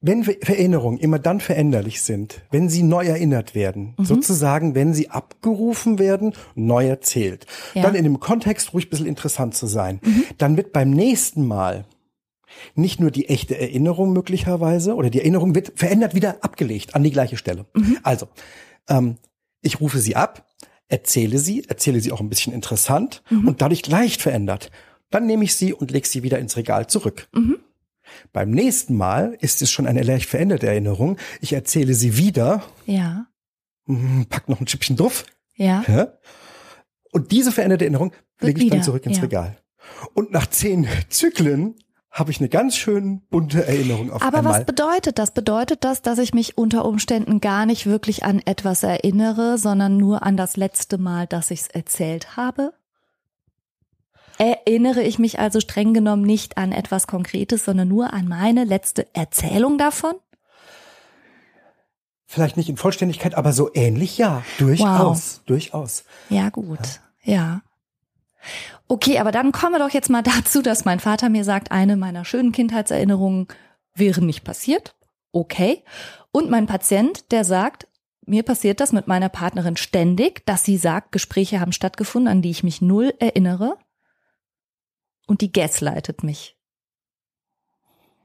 wenn 0.00 0.22
Erinnerungen 0.22 0.98
immer 0.98 1.18
dann 1.18 1.40
veränderlich 1.40 2.02
sind, 2.02 2.42
wenn 2.50 2.68
sie 2.68 2.84
neu 2.84 3.04
erinnert 3.04 3.54
werden, 3.56 3.94
mhm. 3.98 4.04
sozusagen, 4.04 4.74
wenn 4.76 4.94
sie 4.94 5.10
abgerufen 5.10 5.98
werden, 5.98 6.34
neu 6.54 6.86
erzählt, 6.86 7.46
ja. 7.74 7.82
dann 7.82 7.96
in 7.96 8.04
dem 8.04 8.20
Kontext 8.20 8.72
ruhig 8.72 8.86
ein 8.86 8.90
bisschen 8.90 9.06
interessant 9.06 9.56
zu 9.56 9.66
sein, 9.66 10.00
mhm. 10.02 10.24
dann 10.38 10.56
wird 10.56 10.72
beim 10.72 10.90
nächsten 10.90 11.44
Mal 11.46 11.84
nicht 12.74 13.00
nur 13.00 13.10
die 13.10 13.28
echte 13.28 13.58
Erinnerung 13.58 14.12
möglicherweise 14.12 14.94
oder 14.94 15.10
die 15.10 15.18
Erinnerung 15.18 15.54
wird 15.54 15.72
verändert 15.74 16.14
wieder 16.14 16.36
abgelegt 16.42 16.94
an 16.94 17.02
die 17.02 17.10
gleiche 17.10 17.36
Stelle. 17.36 17.66
Mhm. 17.74 17.98
Also, 18.02 18.28
ähm, 18.88 19.16
ich 19.62 19.80
rufe 19.80 19.98
sie 19.98 20.14
ab, 20.14 20.46
erzähle 20.88 21.38
sie, 21.38 21.64
erzähle 21.68 22.00
sie 22.00 22.12
auch 22.12 22.20
ein 22.20 22.28
bisschen 22.28 22.52
interessant 22.52 23.22
mhm. 23.30 23.48
und 23.48 23.60
dadurch 23.60 23.86
leicht 23.86 24.22
verändert. 24.22 24.70
Dann 25.10 25.26
nehme 25.26 25.44
ich 25.44 25.54
sie 25.54 25.72
und 25.72 25.90
lege 25.90 26.06
sie 26.06 26.22
wieder 26.22 26.38
ins 26.38 26.56
Regal 26.56 26.86
zurück. 26.86 27.28
Mhm. 27.32 27.58
Beim 28.32 28.50
nächsten 28.50 28.96
Mal 28.96 29.36
ist 29.40 29.62
es 29.62 29.70
schon 29.70 29.86
eine 29.86 30.02
leicht 30.02 30.28
veränderte 30.28 30.66
Erinnerung. 30.66 31.18
Ich 31.40 31.52
erzähle 31.52 31.94
sie 31.94 32.16
wieder. 32.16 32.62
Ja. 32.86 33.26
Mhm, 33.86 34.26
pack 34.28 34.48
noch 34.48 34.60
ein 34.60 34.66
Chipchen 34.66 34.96
drauf. 34.96 35.24
Ja. 35.54 35.84
ja. 35.88 36.12
Und 37.12 37.32
diese 37.32 37.52
veränderte 37.52 37.84
Erinnerung 37.84 38.12
lege 38.40 38.58
ich 38.58 38.66
wieder. 38.66 38.76
dann 38.76 38.84
zurück 38.84 39.04
ins 39.06 39.16
ja. 39.18 39.22
Regal. 39.24 39.56
Und 40.14 40.30
nach 40.30 40.46
zehn 40.46 40.86
Zyklen 41.08 41.74
habe 42.10 42.30
ich 42.30 42.40
eine 42.40 42.48
ganz 42.48 42.76
schön 42.76 43.22
bunte 43.30 43.66
Erinnerung 43.66 44.10
auf 44.10 44.22
Aber 44.22 44.38
einmal. 44.38 44.54
was 44.54 44.66
bedeutet 44.66 45.18
das? 45.18 45.32
Bedeutet 45.32 45.84
das, 45.84 46.02
dass 46.02 46.18
ich 46.18 46.34
mich 46.34 46.58
unter 46.58 46.84
Umständen 46.84 47.40
gar 47.40 47.66
nicht 47.66 47.86
wirklich 47.86 48.24
an 48.24 48.40
etwas 48.44 48.82
erinnere, 48.82 49.58
sondern 49.58 49.96
nur 49.96 50.22
an 50.22 50.36
das 50.36 50.56
letzte 50.56 50.98
Mal, 50.98 51.26
dass 51.26 51.50
ich 51.50 51.60
es 51.60 51.68
erzählt 51.68 52.36
habe? 52.36 52.72
Erinnere 54.38 55.02
ich 55.02 55.18
mich 55.18 55.40
also 55.40 55.60
streng 55.60 55.92
genommen 55.92 56.22
nicht 56.22 56.56
an 56.58 56.70
etwas 56.72 57.06
Konkretes, 57.06 57.64
sondern 57.64 57.88
nur 57.88 58.12
an 58.12 58.28
meine 58.28 58.64
letzte 58.64 59.12
Erzählung 59.14 59.78
davon? 59.78 60.14
Vielleicht 62.26 62.56
nicht 62.56 62.68
in 62.68 62.76
Vollständigkeit, 62.76 63.34
aber 63.34 63.52
so 63.52 63.70
ähnlich 63.74 64.16
ja. 64.18 64.44
Durchaus. 64.58 65.42
Durchaus. 65.46 66.04
Ja, 66.28 66.50
gut. 66.50 67.00
Ja. 67.24 67.62
Okay, 68.86 69.18
aber 69.18 69.32
dann 69.32 69.50
kommen 69.50 69.72
wir 69.74 69.78
doch 69.78 69.92
jetzt 69.92 70.10
mal 70.10 70.22
dazu, 70.22 70.62
dass 70.62 70.84
mein 70.84 71.00
Vater 71.00 71.30
mir 71.30 71.42
sagt, 71.44 71.72
eine 71.72 71.96
meiner 71.96 72.24
schönen 72.24 72.52
Kindheitserinnerungen 72.52 73.48
wäre 73.94 74.22
nicht 74.22 74.44
passiert. 74.44 74.94
Okay. 75.32 75.82
Und 76.30 76.50
mein 76.50 76.66
Patient, 76.66 77.32
der 77.32 77.44
sagt, 77.44 77.88
mir 78.24 78.42
passiert 78.42 78.80
das 78.80 78.92
mit 78.92 79.08
meiner 79.08 79.30
Partnerin 79.30 79.76
ständig, 79.76 80.44
dass 80.46 80.64
sie 80.64 80.76
sagt, 80.76 81.12
Gespräche 81.12 81.60
haben 81.60 81.72
stattgefunden, 81.72 82.30
an 82.30 82.42
die 82.42 82.50
ich 82.50 82.62
mich 82.62 82.82
null 82.82 83.14
erinnere. 83.18 83.78
Und 85.28 85.42
die 85.42 85.52
gaslightet 85.52 86.24
mich. 86.24 86.56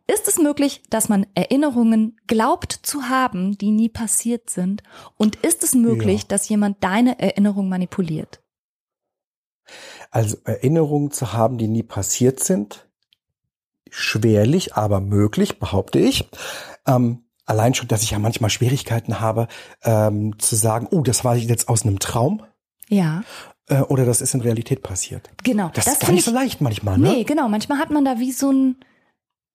Ist 0.07 0.27
es 0.27 0.37
möglich, 0.37 0.81
dass 0.89 1.07
man 1.07 1.25
Erinnerungen 1.35 2.19
glaubt 2.27 2.73
zu 2.73 3.03
haben, 3.09 3.57
die 3.57 3.71
nie 3.71 3.89
passiert 3.89 4.49
sind? 4.49 4.81
Und 5.15 5.35
ist 5.37 5.63
es 5.63 5.75
möglich, 5.75 6.21
Ja. 6.21 6.27
dass 6.29 6.49
jemand 6.49 6.83
deine 6.83 7.19
Erinnerung 7.19 7.69
manipuliert? 7.69 8.41
Also 10.11 10.37
Erinnerungen 10.43 11.11
zu 11.11 11.33
haben, 11.33 11.57
die 11.57 11.67
nie 11.67 11.83
passiert 11.83 12.41
sind, 12.41 12.89
schwerlich, 13.89 14.75
aber 14.75 14.99
möglich, 14.99 15.59
behaupte 15.59 15.99
ich. 15.99 16.27
Ähm, 16.85 17.23
allein 17.45 17.73
schon, 17.73 17.87
dass 17.87 18.03
ich 18.03 18.11
ja 18.11 18.19
manchmal 18.19 18.49
Schwierigkeiten 18.49 19.19
habe, 19.19 19.47
ähm, 19.83 20.37
zu 20.39 20.55
sagen, 20.55 20.87
oh, 20.91 21.01
das 21.01 21.23
war 21.23 21.35
jetzt 21.35 21.69
aus 21.69 21.83
einem 21.83 21.99
Traum 21.99 22.43
Ja, 22.89 23.23
äh, 23.69 23.81
oder 23.81 24.05
das 24.05 24.21
ist 24.21 24.33
in 24.33 24.41
Realität 24.41 24.83
passiert. 24.83 25.29
genau. 25.43 25.69
Das, 25.73 25.87
ist 25.87 26.01
gar 26.01 26.11
nicht 26.11 26.25
so 26.25 26.31
ich- 26.31 26.35
leicht 26.35 26.61
manchmal, 26.61 26.97
ne? 26.97 27.09
Nee, 27.09 27.23
genau. 27.23 27.47
Manchmal 27.49 27.79
hat 27.79 27.91
man 27.91 28.03
da 28.05 28.19
wie 28.19 28.31
so 28.31 28.51
ein, 28.51 28.77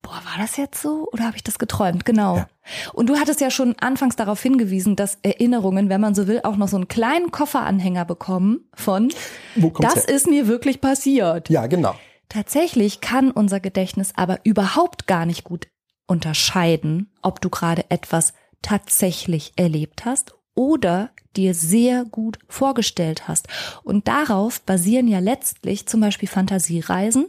boah, 0.01 0.21
war 0.25 0.37
das 0.39 0.57
jetzt 0.57 0.81
so? 0.81 1.07
Oder 1.11 1.25
habe 1.25 1.37
ich 1.37 1.43
das 1.43 1.59
geträumt? 1.59 2.05
Genau. 2.05 2.37
Ja. 2.37 2.47
Und 2.93 3.07
du 3.09 3.17
hattest 3.17 3.41
ja 3.41 3.51
schon 3.51 3.75
anfangs 3.79 4.15
darauf 4.15 4.41
hingewiesen, 4.41 4.95
dass 4.95 5.17
Erinnerungen, 5.21 5.89
wenn 5.89 6.01
man 6.01 6.15
so 6.15 6.27
will, 6.27 6.41
auch 6.43 6.55
noch 6.57 6.67
so 6.67 6.77
einen 6.77 6.87
kleinen 6.87 7.31
Kofferanhänger 7.31 8.05
bekommen 8.05 8.69
von, 8.73 9.09
das 9.79 9.95
her? 10.07 10.09
ist 10.09 10.27
mir 10.27 10.47
wirklich 10.47 10.81
passiert. 10.81 11.49
Ja, 11.49 11.67
genau. 11.67 11.95
Tatsächlich 12.29 13.01
kann 13.01 13.31
unser 13.31 13.59
Gedächtnis 13.59 14.11
aber 14.15 14.39
überhaupt 14.43 15.07
gar 15.07 15.25
nicht 15.25 15.43
gut 15.43 15.67
unterscheiden, 16.07 17.11
ob 17.21 17.41
du 17.41 17.49
gerade 17.49 17.85
etwas 17.89 18.33
tatsächlich 18.61 19.53
erlebt 19.55 20.05
hast 20.05 20.33
oder 20.59 21.11
dir 21.37 21.53
sehr 21.53 22.03
gut 22.03 22.37
vorgestellt 22.49 23.29
hast. 23.29 23.47
Und 23.85 24.09
darauf 24.09 24.59
basieren 24.59 25.07
ja 25.07 25.19
letztlich 25.19 25.85
zum 25.85 26.01
Beispiel 26.01 26.27
Fantasiereisen 26.27 27.27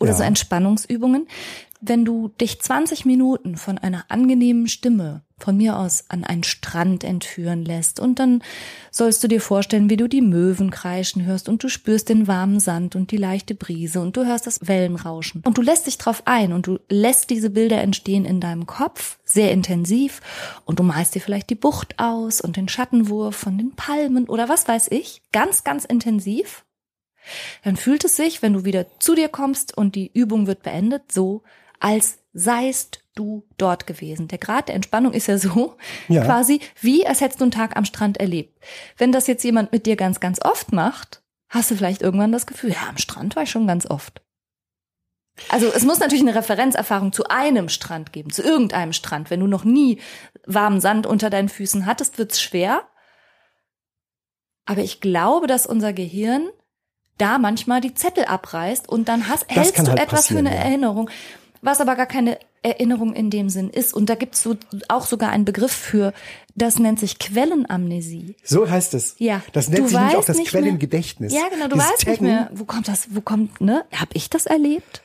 oder 0.00 0.10
Ja. 0.10 0.16
so 0.16 0.24
Entspannungsübungen. 0.24 1.28
Wenn 1.80 2.04
du 2.04 2.32
dich 2.40 2.60
20 2.60 3.04
Minuten 3.04 3.56
von 3.56 3.78
einer 3.78 4.06
angenehmen 4.08 4.66
Stimme 4.66 5.22
von 5.38 5.56
mir 5.56 5.76
aus 5.76 6.04
an 6.08 6.24
einen 6.24 6.44
Strand 6.44 7.02
entführen 7.02 7.64
lässt. 7.64 7.98
Und 7.98 8.18
dann 8.18 8.42
sollst 8.90 9.22
du 9.24 9.28
dir 9.28 9.40
vorstellen, 9.40 9.90
wie 9.90 9.96
du 9.96 10.08
die 10.08 10.20
Möwen 10.20 10.70
kreischen 10.70 11.24
hörst 11.24 11.48
und 11.48 11.62
du 11.62 11.68
spürst 11.68 12.08
den 12.08 12.28
warmen 12.28 12.60
Sand 12.60 12.94
und 12.94 13.10
die 13.10 13.16
leichte 13.16 13.54
Brise 13.54 14.00
und 14.00 14.16
du 14.16 14.24
hörst 14.24 14.46
das 14.46 14.66
Wellenrauschen. 14.66 15.42
Und 15.44 15.58
du 15.58 15.62
lässt 15.62 15.86
dich 15.86 15.98
drauf 15.98 16.22
ein 16.26 16.52
und 16.52 16.66
du 16.66 16.78
lässt 16.88 17.30
diese 17.30 17.50
Bilder 17.50 17.80
entstehen 17.80 18.24
in 18.24 18.40
deinem 18.40 18.66
Kopf 18.66 19.18
sehr 19.24 19.50
intensiv. 19.50 20.20
Und 20.64 20.78
du 20.78 20.82
malst 20.84 21.14
dir 21.14 21.20
vielleicht 21.20 21.50
die 21.50 21.56
Bucht 21.56 21.98
aus 21.98 22.40
und 22.40 22.56
den 22.56 22.68
Schattenwurf 22.68 23.34
von 23.34 23.58
den 23.58 23.72
Palmen 23.74 24.28
oder 24.28 24.48
was 24.48 24.68
weiß 24.68 24.88
ich, 24.90 25.22
ganz, 25.32 25.64
ganz 25.64 25.84
intensiv. 25.84 26.64
Dann 27.64 27.76
fühlt 27.76 28.04
es 28.04 28.16
sich, 28.16 28.42
wenn 28.42 28.52
du 28.52 28.64
wieder 28.64 28.86
zu 28.98 29.14
dir 29.14 29.28
kommst 29.28 29.76
und 29.76 29.94
die 29.94 30.10
Übung 30.12 30.46
wird 30.46 30.62
beendet, 30.62 31.10
so, 31.10 31.42
als 31.80 32.18
seist 32.32 33.04
du 33.14 33.46
dort 33.58 33.86
gewesen. 33.86 34.28
Der 34.28 34.38
Grad 34.38 34.68
der 34.68 34.74
Entspannung 34.74 35.12
ist 35.12 35.28
ja 35.28 35.38
so, 35.38 35.76
Ja. 36.08 36.24
quasi 36.24 36.60
wie, 36.80 37.06
als 37.06 37.20
hättest 37.20 37.40
du 37.40 37.44
einen 37.44 37.50
Tag 37.52 37.76
am 37.76 37.84
Strand 37.84 38.18
erlebt. 38.18 38.58
Wenn 38.96 39.12
das 39.12 39.26
jetzt 39.26 39.44
jemand 39.44 39.72
mit 39.72 39.86
dir 39.86 39.96
ganz, 39.96 40.20
ganz 40.20 40.40
oft 40.44 40.72
macht, 40.72 41.22
hast 41.48 41.70
du 41.70 41.76
vielleicht 41.76 42.02
irgendwann 42.02 42.32
das 42.32 42.46
Gefühl, 42.46 42.70
ja, 42.72 42.88
am 42.88 42.98
Strand 42.98 43.36
war 43.36 43.44
ich 43.44 43.50
schon 43.50 43.66
ganz 43.66 43.86
oft. 43.88 44.20
Also 45.48 45.66
es 45.72 45.84
muss 45.84 45.98
natürlich 45.98 46.22
eine 46.22 46.34
Referenzerfahrung 46.34 47.12
zu 47.12 47.24
einem 47.28 47.68
Strand 47.68 48.12
geben, 48.12 48.30
zu 48.30 48.42
irgendeinem 48.42 48.92
Strand. 48.92 49.30
Wenn 49.30 49.40
du 49.40 49.46
noch 49.46 49.64
nie 49.64 50.00
warmen 50.46 50.80
Sand 50.80 51.06
unter 51.06 51.28
deinen 51.30 51.48
Füßen 51.48 51.86
hattest, 51.86 52.18
wird's 52.18 52.40
schwer. 52.40 52.82
Aber 54.64 54.82
ich 54.82 55.00
glaube, 55.00 55.46
dass 55.46 55.66
unser 55.66 55.92
Gehirn 55.92 56.48
da 57.18 57.38
manchmal 57.38 57.80
die 57.80 57.94
Zettel 57.94 58.24
abreißt 58.24 58.88
und 58.88 59.08
dann 59.08 59.28
hast, 59.28 59.44
Das 59.48 59.56
hältst 59.56 59.78
du 59.78 59.88
halt 59.88 60.00
etwas 60.00 60.28
für 60.28 60.38
eine 60.38 60.54
ja. 60.54 60.60
Erinnerung, 60.62 61.10
was 61.64 61.80
aber 61.80 61.96
gar 61.96 62.06
keine 62.06 62.38
Erinnerung 62.62 63.14
in 63.14 63.30
dem 63.30 63.48
Sinn 63.48 63.70
ist. 63.70 63.92
Und 63.94 64.08
da 64.10 64.14
gibt's 64.14 64.42
so 64.42 64.56
auch 64.88 65.06
sogar 65.06 65.30
einen 65.30 65.44
Begriff 65.44 65.72
für, 65.72 66.12
das 66.54 66.78
nennt 66.78 67.00
sich 67.00 67.18
Quellenamnesie. 67.18 68.36
So 68.44 68.68
heißt 68.68 68.94
es. 68.94 69.16
Ja. 69.18 69.42
Das 69.52 69.68
nennt 69.68 69.80
Du 69.80 69.88
sich 69.88 69.96
nämlich 69.98 70.16
auch 70.16 70.24
das 70.24 70.36
nicht 70.38 70.52
mehr- 70.52 70.62
Quellengedächtnis. 70.62 71.32
Ja, 71.32 71.48
genau, 71.50 71.68
du 71.68 71.74
Dieses 71.76 71.90
weißt 71.90 72.06
nicht 72.06 72.18
Taggen. 72.20 72.26
mehr, 72.26 72.50
wo 72.54 72.64
kommt 72.64 72.88
das, 72.88 73.08
wo 73.14 73.20
kommt, 73.20 73.60
ne? 73.60 73.84
Hab 73.92 74.14
ich 74.14 74.30
das 74.30 74.46
erlebt? 74.46 75.02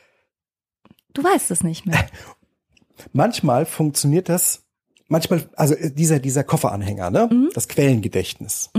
Du 1.14 1.24
weißt 1.24 1.50
es 1.50 1.62
nicht 1.64 1.86
mehr. 1.86 2.06
Manchmal 3.12 3.66
funktioniert 3.66 4.28
das, 4.28 4.62
manchmal, 5.08 5.48
also 5.56 5.74
dieser, 5.74 6.18
dieser 6.20 6.44
Kofferanhänger, 6.44 7.10
ne? 7.10 7.28
Mhm. 7.30 7.50
Das 7.54 7.66
Quellengedächtnis. 7.68 8.70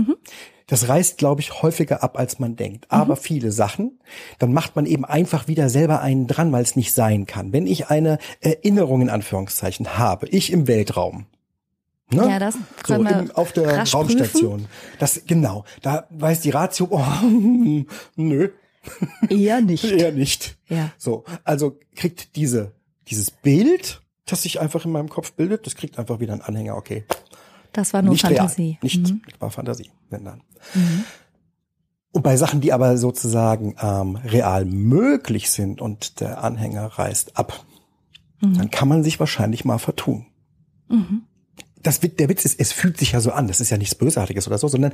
Das 0.66 0.88
reißt, 0.88 1.18
glaube 1.18 1.40
ich, 1.40 1.62
häufiger 1.62 2.02
ab, 2.02 2.18
als 2.18 2.38
man 2.38 2.56
denkt. 2.56 2.84
Mhm. 2.84 2.98
Aber 2.98 3.16
viele 3.16 3.52
Sachen, 3.52 4.00
dann 4.38 4.52
macht 4.52 4.76
man 4.76 4.86
eben 4.86 5.04
einfach 5.04 5.48
wieder 5.48 5.68
selber 5.68 6.00
einen 6.00 6.26
dran, 6.26 6.52
weil 6.52 6.62
es 6.62 6.76
nicht 6.76 6.92
sein 6.92 7.26
kann. 7.26 7.52
Wenn 7.52 7.66
ich 7.66 7.88
eine 7.88 8.18
Erinnerung 8.40 9.02
in 9.02 9.10
Anführungszeichen 9.10 9.98
habe, 9.98 10.28
ich 10.28 10.52
im 10.52 10.66
Weltraum, 10.68 11.26
Ne? 12.10 12.28
Ja, 12.28 12.38
das 12.38 12.58
so 12.86 12.92
im, 12.92 13.30
auf 13.30 13.52
der 13.52 13.88
Raumstation. 13.88 14.66
Das 14.98 15.22
genau, 15.26 15.64
da 15.80 16.06
weiß 16.10 16.42
die 16.42 16.50
Ratio, 16.50 16.88
oh, 16.90 17.00
nö, 18.16 18.50
Eher 19.28 19.60
nicht. 19.60 19.84
eher 19.90 20.12
nicht. 20.12 20.56
Ja. 20.68 20.90
So, 20.98 21.24
also 21.44 21.78
kriegt 21.94 22.36
diese 22.36 22.72
dieses 23.08 23.30
Bild, 23.30 24.00
das 24.26 24.42
sich 24.42 24.60
einfach 24.60 24.84
in 24.84 24.92
meinem 24.92 25.08
Kopf 25.08 25.32
bildet, 25.32 25.66
das 25.66 25.74
kriegt 25.74 25.98
einfach 25.98 26.20
wieder 26.20 26.32
einen 26.32 26.42
Anhänger. 26.42 26.76
Okay, 26.76 27.04
Das 27.72 27.92
war 27.94 28.02
nur 28.02 28.12
nicht 28.12 28.22
Fantasie. 28.22 28.62
real, 28.62 28.78
nicht 28.82 29.00
Mhm. 29.10 29.22
war 29.38 29.50
Fantasie, 29.50 29.90
wenn 30.10 30.24
dann. 30.24 30.42
Und 32.12 32.22
bei 32.22 32.36
Sachen, 32.36 32.60
die 32.60 32.72
aber 32.72 32.98
sozusagen 32.98 33.74
ähm, 33.80 34.16
real 34.16 34.64
möglich 34.66 35.50
sind 35.50 35.80
und 35.80 36.20
der 36.20 36.44
Anhänger 36.44 36.84
reißt 36.86 37.36
ab, 37.38 37.64
Mhm. 38.40 38.58
dann 38.58 38.70
kann 38.70 38.88
man 38.88 39.02
sich 39.02 39.18
wahrscheinlich 39.20 39.64
mal 39.64 39.78
vertun. 39.78 40.26
Das, 41.80 42.02
Wit- 42.02 42.20
der 42.20 42.28
Witz 42.28 42.44
ist, 42.44 42.60
es 42.60 42.72
fühlt 42.72 42.98
sich 42.98 43.12
ja 43.12 43.20
so 43.20 43.32
an. 43.32 43.48
Das 43.48 43.60
ist 43.60 43.70
ja 43.70 43.78
nichts 43.78 43.94
Bösartiges 43.94 44.46
oder 44.46 44.58
so, 44.58 44.68
sondern 44.68 44.92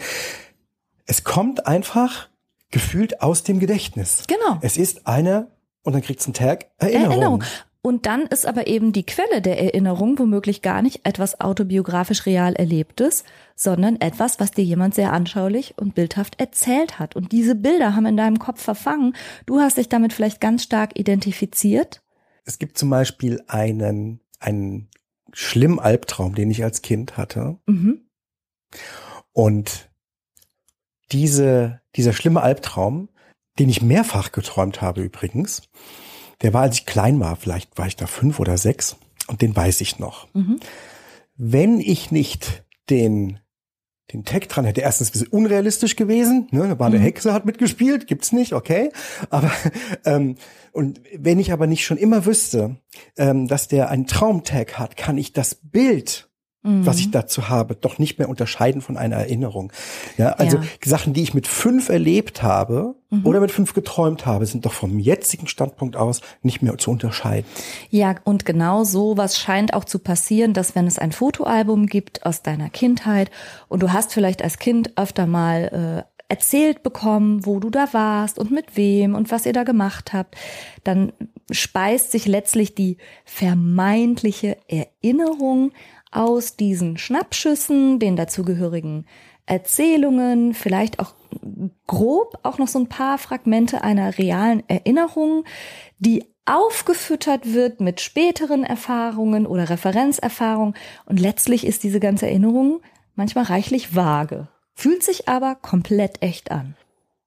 es 1.07 1.24
kommt 1.24 1.66
einfach 1.66 2.29
gefühlt 2.70 3.20
aus 3.22 3.43
dem 3.43 3.59
Gedächtnis. 3.59 4.22
Genau. 4.29 4.59
Es 4.61 4.76
ist 4.76 5.07
eine, 5.07 5.51
und 5.83 5.95
dann 5.95 6.03
kriegt's 6.03 6.26
einen 6.26 6.35
Tag, 6.35 6.66
Erinnerung. 6.79 7.11
Erinnerung. 7.11 7.45
Und 7.81 8.07
dann 8.07 8.22
ist 8.26 8.45
aber 8.45 8.66
eben 8.66 8.93
die 8.93 9.07
Quelle 9.07 9.41
der 9.41 9.61
Erinnerung 9.62 10.18
womöglich 10.18 10.62
gar 10.62 10.83
nicht 10.83 11.07
etwas 11.07 11.41
autobiografisch 11.41 12.26
real 12.26 12.55
Erlebtes, 12.55 13.24
sondern 13.55 14.01
etwas, 14.01 14.41
was 14.41 14.51
dir 14.51 14.64
jemand 14.64 14.95
sehr 14.95 15.12
anschaulich 15.12 15.74
und 15.79 15.95
bildhaft 15.95 16.41
erzählt 16.41 16.99
hat. 16.99 17.14
Und 17.14 17.31
diese 17.31 17.55
Bilder 17.55 17.95
haben 17.95 18.07
in 18.07 18.16
deinem 18.16 18.41
Kopf 18.41 18.61
verfangen. 18.61 19.14
Du 19.47 19.61
hast 19.61 19.76
dich 19.76 19.89
damit 19.89 20.12
vielleicht 20.12 20.41
ganz 20.41 20.64
stark 20.64 20.99
identifiziert. 20.99 22.03
Es 22.45 22.59
gibt 22.59 22.79
zum 22.79 22.91
Beispiel 22.91 23.43
einen, 23.47 24.20
einen 24.41 24.89
schlimmen 25.33 25.79
Albtraum, 25.79 26.35
den 26.35 26.51
ich 26.51 26.64
als 26.64 26.83
Kind 26.83 27.16
hatte. 27.16 27.59
Mhm. 27.66 28.09
Und 29.33 29.89
diese, 31.12 31.81
dieser 31.95 32.12
schlimme 32.12 32.43
Albtraum, 32.43 33.09
den 33.59 33.68
ich 33.68 33.83
mehrfach 33.83 34.33
geträumt 34.33 34.83
habe 34.83 35.03
übrigens, 35.03 35.62
der 36.43 36.55
war, 36.55 36.62
als 36.62 36.78
ich 36.78 36.86
klein 36.86 37.20
war, 37.20 37.36
vielleicht 37.36 37.76
war 37.78 37.86
ich 37.86 37.97
da 37.97 38.07
fünf 38.07 38.41
oder 38.41 38.57
sechs, 38.57 38.97
und 39.26 39.43
den 39.43 39.55
weiß 39.55 39.80
ich 39.80 39.99
noch. 39.99 40.32
Mhm. 40.34 40.61
Wenn 41.36 41.80
ich 41.80 42.11
nicht 42.11 42.64
den, 42.91 43.39
den 44.12 44.24
Tag 44.24 44.49
dran 44.49 44.64
hätte, 44.64 44.80
erstens 44.80 45.11
ein 45.11 45.12
bisschen 45.12 45.28
unrealistisch 45.28 45.97
gewesen, 45.97 46.49
ne, 46.51 46.66
da 46.68 46.78
war 46.78 46.86
eine 46.86 46.99
Mhm. 46.99 47.03
Hexe, 47.03 47.32
hat 47.32 47.45
mitgespielt, 47.45 48.07
gibt's 48.07 48.32
nicht, 48.32 48.53
okay. 48.53 48.91
Aber 49.30 49.51
ähm, 50.05 50.36
und 50.72 51.01
wenn 51.16 51.39
ich 51.39 51.53
aber 51.53 51.66
nicht 51.66 51.84
schon 51.84 51.99
immer 51.99 52.24
wüsste, 52.24 52.76
ähm, 53.16 53.49
dass 53.49 53.68
der 53.68 53.91
einen 53.91 54.07
Traumtag 54.07 54.78
hat, 54.78 54.97
kann 54.97 55.18
ich 55.18 55.32
das 55.32 55.57
Bild 55.57 56.28
was 56.63 56.99
ich 56.99 57.11
dazu 57.11 57.49
habe, 57.49 57.77
doch 57.77 57.99
nicht 57.99 58.19
mehr 58.19 58.29
unterscheiden 58.29 58.83
von 58.83 58.97
einer 58.97 59.17
Erinnerung. 59.17 59.73
Ja, 60.17 60.31
also 60.33 60.59
Ja. 60.59 60.63
Sachen, 60.85 61.13
die 61.15 61.23
ich 61.23 61.33
mit 61.33 61.47
fünf 61.47 61.89
erlebt 61.89 62.43
habe 62.43 62.97
oder 63.25 63.41
mit 63.41 63.53
fünf 63.53 63.73
geträumt 63.75 64.27
habe, 64.27 64.45
sind 64.45 64.67
doch 64.67 64.73
vom 64.73 64.99
jetzigen 64.99 65.47
Standpunkt 65.47 65.97
aus 65.97 66.21
nicht 66.43 66.61
mehr 66.61 66.77
zu 66.77 66.91
unterscheiden. 66.91 67.47
Ja, 67.91 68.17
und 68.25 68.45
genau 68.45 68.85
so 68.85 69.17
was 69.17 69.39
scheint 69.39 69.73
auch 69.73 69.85
zu 69.85 69.99
passieren, 69.99 70.53
dass 70.53 70.75
wenn 70.75 70.87
es 70.87 70.99
ein 70.99 71.13
Fotoalbum 71.13 71.87
gibt 71.87 72.27
aus 72.27 72.43
deiner 72.43 72.69
Kindheit 72.71 73.31
und 73.69 73.83
du 73.83 73.93
hast 73.93 74.13
vielleicht 74.13 74.43
als 74.43 74.59
Kind 74.59 74.99
öfter 74.99 75.27
mal 75.27 76.05
äh, 76.07 76.19
erzählt 76.29 76.83
bekommen, 76.83 77.47
wo 77.47 77.59
du 77.59 77.71
da 77.71 77.89
warst 77.93 78.39
und 78.39 78.51
mit 78.51 78.77
wem 78.77 79.15
und 79.15 79.31
was 79.31 79.47
ihr 79.47 79.55
da 79.55 79.63
gemacht 79.63 80.13
habt, 80.13 80.37
dann 80.85 81.13
speist 81.51 82.13
sich 82.13 82.27
letztlich 82.27 82.75
die 82.75 82.99
vermeintliche 83.25 84.59
Erinnerung 84.69 85.73
aus 86.11 86.57
diesen 86.57 86.99
Schnappschüssen, 86.99 87.99
den 87.99 88.17
dazugehörigen 88.17 89.07
Erzählungen, 89.47 90.55
vielleicht 90.55 91.01
auch 91.01 91.15
grob 91.87 92.39
auch 92.43 92.59
noch 92.59 92.69
so 92.69 92.79
ein 92.79 92.89
paar 92.89 93.19
Fragmente 93.19 93.83
einer 93.83 94.19
realen 94.19 94.63
Erinnerung, 94.69 95.45
die 95.99 96.25
aufgefüttert 96.45 97.53
wird 97.53 97.81
mit 97.81 98.01
späteren 98.01 98.65
Erfahrungen 98.65 99.47
oder 99.47 99.69
Referenzerfahrungen. 99.69 100.75
Und 101.05 101.21
letztlich 101.21 101.67
ist 101.67 101.83
diese 101.83 102.01
ganze 102.01 102.27
Erinnerung 102.27 102.81
manchmal 103.15 103.45
reichlich 103.45 103.95
vage, 103.95 104.49
fühlt 104.75 105.03
sich 105.03 105.29
aber 105.29 105.57
komplett 105.57 106.23
echt 106.23 106.51
an. 106.51 106.77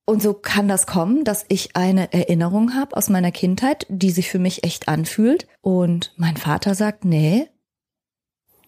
Und 0.06 0.22
so 0.22 0.34
kann 0.34 0.68
das 0.68 0.88
kommen, 0.88 1.24
dass 1.24 1.46
ich 1.48 1.76
eine 1.76 2.12
Erinnerung 2.12 2.74
habe 2.74 2.98
aus 2.98 3.10
meiner 3.10 3.32
Kindheit, 3.32 3.86
die 3.88 4.10
sich 4.10 4.30
für 4.30 4.40
mich 4.40 4.64
echt 4.64 4.88
anfühlt. 4.88 5.48
Und 5.62 6.14
mein 6.18 6.38
Vater 6.38 6.74
sagt, 6.76 7.06
nee, 7.06 7.48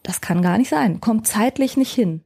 das 0.03 0.21
kann 0.21 0.41
gar 0.41 0.57
nicht 0.57 0.69
sein, 0.69 1.01
kommt 1.01 1.27
zeitlich 1.27 1.77
nicht 1.77 1.93
hin. 1.93 2.21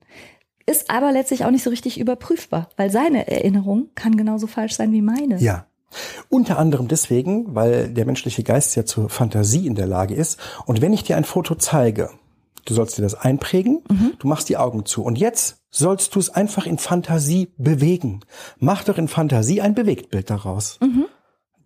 Ist 0.66 0.90
aber 0.90 1.12
letztlich 1.12 1.46
auch 1.46 1.52
nicht 1.52 1.64
so 1.64 1.70
richtig 1.70 2.00
überprüfbar, 2.00 2.70
weil 2.76 2.92
seine 2.92 3.28
Erinnerung 3.28 3.90
kann 3.96 4.18
genauso 4.18 4.48
falsch 4.48 4.76
sein 4.76 4.92
wie 4.92 5.02
meine. 5.02 5.40
Ja. 5.40 5.68
Unter 6.28 6.60
anderem 6.60 6.90
deswegen, 6.90 7.56
weil 7.56 7.88
der 7.88 8.06
menschliche 8.06 8.44
Geist 8.44 8.76
ja 8.76 8.86
zur 8.86 9.10
Fantasie 9.10 9.66
in 9.66 9.76
der 9.76 9.88
Lage 9.88 10.14
ist. 10.14 10.38
Und 10.66 10.82
wenn 10.82 10.92
ich 10.92 11.04
dir 11.04 11.16
ein 11.16 11.24
Foto 11.24 11.56
zeige, 11.56 12.10
du 12.66 12.74
sollst 12.74 12.98
dir 12.98 13.04
das 13.04 13.16
einprägen, 13.16 13.82
du 14.20 14.28
machst 14.28 14.50
die 14.50 14.58
Augen 14.58 14.86
zu. 14.86 15.02
Und 15.04 15.18
jetzt 15.18 15.62
sollst 15.70 16.14
du 16.16 16.20
es 16.20 16.30
einfach 16.30 16.66
in 16.66 16.78
Fantasie 16.78 17.54
bewegen. 17.58 18.20
Mach 18.60 18.84
doch 18.84 18.98
in 18.98 19.08
Fantasie 19.08 19.62
ein 19.62 19.76
Bewegtbild 19.76 20.30
daraus. 20.30 20.78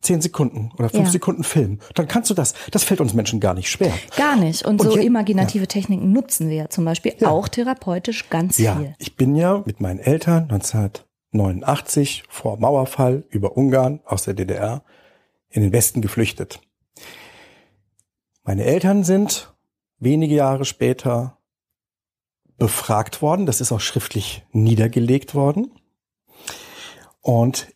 Zehn 0.01 0.19
Sekunden 0.21 0.71
oder 0.77 0.89
fünf 0.89 1.05
Ja. 1.05 1.11
Sekunden 1.11 1.43
Film. 1.43 1.79
Dann 1.93 2.07
kannst 2.07 2.29
du 2.29 2.33
das. 2.33 2.53
Das 2.71 2.83
fällt 2.83 3.01
uns 3.01 3.13
Menschen 3.13 3.39
gar 3.39 3.53
nicht 3.53 3.69
schwer. 3.69 3.93
Gar 4.17 4.35
nicht. 4.35 4.65
Und, 4.65 4.81
Und 4.81 4.91
so 4.91 4.97
je- 4.97 5.05
imaginative 5.05 5.67
Techniken 5.67 6.11
nutzen 6.11 6.49
wir 6.49 6.55
ja 6.55 6.69
zum 6.69 6.85
Beispiel 6.85 7.13
Ja. 7.19 7.29
auch 7.29 7.47
therapeutisch 7.47 8.29
ganz 8.29 8.57
Ja, 8.57 8.75
viel. 8.77 8.95
ich 8.97 9.15
bin 9.15 9.35
ja 9.35 9.61
mit 9.65 9.79
meinen 9.79 9.99
Eltern 9.99 10.47
1989 10.49 12.23
vor 12.29 12.57
Mauerfall 12.57 13.23
über 13.29 13.55
Ungarn 13.55 13.99
aus 14.05 14.23
der 14.23 14.33
DDR 14.33 14.83
in 15.49 15.61
den 15.61 15.71
Westen 15.71 16.01
geflüchtet. 16.01 16.59
Meine 18.43 18.63
Eltern 18.63 19.03
sind 19.03 19.53
wenige 19.99 20.33
Jahre 20.33 20.65
später 20.65 21.37
befragt 22.57 23.21
worden. 23.21 23.45
Das 23.45 23.61
ist 23.61 23.71
auch 23.71 23.79
schriftlich 23.81 24.43
niedergelegt 24.51 25.35
worden. 25.35 25.71
Und 27.21 27.67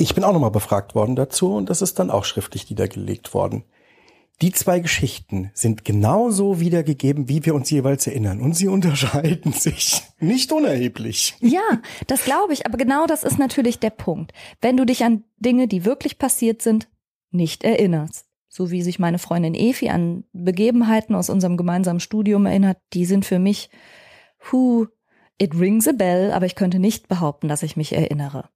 ich 0.00 0.14
bin 0.14 0.24
auch 0.24 0.32
nochmal 0.32 0.50
befragt 0.50 0.94
worden 0.94 1.16
dazu 1.16 1.54
und 1.54 1.70
das 1.70 1.82
ist 1.82 1.98
dann 1.98 2.10
auch 2.10 2.24
schriftlich 2.24 2.68
niedergelegt 2.70 3.34
worden. 3.34 3.64
Die 4.40 4.52
zwei 4.52 4.80
Geschichten 4.80 5.50
sind 5.52 5.84
genauso 5.84 6.60
wiedergegeben, 6.60 7.28
wie 7.28 7.44
wir 7.44 7.54
uns 7.54 7.70
jeweils 7.70 8.06
erinnern. 8.06 8.40
Und 8.40 8.54
sie 8.56 8.68
unterscheiden 8.76 9.52
sich 9.52 10.02
nicht 10.18 10.50
unerheblich. 10.50 11.36
Ja, 11.40 11.82
das 12.06 12.24
glaube 12.24 12.54
ich. 12.54 12.64
Aber 12.64 12.78
genau 12.78 13.06
das 13.06 13.22
ist 13.22 13.38
natürlich 13.38 13.78
der 13.78 13.90
Punkt. 13.90 14.32
Wenn 14.62 14.78
du 14.78 14.86
dich 14.86 15.04
an 15.04 15.24
Dinge, 15.36 15.68
die 15.68 15.84
wirklich 15.84 16.18
passiert 16.18 16.62
sind, 16.62 16.88
nicht 17.30 17.64
erinnerst. 17.64 18.26
So 18.48 18.70
wie 18.70 18.82
sich 18.82 18.98
meine 18.98 19.18
Freundin 19.18 19.54
Efi 19.54 19.90
an 19.90 20.24
Begebenheiten 20.32 21.14
aus 21.14 21.28
unserem 21.28 21.56
gemeinsamen 21.56 22.00
Studium 22.00 22.46
erinnert, 22.46 22.78
die 22.94 23.04
sind 23.04 23.24
für 23.24 23.38
mich, 23.38 23.70
hu, 24.50 24.86
it 25.38 25.54
rings 25.54 25.86
a 25.86 25.92
bell, 25.92 26.32
aber 26.32 26.46
ich 26.46 26.56
könnte 26.56 26.78
nicht 26.78 27.06
behaupten, 27.08 27.46
dass 27.46 27.62
ich 27.62 27.76
mich 27.76 27.92
erinnere. 27.92 28.48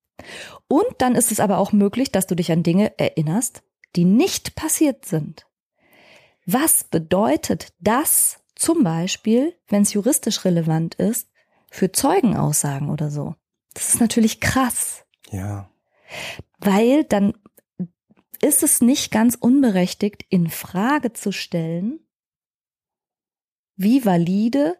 Und 0.68 0.86
dann 0.98 1.14
ist 1.14 1.32
es 1.32 1.40
aber 1.40 1.58
auch 1.58 1.72
möglich, 1.72 2.10
dass 2.12 2.26
du 2.26 2.34
dich 2.34 2.50
an 2.52 2.62
Dinge 2.62 2.98
erinnerst, 2.98 3.62
die 3.96 4.04
nicht 4.04 4.54
passiert 4.54 5.04
sind. 5.04 5.46
Was 6.46 6.84
bedeutet 6.84 7.72
das 7.78 8.40
zum 8.54 8.84
Beispiel, 8.84 9.56
wenn 9.68 9.82
es 9.82 9.92
juristisch 9.92 10.44
relevant 10.44 10.94
ist, 10.96 11.28
für 11.70 11.90
Zeugenaussagen 11.90 12.90
oder 12.90 13.10
so? 13.10 13.34
Das 13.74 13.94
ist 13.94 14.00
natürlich 14.00 14.40
krass, 14.40 15.04
Ja. 15.30 15.68
weil 16.58 17.04
dann 17.04 17.34
ist 18.40 18.62
es 18.62 18.80
nicht 18.80 19.10
ganz 19.10 19.34
unberechtigt, 19.34 20.24
in 20.28 20.48
Frage 20.50 21.12
zu 21.12 21.32
stellen, 21.32 22.00
wie 23.76 24.04
valide 24.04 24.76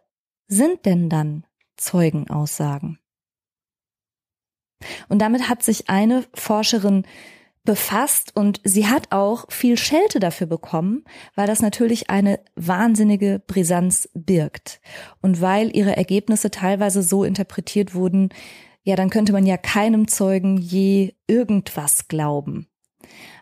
sind 0.47 0.85
denn 0.85 1.09
dann 1.09 1.45
Zeugenaussagen? 1.75 2.99
Und 5.09 5.19
damit 5.19 5.49
hat 5.49 5.63
sich 5.63 5.89
eine 5.89 6.23
Forscherin 6.33 7.03
befasst 7.65 8.35
und 8.35 8.61
sie 8.63 8.87
hat 8.87 9.11
auch 9.11 9.51
viel 9.51 9.77
Schelte 9.77 10.19
dafür 10.19 10.47
bekommen, 10.47 11.03
weil 11.33 11.47
das 11.47 11.61
natürlich 11.61 12.09
eine 12.09 12.39
wahnsinnige 12.55 13.41
Brisanz 13.45 14.07
birgt. 14.13 14.79
Und 15.21 15.41
weil 15.41 15.75
ihre 15.75 15.97
Ergebnisse 15.97 16.51
teilweise 16.51 17.01
so 17.01 17.23
interpretiert 17.23 17.95
wurden, 17.95 18.29
ja, 18.83 18.95
dann 18.95 19.09
könnte 19.09 19.33
man 19.33 19.47
ja 19.47 19.57
keinem 19.57 20.07
Zeugen 20.07 20.57
je 20.57 21.15
irgendwas 21.27 22.07
glauben. 22.07 22.67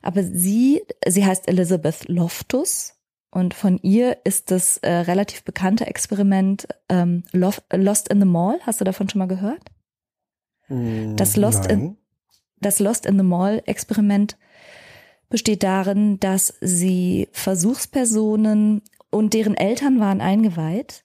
Aber 0.02 0.24
sie, 0.24 0.82
sie 1.06 1.26
heißt 1.26 1.48
Elizabeth 1.48 2.08
Loftus 2.08 2.96
und 3.30 3.54
von 3.54 3.78
ihr 3.80 4.20
ist 4.24 4.52
das 4.52 4.78
äh, 4.78 4.89
relativ 4.89 5.44
bekannte 5.44 5.86
Experiment 5.88 6.68
ähm, 6.88 7.24
Lost 7.34 8.08
in 8.10 8.20
the 8.20 8.28
Mall. 8.28 8.60
Hast 8.62 8.80
du 8.80 8.86
davon 8.86 9.10
schon 9.10 9.20
mal 9.20 9.28
gehört? 9.28 9.72
Das 10.70 11.36
Lost 11.36 11.66
in-. 11.66 11.97
Das 12.59 12.80
Lost 12.80 13.05
in 13.05 13.18
the 13.18 13.24
Mall 13.24 13.61
Experiment 13.66 14.38
besteht 15.30 15.64
darin, 15.64 16.20
dass 16.20 16.53
sie 16.61 17.28
Versuchspersonen 17.32 18.82
und 19.09 19.34
deren 19.34 19.55
Eltern 19.55 19.99
waren 19.99 20.22
eingeweiht, 20.22 21.03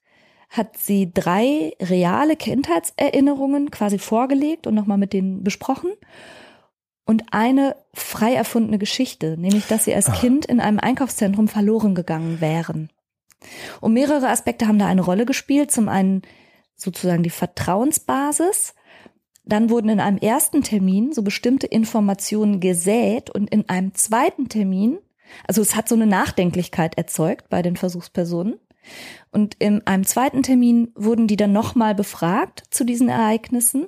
hat 0.50 0.76
sie 0.78 1.12
drei 1.12 1.72
reale 1.80 2.36
Kindheitserinnerungen 2.36 3.70
quasi 3.70 3.98
vorgelegt 3.98 4.66
und 4.66 4.74
nochmal 4.74 4.98
mit 4.98 5.12
denen 5.12 5.42
besprochen 5.42 5.90
und 7.04 7.24
eine 7.32 7.76
frei 7.94 8.34
erfundene 8.34 8.78
Geschichte, 8.78 9.36
nämlich 9.38 9.66
dass 9.66 9.84
sie 9.84 9.94
als 9.94 10.12
Kind 10.12 10.46
in 10.46 10.60
einem 10.60 10.78
Einkaufszentrum 10.78 11.48
verloren 11.48 11.94
gegangen 11.94 12.40
wären. 12.40 12.90
Und 13.80 13.94
mehrere 13.94 14.28
Aspekte 14.28 14.66
haben 14.66 14.78
da 14.78 14.86
eine 14.86 15.00
Rolle 15.00 15.24
gespielt. 15.24 15.70
Zum 15.70 15.88
einen 15.88 16.22
sozusagen 16.76 17.22
die 17.22 17.30
Vertrauensbasis, 17.30 18.74
dann 19.48 19.70
wurden 19.70 19.88
in 19.88 20.00
einem 20.00 20.18
ersten 20.18 20.62
Termin 20.62 21.12
so 21.12 21.22
bestimmte 21.22 21.66
Informationen 21.66 22.60
gesät 22.60 23.30
und 23.30 23.50
in 23.50 23.68
einem 23.68 23.94
zweiten 23.94 24.48
Termin, 24.48 24.98
also 25.46 25.62
es 25.62 25.74
hat 25.74 25.88
so 25.88 25.94
eine 25.94 26.06
Nachdenklichkeit 26.06 26.96
erzeugt 26.96 27.48
bei 27.48 27.62
den 27.62 27.76
Versuchspersonen. 27.76 28.56
Und 29.30 29.54
in 29.58 29.86
einem 29.86 30.04
zweiten 30.04 30.42
Termin 30.42 30.92
wurden 30.94 31.26
die 31.26 31.36
dann 31.36 31.52
nochmal 31.52 31.94
befragt 31.94 32.62
zu 32.70 32.84
diesen 32.84 33.08
Ereignissen. 33.08 33.86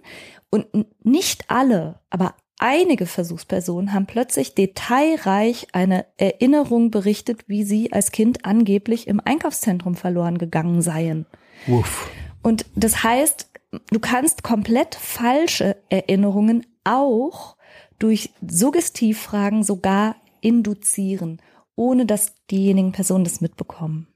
Und 0.51 0.67
nicht 1.05 1.45
alle, 1.49 2.01
aber 2.11 2.35
einige 2.59 3.07
Versuchspersonen 3.07 3.95
haben 3.95 4.07
plötzlich 4.07 4.55
detailreich 4.55 5.69
eine 5.73 6.07
Erinnerung 6.19 6.91
berichtet, 6.91 7.45
wie 7.49 7.65
sie 7.65 7.93
als 7.93 8.13
Kind 8.13 8.45
angeblich 8.45 9.09
im 9.09 9.21
Einkaufszentrum 9.25 9.95
verloren 9.95 10.39
gegangen 10.39 10.83
seien. 10.83 11.27
Uff. 11.67 12.11
Und 12.43 12.67
das 12.75 13.03
heißt, 13.03 13.50
du 13.91 14.01
kannst 14.01 14.43
komplett 14.43 14.95
falsche 14.95 15.77
Erinnerungen 15.89 16.67
auch 16.85 17.57
durch 17.99 18.31
Suggestivfragen 18.47 19.63
sogar 19.63 20.17
induzieren, 20.41 21.41
ohne 21.77 22.07
dass 22.07 22.35
diejenigen 22.51 22.93
Personen 22.93 23.25
das 23.25 23.41
mitbekommen. 23.41 24.09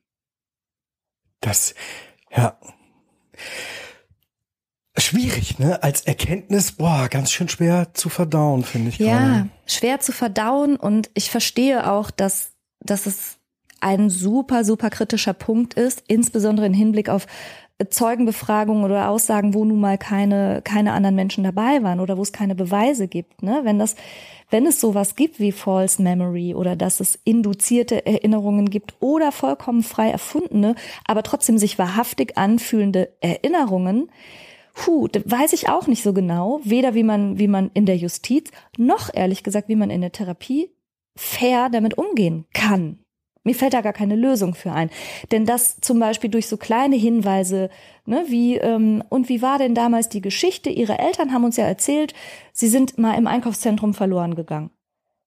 Das, 1.40 1.74
ja. 2.34 2.58
Schwierig, 4.96 5.58
ne? 5.58 5.82
Als 5.82 6.02
Erkenntnis, 6.02 6.72
boah, 6.72 7.08
ganz 7.08 7.32
schön 7.32 7.48
schwer 7.48 7.92
zu 7.94 8.08
verdauen, 8.08 8.64
finde 8.64 8.90
ich. 8.90 8.98
Ja, 8.98 9.18
gerade. 9.18 9.48
schwer 9.66 10.00
zu 10.00 10.12
verdauen 10.12 10.76
und 10.76 11.10
ich 11.14 11.30
verstehe 11.30 11.90
auch, 11.90 12.10
dass, 12.10 12.52
dass 12.80 13.06
es 13.06 13.38
ein 13.80 14.08
super, 14.08 14.64
super 14.64 14.88
kritischer 14.88 15.34
Punkt 15.34 15.74
ist, 15.74 16.04
insbesondere 16.06 16.66
im 16.66 16.72
Hinblick 16.72 17.10
auf 17.10 17.26
Zeugenbefragungen 17.88 18.84
oder 18.84 19.08
Aussagen, 19.08 19.52
wo 19.52 19.64
nun 19.64 19.80
mal 19.80 19.98
keine, 19.98 20.62
keine 20.62 20.92
anderen 20.92 21.16
Menschen 21.16 21.42
dabei 21.42 21.82
waren 21.82 21.98
oder 21.98 22.16
wo 22.16 22.22
es 22.22 22.32
keine 22.32 22.54
Beweise 22.54 23.08
gibt. 23.08 23.42
Ne? 23.42 23.62
Wenn 23.64 23.80
das, 23.80 23.96
wenn 24.50 24.64
es 24.66 24.80
sowas 24.80 25.16
gibt 25.16 25.40
wie 25.40 25.50
False 25.50 26.00
Memory 26.00 26.54
oder 26.54 26.76
dass 26.76 27.00
es 27.00 27.18
induzierte 27.24 28.06
Erinnerungen 28.06 28.70
gibt 28.70 28.94
oder 29.00 29.32
vollkommen 29.32 29.82
frei 29.82 30.10
erfundene, 30.10 30.76
aber 31.06 31.24
trotzdem 31.24 31.58
sich 31.58 31.78
wahrhaftig 31.78 32.38
anfühlende 32.38 33.10
Erinnerungen, 33.20 34.10
Puh, 34.76 35.06
weiß 35.24 35.52
ich 35.52 35.68
auch 35.68 35.86
nicht 35.86 36.02
so 36.02 36.12
genau, 36.12 36.60
weder 36.64 36.94
wie 36.94 37.04
man, 37.04 37.38
wie 37.38 37.46
man 37.46 37.70
in 37.74 37.86
der 37.86 37.96
Justiz, 37.96 38.50
noch 38.76 39.08
ehrlich 39.14 39.44
gesagt, 39.44 39.68
wie 39.68 39.76
man 39.76 39.88
in 39.88 40.00
der 40.00 40.10
Therapie 40.10 40.68
fair 41.16 41.68
damit 41.70 41.96
umgehen 41.96 42.46
kann. 42.52 43.03
Mir 43.44 43.54
fällt 43.54 43.74
da 43.74 43.82
gar 43.82 43.92
keine 43.92 44.16
Lösung 44.16 44.54
für 44.54 44.72
ein. 44.72 44.90
Denn 45.30 45.44
das 45.44 45.78
zum 45.80 45.98
Beispiel 45.98 46.30
durch 46.30 46.48
so 46.48 46.56
kleine 46.56 46.96
Hinweise, 46.96 47.70
ne, 48.06 48.24
wie, 48.28 48.56
ähm, 48.56 49.04
und 49.10 49.28
wie 49.28 49.42
war 49.42 49.58
denn 49.58 49.74
damals 49.74 50.08
die 50.08 50.22
Geschichte? 50.22 50.70
Ihre 50.70 50.98
Eltern 50.98 51.32
haben 51.32 51.44
uns 51.44 51.58
ja 51.58 51.66
erzählt, 51.66 52.14
sie 52.52 52.68
sind 52.68 52.96
mal 52.98 53.16
im 53.16 53.26
Einkaufszentrum 53.26 53.92
verloren 53.92 54.34
gegangen. 54.34 54.70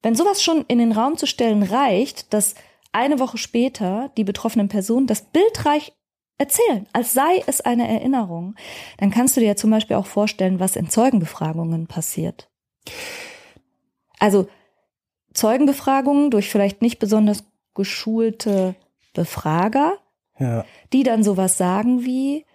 Wenn 0.02 0.16
sowas 0.16 0.42
schon 0.42 0.66
in 0.68 0.80
den 0.80 0.92
Raum 0.92 1.18
zu 1.18 1.28
stellen 1.28 1.64
reicht, 1.64 2.34
dass 2.34 2.56
eine 2.92 3.20
Woche 3.20 3.38
später 3.38 4.12
die 4.18 4.24
betroffenen 4.24 4.68
Personen 4.68 5.06
das 5.06 5.22
bildreich 5.22 5.94
erzählen, 6.40 6.88
als 6.94 7.14
sei 7.14 7.44
es 7.46 7.62
eine 7.62 7.88
Erinnerung, 7.88 8.56
dann 8.98 9.12
kannst 9.12 9.36
du 9.36 9.42
dir 9.42 9.48
ja 9.48 9.56
zum 9.56 9.70
Beispiel 9.70 9.96
auch 9.96 10.06
vorstellen, 10.06 10.60
was 10.60 10.76
in 10.76 10.90
Zeugenbefragungen 10.90 11.88
passiert. 11.88 12.50
Also 14.20 14.48
Zeugenbefragungen 15.34 16.32
durch 16.32 16.50
vielleicht 16.50 16.82
nicht 16.82 17.00
besonders 17.00 17.44
geschulte 17.78 18.76
Befrager, 19.14 19.98
ja. 20.38 20.66
die 20.92 21.04
dann 21.04 21.24
sowas 21.24 21.58
sagen 21.58 22.04
wie, 22.04 22.46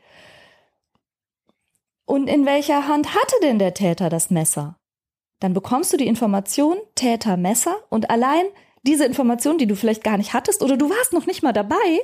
und 2.04 2.28
in 2.28 2.44
welcher 2.44 2.88
Hand 2.88 3.14
hatte 3.14 3.34
denn 3.42 3.58
der 3.58 3.72
Täter 3.72 4.10
das 4.10 4.28
Messer? 4.30 4.76
Dann 5.40 5.54
bekommst 5.54 5.92
du 5.92 5.96
die 5.96 6.06
Information 6.06 6.76
Täter 6.94 7.38
Messer 7.38 7.74
und 7.88 8.10
allein 8.10 8.44
diese 8.82 9.06
Information, 9.06 9.56
die 9.56 9.66
du 9.66 9.76
vielleicht 9.76 10.04
gar 10.04 10.18
nicht 10.18 10.34
hattest 10.34 10.62
oder 10.62 10.76
du 10.76 10.90
warst 10.90 11.12
noch 11.12 11.26
nicht 11.26 11.42
mal 11.42 11.52
dabei, 11.52 12.00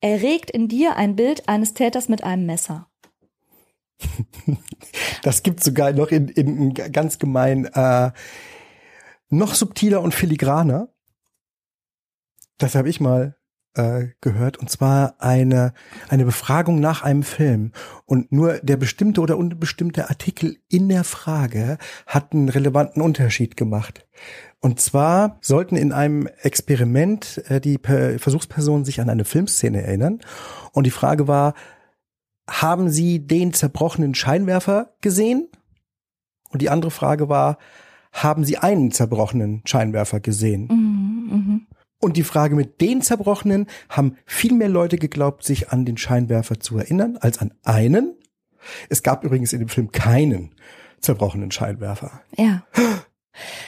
erregt 0.00 0.50
in 0.50 0.68
dir 0.68 0.96
ein 0.96 1.16
Bild 1.16 1.48
eines 1.48 1.74
Täters 1.74 2.08
mit 2.08 2.22
einem 2.22 2.46
Messer. 2.46 2.88
Das 5.22 5.42
gibt 5.42 5.64
sogar 5.64 5.90
noch 5.92 6.12
in, 6.12 6.28
in 6.28 6.72
ganz 6.72 7.18
gemein 7.18 7.64
äh, 7.64 8.12
noch 9.28 9.54
subtiler 9.54 10.00
und 10.00 10.14
filigraner. 10.14 10.88
Das 12.58 12.74
habe 12.74 12.88
ich 12.88 13.00
mal 13.00 13.36
äh, 13.74 14.08
gehört 14.20 14.56
und 14.56 14.70
zwar 14.70 15.16
eine 15.18 15.74
eine 16.08 16.24
Befragung 16.24 16.80
nach 16.80 17.02
einem 17.02 17.22
Film 17.22 17.72
und 18.06 18.32
nur 18.32 18.54
der 18.58 18.76
bestimmte 18.76 19.20
oder 19.20 19.36
unbestimmte 19.36 20.08
Artikel 20.08 20.56
in 20.68 20.88
der 20.88 21.04
Frage 21.04 21.78
hat 22.06 22.32
einen 22.32 22.48
relevanten 22.48 23.02
Unterschied 23.02 23.56
gemacht. 23.56 24.06
Und 24.60 24.80
zwar 24.80 25.38
sollten 25.42 25.76
in 25.76 25.92
einem 25.92 26.26
Experiment 26.42 27.42
äh, 27.48 27.60
die 27.60 27.78
Versuchspersonen 27.78 28.84
sich 28.84 29.00
an 29.00 29.10
eine 29.10 29.24
Filmszene 29.24 29.82
erinnern 29.82 30.20
und 30.72 30.84
die 30.84 30.90
Frage 30.90 31.28
war, 31.28 31.54
haben 32.48 32.90
Sie 32.90 33.26
den 33.26 33.52
zerbrochenen 33.52 34.14
Scheinwerfer 34.14 34.94
gesehen? 35.00 35.48
Und 36.50 36.62
die 36.62 36.70
andere 36.70 36.90
Frage 36.90 37.28
war, 37.28 37.58
haben 38.12 38.44
Sie 38.44 38.56
einen 38.56 38.92
zerbrochenen 38.92 39.62
Scheinwerfer 39.66 40.20
gesehen? 40.20 40.68
Mhm, 40.70 40.76
mh. 40.78 40.85
Und 42.00 42.16
die 42.16 42.24
Frage 42.24 42.54
mit 42.54 42.80
den 42.80 43.02
zerbrochenen 43.02 43.66
haben 43.88 44.16
viel 44.26 44.52
mehr 44.52 44.68
Leute 44.68 44.98
geglaubt, 44.98 45.44
sich 45.44 45.70
an 45.70 45.84
den 45.84 45.96
Scheinwerfer 45.96 46.60
zu 46.60 46.78
erinnern, 46.78 47.16
als 47.16 47.38
an 47.38 47.54
einen. 47.64 48.14
Es 48.88 49.02
gab 49.02 49.24
übrigens 49.24 49.52
in 49.52 49.60
dem 49.60 49.68
Film 49.68 49.92
keinen 49.92 50.54
zerbrochenen 51.00 51.50
Scheinwerfer. 51.50 52.20
Ja. 52.36 52.64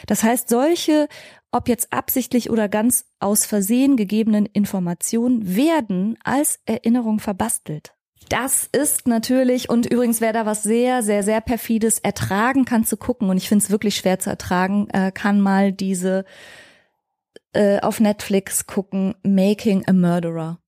Das 0.07 0.23
heißt, 0.23 0.49
solche, 0.49 1.09
ob 1.53 1.69
jetzt 1.69 1.93
absichtlich 1.93 2.51
oder 2.51 2.69
ganz 2.69 3.07
aus 3.21 3.45
Versehen 3.45 3.97
gegebenen 3.97 4.47
Informationen 4.47 5.57
werden 5.57 6.19
als 6.25 6.61
Erinnerung 6.67 7.21
verbastelt. 7.21 7.95
Das 8.29 8.69
ist 8.73 9.07
natürlich, 9.07 9.71
und 9.71 9.87
übrigens, 9.87 10.21
wer 10.21 10.33
da 10.33 10.45
was 10.45 10.63
sehr, 10.63 11.03
sehr, 11.03 11.23
sehr 11.23 11.41
perfides 11.41 11.99
ertragen 11.99 12.67
kann 12.67 12.85
zu 12.85 12.97
gucken, 12.99 13.31
und 13.31 13.39
ich 13.39 13.49
finde 13.49 13.65
es 13.65 13.71
wirklich 13.71 13.97
schwer 13.97 14.19
zu 14.19 14.29
ertragen, 14.29 14.89
äh, 14.91 15.13
kann 15.13 15.41
mal 15.41 15.73
diese 15.73 16.25
äh, 17.53 17.81
auf 17.81 18.01
Netflix 18.01 18.67
gucken, 18.67 19.15
Making 19.23 19.85
a 19.87 19.93
Murderer. 19.93 20.59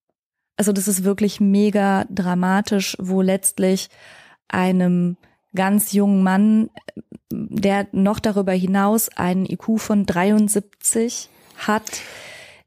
Also 0.57 0.71
das 0.71 0.87
ist 0.87 1.03
wirklich 1.03 1.39
mega 1.39 2.05
dramatisch, 2.09 2.95
wo 2.99 3.21
letztlich 3.21 3.89
einem 4.47 5.17
ganz 5.55 5.91
jungen 5.91 6.23
Mann, 6.23 6.69
der 7.31 7.87
noch 7.91 8.19
darüber 8.19 8.51
hinaus 8.51 9.09
einen 9.09 9.45
IQ 9.45 9.79
von 9.79 10.05
73 10.05 11.29
hat, 11.57 12.01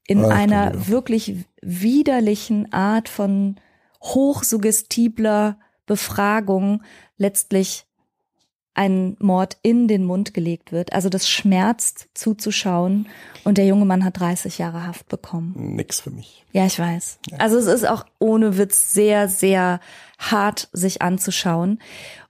in 0.06 0.24
Ach, 0.24 0.30
einer 0.30 0.88
wirklich 0.88 1.46
widerlichen 1.62 2.72
Art 2.72 3.08
von 3.08 3.56
hochsuggestibler 4.02 5.58
Befragung 5.86 6.82
letztlich 7.16 7.86
ein 8.74 9.16
Mord 9.20 9.56
in 9.62 9.88
den 9.88 10.04
Mund 10.04 10.34
gelegt 10.34 10.72
wird. 10.72 10.92
Also 10.92 11.08
das 11.08 11.28
schmerzt 11.28 12.08
zuzuschauen. 12.14 13.08
Und 13.44 13.58
der 13.58 13.66
junge 13.66 13.84
Mann 13.84 14.04
hat 14.04 14.18
30 14.18 14.58
Jahre 14.58 14.86
Haft 14.86 15.08
bekommen. 15.08 15.54
Nix 15.76 16.00
für 16.00 16.10
mich. 16.10 16.44
Ja, 16.52 16.66
ich 16.66 16.78
weiß. 16.78 17.18
Ja. 17.30 17.38
Also 17.38 17.56
es 17.56 17.66
ist 17.66 17.86
auch 17.86 18.04
ohne 18.18 18.58
Witz 18.58 18.92
sehr, 18.92 19.28
sehr 19.28 19.80
hart, 20.18 20.68
sich 20.72 21.02
anzuschauen. 21.02 21.78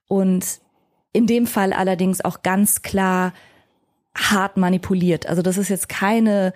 Und 0.07 0.61
in 1.13 1.27
dem 1.27 1.47
Fall 1.47 1.73
allerdings 1.73 2.23
auch 2.23 2.43
ganz 2.43 2.83
klar 2.83 3.33
hart 4.17 4.57
manipuliert. 4.57 5.27
Also 5.27 5.43
das 5.43 5.57
ist 5.57 5.71
jetzt 5.71 5.89
keine 5.89 6.53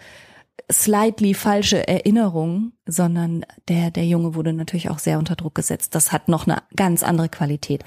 slightly 0.70 1.34
falsche 1.34 1.88
Erinnerung, 1.88 2.72
sondern 2.86 3.46
der, 3.68 3.90
der 3.90 4.04
Junge 4.04 4.34
wurde 4.34 4.52
natürlich 4.52 4.90
auch 4.90 4.98
sehr 4.98 5.18
unter 5.18 5.34
Druck 5.34 5.54
gesetzt. 5.54 5.94
Das 5.94 6.12
hat 6.12 6.28
noch 6.28 6.46
eine 6.46 6.62
ganz 6.76 7.02
andere 7.02 7.28
Qualität. 7.28 7.84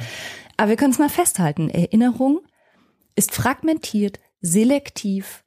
Aber 0.58 0.70
wir 0.70 0.76
können 0.76 0.94
es 0.94 1.00
mal 1.00 1.10
festhalten. 1.10 1.70
Erinnerung 1.70 2.42
ist 3.16 3.34
fragmentiert, 3.34 4.20
selektiv. 4.42 5.44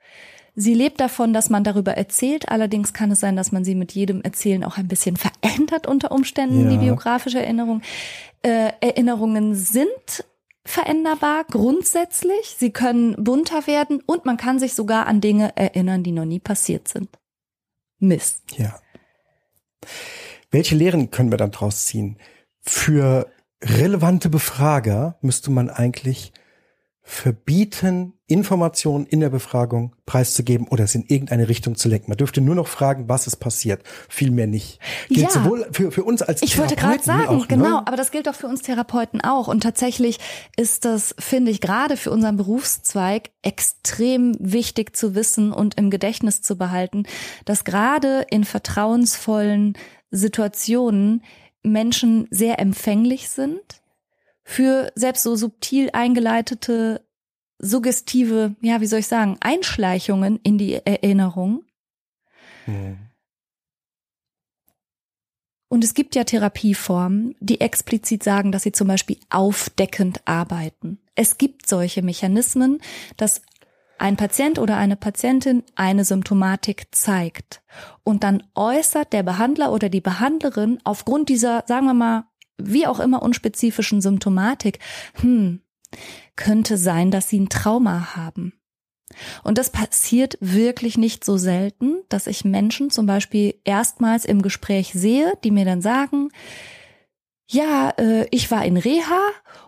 Sie 0.56 0.74
lebt 0.74 1.00
davon, 1.00 1.32
dass 1.32 1.50
man 1.50 1.64
darüber 1.64 1.96
erzählt. 1.96 2.48
Allerdings 2.48 2.92
kann 2.92 3.10
es 3.10 3.20
sein, 3.20 3.36
dass 3.36 3.50
man 3.50 3.64
sie 3.64 3.74
mit 3.74 3.92
jedem 3.92 4.22
Erzählen 4.22 4.62
auch 4.64 4.76
ein 4.76 4.88
bisschen 4.88 5.16
verändert 5.16 5.86
unter 5.86 6.12
Umständen, 6.12 6.64
ja. 6.64 6.70
die 6.70 6.78
biografische 6.78 7.40
Erinnerung. 7.40 7.82
Äh, 8.42 8.72
Erinnerungen 8.80 9.54
sind 9.54 10.24
veränderbar 10.64 11.44
grundsätzlich. 11.44 12.56
Sie 12.56 12.70
können 12.70 13.22
bunter 13.22 13.66
werden 13.66 14.00
und 14.06 14.24
man 14.24 14.36
kann 14.36 14.58
sich 14.58 14.74
sogar 14.74 15.06
an 15.06 15.20
Dinge 15.20 15.56
erinnern, 15.56 16.02
die 16.02 16.12
noch 16.12 16.24
nie 16.24 16.40
passiert 16.40 16.88
sind. 16.88 17.08
Miss. 17.98 18.42
Ja. 18.56 18.78
Welche 20.50 20.74
Lehren 20.74 21.10
können 21.10 21.30
wir 21.30 21.38
dann 21.38 21.50
draus 21.50 21.86
ziehen? 21.86 22.18
Für 22.60 23.30
relevante 23.64 24.28
Befrager 24.28 25.16
müsste 25.20 25.50
man 25.50 25.70
eigentlich 25.70 26.32
verbieten, 27.06 28.14
Informationen 28.26 29.04
in 29.04 29.20
der 29.20 29.28
Befragung 29.28 29.94
preiszugeben 30.06 30.66
oder 30.68 30.84
es 30.84 30.94
in 30.94 31.04
irgendeine 31.04 31.50
Richtung 31.50 31.76
zu 31.76 31.90
lenken. 31.90 32.10
Man 32.10 32.16
dürfte 32.16 32.40
nur 32.40 32.54
noch 32.54 32.66
fragen, 32.66 33.10
was 33.10 33.26
ist 33.26 33.36
passiert, 33.36 33.82
viel 34.08 34.30
mehr 34.30 34.46
nicht. 34.46 34.80
Gilt 35.08 35.20
ja, 35.20 35.30
sowohl 35.30 35.68
für, 35.70 35.92
für 35.92 36.02
uns 36.02 36.22
als 36.22 36.40
Ich 36.40 36.56
wollte 36.56 36.76
gerade 36.76 37.02
sagen, 37.02 37.26
auch, 37.26 37.42
ne? 37.42 37.46
genau, 37.46 37.78
aber 37.80 37.96
das 37.98 38.10
gilt 38.10 38.26
auch 38.26 38.34
für 38.34 38.46
uns 38.46 38.62
Therapeuten 38.62 39.20
auch. 39.20 39.48
Und 39.48 39.62
tatsächlich 39.62 40.18
ist 40.56 40.86
das, 40.86 41.14
finde 41.18 41.50
ich, 41.50 41.60
gerade 41.60 41.98
für 41.98 42.10
unseren 42.10 42.38
Berufszweig 42.38 43.30
extrem 43.42 44.34
wichtig 44.40 44.96
zu 44.96 45.14
wissen 45.14 45.52
und 45.52 45.74
im 45.74 45.90
Gedächtnis 45.90 46.40
zu 46.40 46.56
behalten, 46.56 47.04
dass 47.44 47.64
gerade 47.64 48.24
in 48.30 48.44
vertrauensvollen 48.44 49.76
Situationen 50.10 51.22
Menschen 51.64 52.28
sehr 52.30 52.60
empfänglich 52.60 53.28
sind 53.30 53.82
für 54.44 54.92
selbst 54.94 55.22
so 55.22 55.34
subtil 55.36 55.90
eingeleitete, 55.92 57.04
suggestive, 57.58 58.54
ja, 58.60 58.80
wie 58.80 58.86
soll 58.86 59.00
ich 59.00 59.06
sagen, 59.06 59.38
Einschleichungen 59.40 60.38
in 60.42 60.58
die 60.58 60.74
Erinnerung. 60.74 61.64
Mhm. 62.66 62.98
Und 65.68 65.82
es 65.82 65.94
gibt 65.94 66.14
ja 66.14 66.22
Therapieformen, 66.22 67.34
die 67.40 67.60
explizit 67.60 68.22
sagen, 68.22 68.52
dass 68.52 68.62
sie 68.62 68.70
zum 68.70 68.86
Beispiel 68.86 69.16
aufdeckend 69.30 70.20
arbeiten. 70.24 71.00
Es 71.16 71.36
gibt 71.36 71.66
solche 71.66 72.02
Mechanismen, 72.02 72.80
dass 73.16 73.42
ein 73.98 74.16
Patient 74.16 74.58
oder 74.58 74.76
eine 74.76 74.96
Patientin 74.96 75.62
eine 75.74 76.04
Symptomatik 76.04 76.88
zeigt 76.90 77.62
und 78.02 78.24
dann 78.24 78.42
äußert 78.54 79.12
der 79.12 79.22
Behandler 79.22 79.72
oder 79.72 79.88
die 79.88 80.00
Behandlerin 80.00 80.78
aufgrund 80.84 81.28
dieser, 81.28 81.64
sagen 81.66 81.86
wir 81.86 81.94
mal, 81.94 82.24
wie 82.56 82.86
auch 82.86 83.00
immer 83.00 83.22
unspezifischen 83.22 84.00
Symptomatik, 84.00 84.78
hm, 85.20 85.60
könnte 86.36 86.76
sein, 86.76 87.10
dass 87.10 87.28
sie 87.28 87.40
ein 87.40 87.48
Trauma 87.48 88.16
haben. 88.16 88.52
Und 89.42 89.58
das 89.58 89.70
passiert 89.70 90.36
wirklich 90.40 90.98
nicht 90.98 91.24
so 91.24 91.36
selten, 91.36 91.98
dass 92.08 92.26
ich 92.26 92.44
Menschen 92.44 92.90
zum 92.90 93.06
Beispiel 93.06 93.54
erstmals 93.64 94.24
im 94.24 94.42
Gespräch 94.42 94.92
sehe, 94.92 95.34
die 95.44 95.50
mir 95.50 95.64
dann 95.64 95.82
sagen, 95.82 96.30
ja, 97.48 97.90
äh, 97.98 98.26
ich 98.30 98.50
war 98.50 98.64
in 98.64 98.76
Reha 98.76 99.20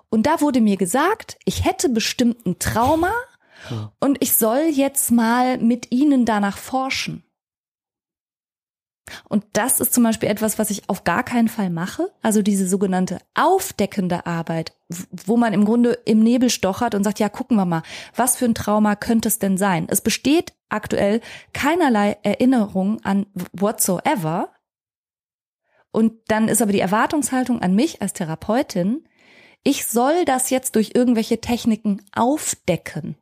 und 0.09 0.27
da 0.27 0.41
wurde 0.41 0.61
mir 0.61 0.77
gesagt, 0.77 1.37
ich 1.45 1.65
hätte 1.65 1.89
bestimmt 1.89 2.47
ein 2.47 2.59
Trauma 2.59 3.13
und 4.01 4.19
ich 4.21 4.37
soll 4.37 4.69
jetzt 4.71 5.11
mal 5.11 5.59
mit 5.59 5.93
Ihnen 5.93 6.25
danach 6.25 6.59
forschen. 6.59 7.23
Und 9.29 9.45
das 9.53 9.81
ist 9.81 9.95
zum 9.95 10.03
Beispiel 10.03 10.29
etwas, 10.29 10.59
was 10.59 10.71
ich 10.71 10.89
auf 10.89 11.05
gar 11.05 11.23
keinen 11.23 11.49
Fall 11.49 11.71
mache. 11.71 12.11
Also 12.23 12.43
diese 12.43 12.69
sogenannte 12.69 13.19
aufdeckende 13.35 14.27
Arbeit, 14.27 14.73
wo 14.89 15.37
man 15.37 15.53
im 15.53 15.65
Grunde 15.65 15.93
im 16.05 16.21
Nebel 16.21 16.51
stochert 16.51 16.95
und 16.95 17.05
sagt, 17.05 17.21
ja, 17.21 17.29
gucken 17.29 17.57
wir 17.57 17.67
mal, 17.67 17.83
was 18.15 18.37
für 18.37 18.47
ein 18.47 18.55
Trauma 18.55 18.97
könnte 18.97 19.29
es 19.29 19.39
denn 19.39 19.59
sein? 19.59 19.87
Es 19.89 20.01
besteht 20.01 20.55
aktuell 20.69 21.21
keinerlei 21.53 22.17
Erinnerung 22.23 23.01
an 23.05 23.27
whatsoever. 23.53 24.53
Und 25.93 26.13
dann 26.29 26.49
ist 26.49 26.61
aber 26.61 26.73
die 26.73 26.81
Erwartungshaltung 26.81 27.63
an 27.63 27.75
mich 27.75 28.03
als 28.03 28.13
Therapeutin, 28.13 29.07
ich 29.63 29.87
soll 29.87 30.25
das 30.25 30.51
jetzt 30.51 30.77
durch 30.77 30.93
irgendwelche 30.95 31.41
Techniken 31.41 32.01
aufdecken. 32.15 33.17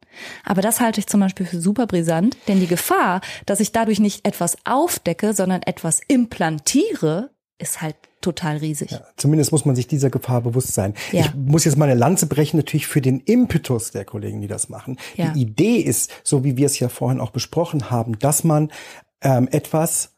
Aber 0.45 0.63
das 0.63 0.81
halte 0.81 1.01
ich 1.01 1.07
zum 1.07 1.21
Beispiel 1.21 1.47
für 1.47 1.61
super 1.61 1.87
brisant, 1.87 2.37
denn 2.49 2.61
die 2.61 2.67
Gefahr, 2.67 3.21
dass 3.47 3.61
ich 3.61 3.73
dadurch 3.73 4.01
nicht 4.01 4.27
etwas 4.27 4.57
aufdecke, 4.65 5.35
sondern 5.35 5.63
etwas 5.63 6.01
implantiere, 6.07 7.31
ist 7.59 7.81
halt 7.81 7.97
total 8.21 8.57
riesig. 8.57 8.91
Ja, 8.91 9.03
zumindest 9.17 9.53
muss 9.53 9.65
man 9.65 9.77
sich 9.77 9.87
dieser 9.87 10.11
Gefahr 10.11 10.41
bewusst 10.41 10.73
sein. 10.73 10.95
Ja. 11.13 11.27
Ich 11.27 11.35
muss 11.35 11.65
jetzt 11.65 11.77
mal 11.77 11.89
eine 11.89 11.99
Lanze 11.99 12.27
brechen, 12.27 12.57
natürlich 12.57 12.87
für 12.87 13.01
den 13.01 13.21
Impetus 13.21 13.91
der 13.91 14.05
Kollegen, 14.05 14.41
die 14.41 14.49
das 14.49 14.69
machen. 14.69 14.99
Ja. 15.15 15.31
Die 15.31 15.43
Idee 15.43 15.77
ist, 15.77 16.11
so 16.25 16.43
wie 16.43 16.57
wir 16.57 16.67
es 16.67 16.79
ja 16.79 16.89
vorhin 16.89 17.21
auch 17.21 17.31
besprochen 17.31 17.91
haben, 17.91 18.19
dass 18.19 18.43
man 18.43 18.73
ähm, 19.21 19.49
etwas 19.51 20.15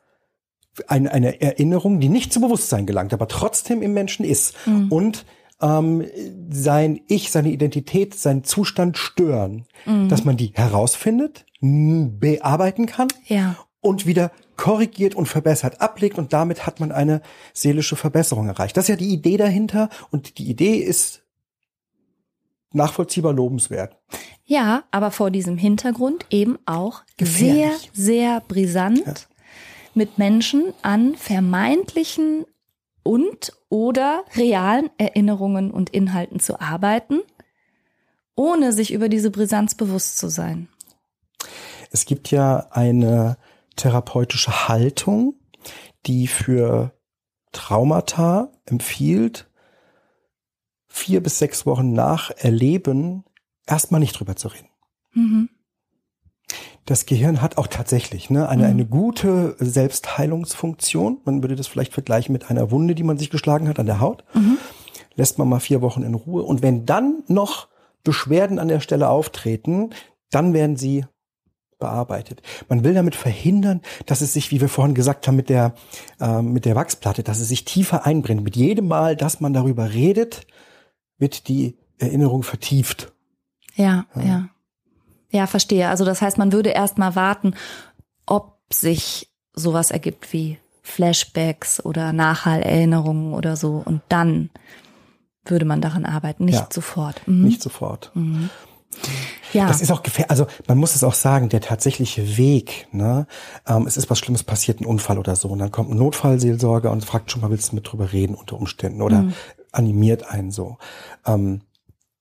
eine, 0.87 1.11
eine 1.11 1.41
Erinnerung, 1.41 2.01
die 2.01 2.09
nicht 2.09 2.33
zu 2.33 2.41
Bewusstsein 2.41 2.87
gelangt, 2.87 3.13
aber 3.13 3.29
trotzdem 3.29 3.83
im 3.83 3.93
Menschen 3.93 4.25
ist. 4.25 4.55
Mhm. 4.67 4.93
Und 4.93 5.25
ähm, 5.61 6.05
sein 6.51 7.01
Ich, 7.09 7.31
seine 7.31 7.51
Identität, 7.51 8.15
seinen 8.15 8.45
Zustand 8.45 8.99
stören, 8.99 9.67
mhm. 9.85 10.09
dass 10.09 10.25
man 10.25 10.37
die 10.37 10.53
herausfindet, 10.55 11.45
bearbeiten 11.61 12.87
kann 12.87 13.09
ja. 13.27 13.57
und 13.81 14.07
wieder 14.07 14.31
korrigiert 14.57 15.15
und 15.15 15.27
verbessert 15.27 15.81
ablegt 15.81 16.19
und 16.19 16.33
damit 16.33 16.67
hat 16.67 16.81
man 16.81 16.93
eine 16.93 17.23
seelische 17.53 17.97
Verbesserung 17.97 18.49
erreicht. 18.49 18.77
Das 18.77 18.85
ist 18.85 18.89
ja 18.89 18.97
die 18.97 19.13
Idee 19.13 19.37
dahinter 19.37 19.89
und 20.11 20.39
die 20.39 20.49
Idee 20.49 20.77
ist 20.77 21.23
nachvollziehbar 22.73 23.33
lobenswert. 23.33 23.97
Ja, 24.45 24.85
aber 24.91 25.11
vor 25.11 25.31
diesem 25.31 25.57
Hintergrund 25.57 26.27
eben 26.31 26.59
auch 26.67 27.03
Gefährlich. 27.17 27.91
sehr, 27.93 28.05
sehr 28.05 28.41
brisant 28.41 29.07
ja. 29.07 29.15
mit 29.95 30.19
Menschen 30.19 30.73
an 30.83 31.17
vermeintlichen 31.17 32.45
und 33.07 33.53
oder 33.69 34.25
realen 34.35 34.91
Erinnerungen 34.99 35.71
und 35.71 35.91
Inhalten 35.91 36.41
zu 36.41 36.61
arbeiten, 36.61 37.21
ohne 38.35 38.73
sich 38.73 38.93
über 38.93 39.09
diese 39.09 39.31
Brisanz 39.31 39.75
bewusst 39.75 40.19
zu 40.19 40.29
sein. 40.29 40.69
Es 41.91 42.05
gibt 42.05 42.31
ja 42.31 42.69
eine 42.71 43.39
therapeutische 43.77 44.69
Haltung, 44.69 45.35
die 46.07 46.27
für 46.27 46.93
Traumata 47.53 48.53
empfiehlt, 48.67 49.49
vier 50.89 51.23
bis 51.23 51.39
sechs 51.39 51.67
Wochen 51.67 51.93
nach 51.93 52.31
Erleben 52.31 53.25
erstmal 53.67 54.01
nicht 54.01 54.19
drüber 54.19 54.37
zu 54.37 54.49
reden. 54.49 54.69
Mhm 55.13 55.49
das 56.87 57.05
Gehirn 57.05 57.43
hat 57.43 57.59
auch 57.59 57.67
tatsächlich 57.67 58.31
ne, 58.31 58.49
eine, 58.49 58.65
mhm. 58.65 58.71
eine 58.71 58.87
gute 58.87 59.57
Selbstheilungsfunktion. 59.59 61.19
Man 61.25 61.43
würde 61.43 61.57
das 61.57 61.67
vielleicht 61.67 61.93
vergleichen 61.93 62.33
mit 62.33 62.49
einer 62.49 62.71
Wunde, 62.71 62.95
die 62.95 63.03
man 63.03 63.19
sich 63.19 63.29
geschlagen 63.29 63.69
hat 63.69 63.79
an 63.79 63.87
der 63.87 64.01
Haut. 64.01 64.25
Mhm. 64.35 64.57
Lässt 65.17 65.39
man 65.39 65.49
mal 65.49 65.61
vier 65.61 65.83
Wochen 65.83 66.03
in 66.03 66.15
Ruhe. 66.15 66.43
Und 66.43 66.63
wenn 66.63 66.87
dann 66.87 67.25
noch 67.27 67.69
Beschwerden 68.05 68.61
an 68.61 68.69
der 68.69 68.81
Stelle 68.81 69.09
auftreten, 69.09 69.91
dann 70.31 70.55
werden 70.55 70.77
sie 70.77 71.05
bearbeitet. 71.79 72.41
Man 72.69 72.85
will 72.85 72.95
damit 72.95 73.17
verhindern, 73.17 73.83
dass 74.07 74.21
es 74.21 74.33
sich, 74.33 74.51
wie 74.51 74.61
wir 74.61 74.69
vorhin 74.69 74.95
gesagt 74.95 75.27
haben, 75.27 75.37
mit 75.37 75.49
der, 75.49 75.75
äh, 76.21 76.41
mit 76.41 76.65
der 76.65 76.77
Wachsplatte, 76.77 77.23
dass 77.23 77.41
es 77.41 77.49
sich 77.49 77.65
tiefer 77.65 78.07
einbrennt. 78.07 78.45
Mit 78.45 78.57
jedem 78.57 78.89
Mal, 78.89 79.17
dass 79.17 79.41
man 79.41 79.53
darüber 79.53 79.93
redet, 79.93 80.47
wird 81.19 81.49
die 81.49 81.77
Erinnerung 81.99 82.45
vertieft. 82.45 83.13
Ja, 83.75 84.07
ja. 84.15 84.23
ja. 84.23 84.49
Ja, 85.31 85.47
verstehe. 85.47 85.89
Also 85.89 86.05
das 86.05 86.23
heißt, 86.23 86.39
man 86.39 86.53
würde 86.53 86.71
erst 86.71 86.99
mal 86.99 87.15
warten, 87.15 87.55
ob 88.27 88.59
sich 88.73 89.31
sowas 89.55 89.91
ergibt 89.91 90.33
wie 90.33 90.59
Flashbacks 90.83 91.85
oder 91.85 92.13
Nachhallerinnerungen 92.13 93.35
oder 93.35 93.57
so 93.57 93.83
und 93.85 94.03
dann 94.09 94.51
würde 95.45 95.65
man 95.65 95.81
daran 95.81 96.05
arbeiten, 96.05 96.45
nicht 96.45 96.59
ja, 96.59 96.69
sofort. 96.73 97.27
Mhm. 97.27 97.45
Nicht 97.45 97.63
sofort. 97.63 98.11
Mhm. 98.15 98.51
Ja. 99.53 99.67
Das 99.69 99.81
ist 99.81 99.91
auch 99.91 100.03
gefährlich. 100.03 100.31
Also 100.31 100.47
man 100.67 100.79
muss 100.79 100.95
es 100.95 101.05
auch 101.05 101.15
sagen, 101.15 101.49
der 101.49 101.61
tatsächliche 101.61 102.37
Weg, 102.37 102.89
ne, 102.93 103.27
ähm, 103.67 103.87
es 103.87 103.97
ist 103.97 104.11
was 104.11 104.19
Schlimmes 104.19 104.43
passiert, 104.43 104.81
ein 104.81 104.87
Unfall 104.87 105.19
oder 105.19 105.37
so, 105.37 105.49
und 105.49 105.59
dann 105.59 105.71
kommt 105.71 105.91
ein 105.91 105.97
Notfallseelsorger 105.97 106.91
und 106.91 107.05
fragt 107.05 107.31
schon 107.31 107.43
mal, 107.43 107.51
willst 107.51 107.73
du 107.73 107.77
mit 107.77 107.91
drüber 107.91 108.13
reden 108.13 108.35
unter 108.35 108.57
Umständen 108.57 109.03
oder 109.03 109.23
mhm. 109.23 109.35
animiert 109.73 110.31
einen 110.31 110.51
so. 110.51 110.79
Ähm, 111.27 111.63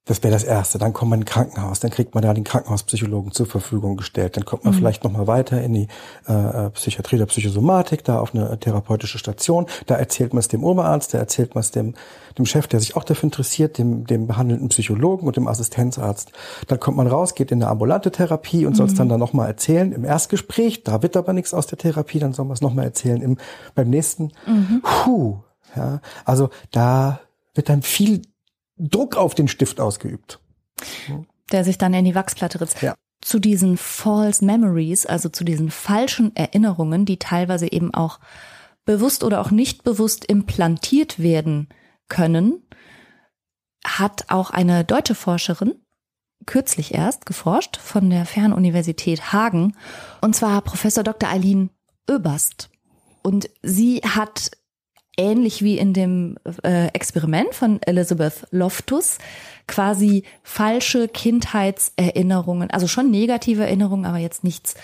das 0.06 0.22
wäre 0.22 0.32
das 0.32 0.44
Erste. 0.44 0.78
Dann 0.78 0.94
kommt 0.94 1.10
man 1.10 1.20
in 1.20 1.24
ein 1.24 1.26
Krankenhaus, 1.26 1.80
dann 1.80 1.90
kriegt 1.90 2.14
man 2.14 2.22
da 2.22 2.34
den 2.34 2.44
Krankenhauspsychologen 2.44 3.32
zur 3.32 3.48
Verfügung 3.48 3.98
gestellt. 3.98 4.38
Dann 4.38 4.46
kommt 4.46 4.64
man 4.64 4.74
mhm. 4.74 4.78
vielleicht 4.78 5.04
noch 5.04 5.12
mal 5.12 5.26
weiter 5.26 5.62
in 5.62 5.74
die 5.74 5.88
äh, 6.28 6.70
Psychiatrie 6.70 7.18
der 7.18 7.26
Psychosomatik, 7.26 8.04
da 8.04 8.20
auf 8.20 8.36
eine 8.36 8.60
therapeutische 8.60 9.18
Station. 9.18 9.66
Da 9.88 9.96
erzählt 9.96 10.34
man 10.34 10.40
es 10.40 10.48
dem 10.48 10.64
Oberarzt, 10.64 11.16
da 11.16 11.18
erzählt 11.18 11.56
man 11.56 11.62
es 11.62 11.72
dem, 11.72 11.96
dem 12.38 12.46
Chef, 12.46 12.68
der 12.68 12.80
sich 12.80 12.96
auch 12.96 13.04
dafür 13.04 13.24
interessiert, 13.26 13.80
dem, 13.80 14.06
dem 14.06 14.28
behandelnden 14.28 14.70
Psychologen 14.70 15.26
und 15.26 15.38
dem 15.38 15.48
Assistenzarzt. 15.48 16.32
Dann 16.68 16.80
kommt 16.80 16.98
man 16.98 17.08
raus, 17.08 17.34
geht 17.34 17.52
in 17.52 17.64
eine 17.64 17.72
ambulante 17.72 18.12
Therapie 18.12 18.68
und 18.68 18.74
mhm. 18.74 18.78
soll 18.78 18.88
es 18.88 18.94
dann 18.94 19.10
dann 19.10 19.20
noch 19.20 19.34
mal 19.34 19.48
erzählen 19.48 19.92
im 19.92 20.06
Erstgespräch. 20.06 20.84
Da 20.84 21.02
wird 21.02 21.18
aber 21.18 21.34
nichts 21.34 21.52
aus 21.52 21.66
der 21.66 21.80
Therapie, 21.80 22.20
dann 22.20 22.34
soll 22.34 22.46
man 22.46 22.54
es 22.54 22.62
noch 22.62 22.76
mal 22.76 22.84
erzählen 22.84 23.22
im, 23.22 23.38
beim 23.74 23.90
nächsten. 23.90 24.34
Mhm. 24.46 24.84
Puh, 24.84 25.38
ja, 25.76 26.00
also 26.26 26.52
da 26.70 27.22
wird 27.56 27.70
dann 27.70 27.82
viel 27.82 28.22
Druck 28.78 29.16
auf 29.16 29.36
den 29.36 29.48
Stift 29.48 29.80
ausgeübt. 29.80 30.40
Der 31.52 31.64
sich 31.64 31.78
dann 31.78 31.94
in 31.94 32.06
die 32.06 32.16
Wachsplatte 32.16 32.60
ritzt. 32.62 32.82
Ja. 32.82 32.96
Zu 33.22 33.40
diesen 33.40 33.78
false 33.78 34.44
memories, 34.44 35.06
also 35.06 35.30
zu 35.30 35.44
diesen 35.44 35.72
falschen 35.72 36.36
Erinnerungen, 36.36 37.06
die 37.06 37.18
teilweise 37.18 37.72
eben 37.72 37.94
auch 37.94 38.20
bewusst 38.84 39.24
oder 39.24 39.42
auch 39.42 39.52
nicht 39.52 39.84
bewusst 39.84 40.26
implantiert 40.26 41.20
werden 41.20 41.70
können, 42.08 42.62
hat 43.86 44.26
auch 44.30 44.52
eine 44.52 44.84
deutsche 44.84 45.16
Forscherin 45.16 45.76
kürzlich 46.46 46.94
erst 46.94 47.26
geforscht 47.26 47.78
von 47.78 48.10
der 48.10 48.26
Fernuniversität 48.26 49.34
Hagen, 49.34 49.76
und 50.22 50.36
zwar 50.36 50.62
Professor 50.62 51.04
Dr. 51.04 51.30
Eileen 51.30 51.70
Oeberst. 52.10 52.70
Und 53.24 53.50
sie 53.64 54.02
hat 54.02 54.52
ähnlich 55.18 55.62
wie 55.62 55.78
in 55.78 55.94
dem 55.94 56.38
äh, 56.64 56.88
Experiment 56.88 57.54
von 57.54 57.82
Elizabeth 57.82 58.46
Loftus 58.52 59.18
quasi 59.68 60.24
falsche 60.44 61.08
Kindheitserinnerungen, 61.08 62.70
also 62.70 62.88
schon 62.88 63.12
negative 63.12 63.64
Erinnerungen, 63.64 64.06
aber 64.06 64.18
jetzt 64.18 64.44
nichts 64.44 64.76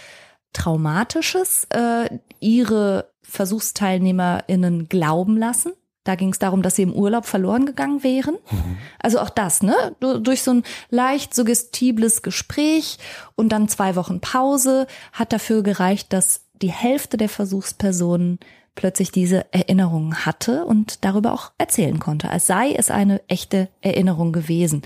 Traumatisches, 0.53 1.65
äh, 1.69 2.19
ihre 2.41 3.09
VersuchsteilnehmerInnen 3.23 4.89
glauben 4.89 5.37
lassen. 5.37 5.71
Da 6.03 6.15
ging 6.15 6.29
es 6.29 6.39
darum, 6.39 6.61
dass 6.61 6.75
sie 6.75 6.81
im 6.81 6.93
Urlaub 6.93 7.25
verloren 7.25 7.65
gegangen 7.65 8.03
wären. 8.03 8.35
Mhm. 8.49 8.77
Also 8.99 9.19
auch 9.19 9.29
das, 9.29 9.61
ne? 9.61 9.95
Durch 9.99 10.41
so 10.41 10.51
ein 10.51 10.63
leicht 10.89 11.33
suggestibles 11.33 12.21
Gespräch 12.23 12.97
und 13.35 13.49
dann 13.49 13.69
zwei 13.69 13.95
Wochen 13.95 14.19
Pause 14.19 14.87
hat 15.13 15.31
dafür 15.31 15.63
gereicht, 15.63 16.11
dass 16.11 16.47
die 16.61 16.71
Hälfte 16.71 17.17
der 17.17 17.29
Versuchspersonen 17.29 18.39
plötzlich 18.75 19.11
diese 19.11 19.51
Erinnerung 19.53 20.15
hatte 20.15 20.65
und 20.65 21.03
darüber 21.03 21.33
auch 21.33 21.51
erzählen 21.57 21.99
konnte, 21.99 22.29
als 22.29 22.47
sei 22.47 22.73
es 22.73 22.89
eine 22.89 23.21
echte 23.27 23.69
Erinnerung 23.81 24.31
gewesen. 24.31 24.81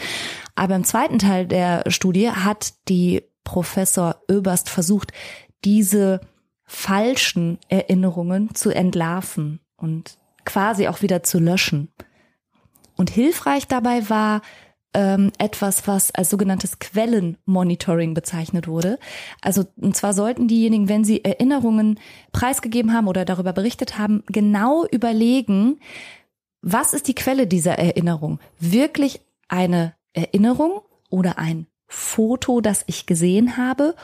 Aber 0.55 0.75
im 0.75 0.83
zweiten 0.83 1.19
Teil 1.19 1.45
der 1.45 1.83
Studie 1.89 2.29
hat 2.31 2.73
die 2.87 3.23
Professor 3.43 4.17
Oberst 4.29 4.69
versucht, 4.69 5.11
diese 5.63 6.21
falschen 6.63 7.59
Erinnerungen 7.69 8.55
zu 8.55 8.71
entlarven 8.71 9.59
und 9.77 10.17
quasi 10.45 10.87
auch 10.87 11.01
wieder 11.01 11.23
zu 11.23 11.39
löschen. 11.39 11.91
Und 12.95 13.09
hilfreich 13.09 13.67
dabei 13.67 14.09
war, 14.09 14.41
ähm, 14.95 15.31
etwas, 15.37 15.87
was 15.87 16.15
als 16.15 16.29
sogenanntes 16.29 16.79
Quellenmonitoring 16.79 18.13
bezeichnet 18.13 18.67
wurde. 18.67 18.97
Also 19.41 19.65
und 19.75 19.95
zwar 19.95 20.13
sollten 20.13 20.47
diejenigen, 20.47 20.87
wenn 20.89 21.03
sie 21.03 21.23
Erinnerungen 21.23 21.99
preisgegeben 22.31 22.93
haben 22.93 23.07
oder 23.07 23.25
darüber 23.25 23.51
berichtet 23.53 23.99
haben, 23.99 24.23
genau 24.27 24.85
überlegen, 24.85 25.79
was 26.61 26.93
ist 26.93 27.07
die 27.07 27.13
Quelle 27.13 27.45
dieser 27.45 27.77
Erinnerung? 27.77 28.39
Wirklich 28.59 29.21
eine 29.49 29.93
Erinnerung 30.13 30.81
oder 31.09 31.37
ein 31.37 31.67
Foto, 31.87 32.61
das 32.61 32.83
ich 32.87 33.05
gesehen 33.05 33.57
habe? 33.57 33.95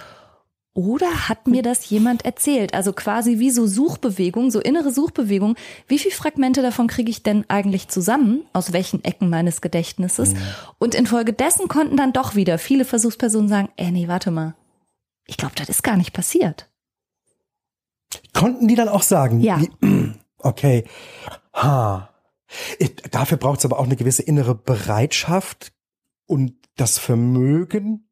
Oder 0.73 1.27
hat 1.27 1.47
mir 1.47 1.63
das 1.63 1.89
jemand 1.89 2.23
erzählt? 2.23 2.73
Also 2.73 2.93
quasi 2.93 3.39
wie 3.39 3.51
so 3.51 3.67
Suchbewegung, 3.67 4.51
so 4.51 4.61
innere 4.61 4.91
Suchbewegung. 4.91 5.55
Wie 5.87 5.99
viele 5.99 6.15
Fragmente 6.15 6.61
davon 6.61 6.87
kriege 6.87 7.09
ich 7.09 7.23
denn 7.23 7.43
eigentlich 7.49 7.89
zusammen? 7.89 8.45
Aus 8.53 8.71
welchen 8.71 9.03
Ecken 9.03 9.29
meines 9.29 9.59
Gedächtnisses? 9.59 10.33
Mhm. 10.33 10.39
Und 10.79 10.95
infolgedessen 10.95 11.67
konnten 11.67 11.97
dann 11.97 12.13
doch 12.13 12.35
wieder 12.35 12.57
viele 12.57 12.85
Versuchspersonen 12.85 13.49
sagen, 13.49 13.69
äh, 13.75 13.91
nee, 13.91 14.07
warte 14.07 14.31
mal. 14.31 14.55
Ich 15.27 15.35
glaube, 15.35 15.55
das 15.55 15.67
ist 15.67 15.83
gar 15.83 15.97
nicht 15.97 16.13
passiert. 16.13 16.69
Konnten 18.33 18.69
die 18.69 18.75
dann 18.75 18.89
auch 18.89 19.03
sagen? 19.03 19.41
Ja. 19.41 19.59
Wie, 19.59 20.13
okay. 20.37 20.85
Ha. 21.53 22.09
Dafür 23.11 23.37
braucht 23.37 23.59
es 23.59 23.65
aber 23.65 23.77
auch 23.77 23.85
eine 23.85 23.97
gewisse 23.97 24.23
innere 24.23 24.55
Bereitschaft 24.55 25.73
und 26.27 26.53
das 26.77 26.97
Vermögen, 26.97 28.09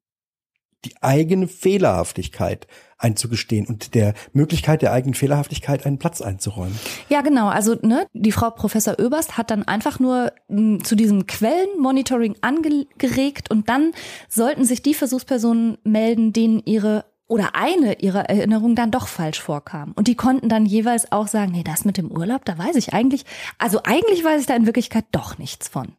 die 0.85 0.93
eigene 1.01 1.47
Fehlerhaftigkeit 1.47 2.67
einzugestehen 2.97 3.65
und 3.65 3.95
der 3.95 4.13
Möglichkeit 4.33 4.81
der 4.81 4.91
eigenen 4.91 5.13
Fehlerhaftigkeit 5.13 5.85
einen 5.85 5.99
Platz 5.99 6.21
einzuräumen. 6.21 6.77
Ja, 7.07 7.21
genau. 7.21 7.47
Also 7.47 7.75
ne, 7.81 8.05
die 8.13 8.31
Frau 8.31 8.49
Professor 8.49 8.99
Oberst 8.99 9.37
hat 9.37 9.51
dann 9.51 9.67
einfach 9.67 9.99
nur 9.99 10.33
m, 10.49 10.57
hm, 10.57 10.83
zu 10.83 10.95
diesem 10.95 11.25
Quellenmonitoring 11.25 12.35
angeregt 12.41 13.49
und 13.49 13.69
dann 13.69 13.93
sollten 14.27 14.65
sich 14.65 14.81
die 14.81 14.93
Versuchspersonen 14.93 15.77
melden, 15.83 16.33
denen 16.33 16.61
ihre 16.65 17.05
oder 17.27 17.55
eine 17.55 17.99
ihrer 17.99 18.25
Erinnerungen 18.25 18.75
dann 18.75 18.91
doch 18.91 19.07
falsch 19.07 19.39
vorkam. 19.39 19.93
Und 19.95 20.07
die 20.07 20.15
konnten 20.15 20.49
dann 20.49 20.65
jeweils 20.65 21.11
auch 21.11 21.27
sagen, 21.27 21.51
nee, 21.51 21.63
das 21.63 21.85
mit 21.85 21.97
dem 21.97 22.11
Urlaub, 22.11 22.43
da 22.43 22.57
weiß 22.57 22.75
ich 22.75 22.93
eigentlich, 22.93 23.23
also 23.59 23.81
eigentlich 23.83 24.23
weiß 24.23 24.41
ich 24.41 24.47
da 24.47 24.55
in 24.55 24.65
Wirklichkeit 24.65 25.05
doch 25.11 25.37
nichts 25.37 25.67
von. 25.67 25.89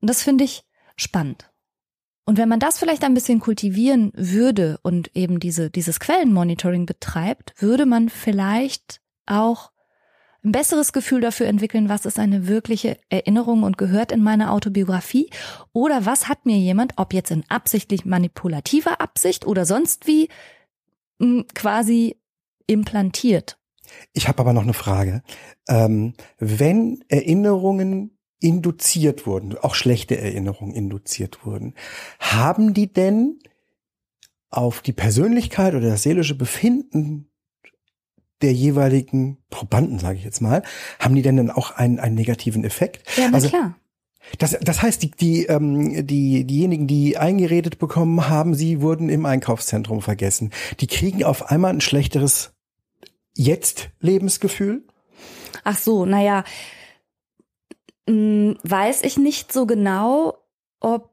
Und 0.00 0.08
das 0.08 0.22
finde 0.22 0.44
ich 0.44 0.62
spannend. 0.96 1.51
Und 2.24 2.38
wenn 2.38 2.48
man 2.48 2.60
das 2.60 2.78
vielleicht 2.78 3.04
ein 3.04 3.14
bisschen 3.14 3.40
kultivieren 3.40 4.12
würde 4.14 4.78
und 4.82 5.14
eben 5.16 5.40
diese, 5.40 5.70
dieses 5.70 5.98
Quellenmonitoring 5.98 6.86
betreibt, 6.86 7.54
würde 7.58 7.84
man 7.84 8.08
vielleicht 8.08 9.00
auch 9.26 9.72
ein 10.44 10.52
besseres 10.52 10.92
Gefühl 10.92 11.20
dafür 11.20 11.46
entwickeln, 11.46 11.88
was 11.88 12.04
ist 12.04 12.18
eine 12.18 12.48
wirkliche 12.48 12.96
Erinnerung 13.08 13.62
und 13.62 13.78
gehört 13.78 14.10
in 14.10 14.22
meine 14.22 14.50
Autobiografie 14.50 15.30
oder 15.72 16.04
was 16.04 16.28
hat 16.28 16.46
mir 16.46 16.56
jemand, 16.56 16.94
ob 16.96 17.12
jetzt 17.12 17.30
in 17.30 17.44
absichtlich 17.48 18.04
manipulativer 18.04 19.00
Absicht 19.00 19.46
oder 19.46 19.64
sonst 19.64 20.06
wie, 20.06 20.28
quasi 21.54 22.16
implantiert. 22.66 23.58
Ich 24.12 24.28
habe 24.28 24.40
aber 24.40 24.52
noch 24.52 24.62
eine 24.62 24.74
Frage. 24.74 25.22
Ähm, 25.68 26.14
wenn 26.38 27.04
Erinnerungen 27.08 28.18
induziert 28.42 29.26
wurden, 29.26 29.56
auch 29.56 29.74
schlechte 29.74 30.18
Erinnerungen 30.18 30.74
induziert 30.74 31.44
wurden, 31.44 31.74
haben 32.18 32.74
die 32.74 32.92
denn 32.92 33.38
auf 34.50 34.80
die 34.82 34.92
Persönlichkeit 34.92 35.74
oder 35.74 35.88
das 35.88 36.02
seelische 36.02 36.34
Befinden 36.34 37.28
der 38.42 38.52
jeweiligen 38.52 39.38
Probanden, 39.50 39.98
sage 39.98 40.18
ich 40.18 40.24
jetzt 40.24 40.40
mal, 40.40 40.62
haben 40.98 41.14
die 41.14 41.22
denn 41.22 41.36
dann 41.36 41.50
auch 41.50 41.70
einen, 41.70 42.00
einen 42.00 42.16
negativen 42.16 42.64
Effekt? 42.64 43.08
Ja, 43.16 43.28
na 43.28 43.36
also, 43.36 43.48
klar. 43.48 43.76
Das, 44.38 44.56
das 44.60 44.82
heißt, 44.82 45.02
die, 45.02 45.10
die, 45.10 45.46
ähm, 45.46 46.06
die, 46.06 46.44
diejenigen, 46.44 46.86
die 46.86 47.16
eingeredet 47.16 47.78
bekommen 47.78 48.28
haben, 48.28 48.54
sie 48.54 48.80
wurden 48.80 49.08
im 49.08 49.26
Einkaufszentrum 49.26 50.00
vergessen, 50.00 50.50
die 50.80 50.86
kriegen 50.86 51.24
auf 51.24 51.50
einmal 51.50 51.72
ein 51.72 51.80
schlechteres 51.80 52.52
Jetzt-Lebensgefühl? 53.36 54.84
Ach 55.64 55.78
so, 55.78 56.04
naja, 56.06 56.44
hm, 56.44 56.81
weiß 58.06 59.02
ich 59.02 59.16
nicht 59.16 59.52
so 59.52 59.66
genau, 59.66 60.38
ob 60.80 61.12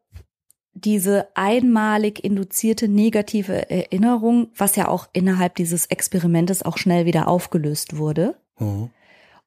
diese 0.74 1.28
einmalig 1.36 2.24
induzierte 2.24 2.88
negative 2.88 3.70
Erinnerung, 3.70 4.50
was 4.56 4.76
ja 4.76 4.88
auch 4.88 5.08
innerhalb 5.14 5.56
dieses 5.56 5.88
Experimentes 5.88 6.64
auch 6.64 6.78
schnell 6.78 7.06
wieder 7.06 7.28
aufgelöst 7.28 7.98
wurde, 7.98 8.36
mhm. 8.58 8.90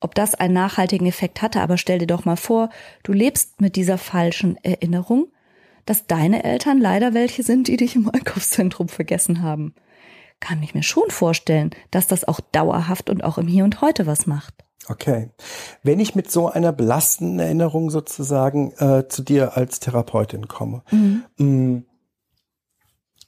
ob 0.01 0.15
das 0.15 0.35
einen 0.35 0.55
nachhaltigen 0.55 1.07
Effekt 1.07 1.43
hatte. 1.43 1.61
Aber 1.61 1.79
stell 1.79 1.99
dir 1.99 2.07
doch 2.07 2.25
mal 2.25 2.37
vor, 2.37 2.69
du 3.03 3.13
lebst 3.13 3.61
mit 3.61 3.77
dieser 3.77 3.99
falschen 3.99 4.57
Erinnerung, 4.63 5.29
dass 5.87 6.07
deine 6.07 6.45
Eltern 6.45 6.79
leider 6.79 7.15
welche 7.15 7.43
sind, 7.43 7.69
die 7.69 7.77
dich 7.77 7.97
im 7.97 8.09
Einkaufszentrum 8.11 8.89
vergessen 8.89 9.43
haben. 9.43 9.75
Kann 10.39 10.63
ich 10.63 10.75
mir 10.75 10.83
schon 10.83 11.11
vorstellen, 11.11 11.71
dass 11.91 12.09
das 12.09 12.27
auch 12.27 12.41
dauerhaft 12.41 13.11
und 13.11 13.23
auch 13.25 13.39
im 13.39 13.47
Hier 13.47 13.65
und 13.65 13.81
Heute 13.81 14.07
was 14.07 14.27
macht. 14.27 14.55
Okay. 14.89 15.31
Wenn 15.83 16.01
ich 16.01 16.15
mit 16.15 16.31
so 16.31 16.49
einer 16.49 16.73
belastenden 16.73 17.39
Erinnerung 17.39 17.91
sozusagen 17.91 18.73
äh, 18.79 19.07
zu 19.09 19.23
dir 19.23 19.57
als 19.57 19.81
Therapeutin 19.81 20.49
komme, 20.49 20.83
mhm. 20.91 21.25
mh, 21.37 21.47
mm, 21.47 21.85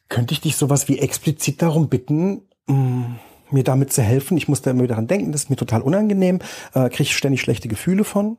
könnte 0.08 0.34
ich 0.34 0.40
dich 0.40 0.56
sowas 0.56 0.88
wie 0.88 0.98
explizit 0.98 1.62
darum 1.62 1.88
bitten, 1.88 2.42
mh, 2.66 2.76
mm, 2.76 3.18
mir 3.50 3.64
damit 3.64 3.92
zu 3.92 4.02
helfen? 4.02 4.36
Ich 4.36 4.48
muss 4.48 4.62
da 4.62 4.72
immer 4.72 4.86
daran 4.86 5.06
denken, 5.06 5.32
das 5.32 5.44
ist 5.44 5.50
mir 5.50 5.56
total 5.56 5.82
unangenehm, 5.82 6.40
äh, 6.74 6.88
kriege 6.88 7.04
ich 7.04 7.16
ständig 7.16 7.40
schlechte 7.40 7.68
Gefühle 7.68 8.04
von. 8.04 8.36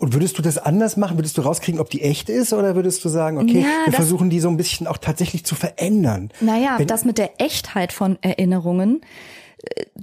Und 0.00 0.14
würdest 0.14 0.36
du 0.36 0.42
das 0.42 0.58
anders 0.58 0.96
machen? 0.96 1.16
Würdest 1.16 1.38
du 1.38 1.42
rauskriegen, 1.42 1.80
ob 1.80 1.90
die 1.90 2.02
echt 2.02 2.28
ist? 2.28 2.52
Oder 2.52 2.74
würdest 2.74 3.04
du 3.04 3.08
sagen, 3.08 3.38
okay, 3.38 3.60
ja, 3.60 3.86
wir 3.86 3.92
versuchen 3.92 4.30
die 4.30 4.40
so 4.40 4.48
ein 4.48 4.56
bisschen 4.56 4.88
auch 4.88 4.98
tatsächlich 4.98 5.44
zu 5.44 5.54
verändern? 5.54 6.32
Naja, 6.40 6.74
Wenn, 6.78 6.88
das 6.88 7.04
mit 7.04 7.18
der 7.18 7.40
Echtheit 7.40 7.92
von 7.92 8.18
Erinnerungen, 8.20 9.00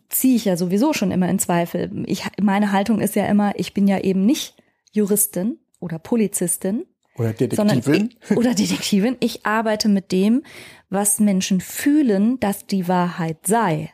ziehe 0.10 0.36
ich 0.36 0.46
ja 0.46 0.58
sowieso 0.58 0.94
schon 0.94 1.12
immer 1.12 1.30
in 1.30 1.40
Zweifel. 1.40 2.04
Ich, 2.06 2.24
meine 2.42 2.72
Haltung 2.72 3.00
ist 3.00 3.16
ja 3.16 3.26
immer, 3.26 3.54
ich 3.58 3.74
bin 3.74 3.88
ja 3.88 4.00
eben 4.00 4.26
nicht 4.26 4.56
Juristin 4.92 5.60
oder 5.80 6.00
Polizistin. 6.00 6.86
Oder 7.16 7.34
Detektivin. 7.34 8.14
Ich, 8.30 8.32
oder 8.38 8.54
Detektivin. 8.54 9.18
Ich 9.20 9.46
arbeite 9.46 9.90
mit 9.90 10.12
dem, 10.12 10.44
was 10.90 11.20
Menschen 11.20 11.62
fühlen, 11.62 12.40
dass 12.40 12.66
die 12.66 12.88
Wahrheit 12.88 13.46
sei. 13.46 13.92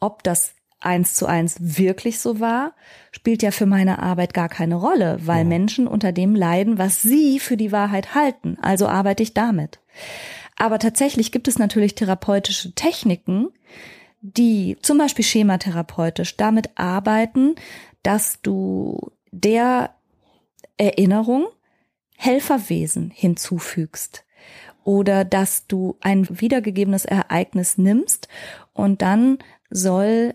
Ob 0.00 0.22
das 0.22 0.54
eins 0.80 1.14
zu 1.14 1.26
eins 1.26 1.56
wirklich 1.60 2.20
so 2.20 2.40
war, 2.40 2.74
spielt 3.10 3.42
ja 3.42 3.50
für 3.50 3.66
meine 3.66 4.00
Arbeit 4.00 4.32
gar 4.32 4.48
keine 4.48 4.76
Rolle, 4.76 5.18
weil 5.22 5.38
ja. 5.38 5.44
Menschen 5.44 5.88
unter 5.88 6.12
dem 6.12 6.34
leiden, 6.34 6.78
was 6.78 7.02
sie 7.02 7.40
für 7.40 7.56
die 7.56 7.72
Wahrheit 7.72 8.14
halten. 8.14 8.56
Also 8.62 8.86
arbeite 8.86 9.22
ich 9.22 9.34
damit. 9.34 9.80
Aber 10.56 10.78
tatsächlich 10.78 11.32
gibt 11.32 11.48
es 11.48 11.58
natürlich 11.58 11.94
therapeutische 11.94 12.74
Techniken, 12.74 13.48
die 14.20 14.76
zum 14.82 14.98
Beispiel 14.98 15.24
schematherapeutisch 15.24 16.36
damit 16.36 16.70
arbeiten, 16.76 17.54
dass 18.02 18.40
du 18.42 19.12
der 19.30 19.94
Erinnerung 20.76 21.46
Helferwesen 22.16 23.10
hinzufügst 23.10 24.24
oder 24.84 25.24
dass 25.24 25.66
du 25.66 25.96
ein 26.00 26.26
wiedergegebenes 26.28 27.04
Ereignis 27.04 27.78
nimmst 27.78 28.28
und 28.72 29.02
dann 29.02 29.38
soll 29.70 30.34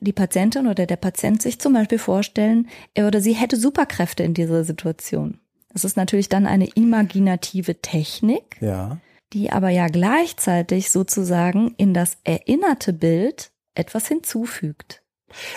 die 0.00 0.12
Patientin 0.12 0.68
oder 0.68 0.86
der 0.86 0.96
Patient 0.96 1.42
sich 1.42 1.58
zum 1.58 1.72
Beispiel 1.72 1.98
vorstellen, 1.98 2.68
er 2.94 3.08
oder 3.08 3.20
sie 3.20 3.32
hätte 3.32 3.56
Superkräfte 3.56 4.22
in 4.22 4.32
dieser 4.32 4.64
Situation. 4.64 5.40
Das 5.72 5.84
ist 5.84 5.96
natürlich 5.96 6.28
dann 6.28 6.46
eine 6.46 6.68
imaginative 6.74 7.82
Technik. 7.82 8.56
Ja 8.60 8.98
die 9.32 9.50
aber 9.50 9.68
ja 9.68 9.88
gleichzeitig 9.88 10.90
sozusagen 10.90 11.74
in 11.76 11.94
das 11.94 12.16
erinnerte 12.24 12.92
Bild 12.92 13.52
etwas 13.74 14.08
hinzufügt. 14.08 15.02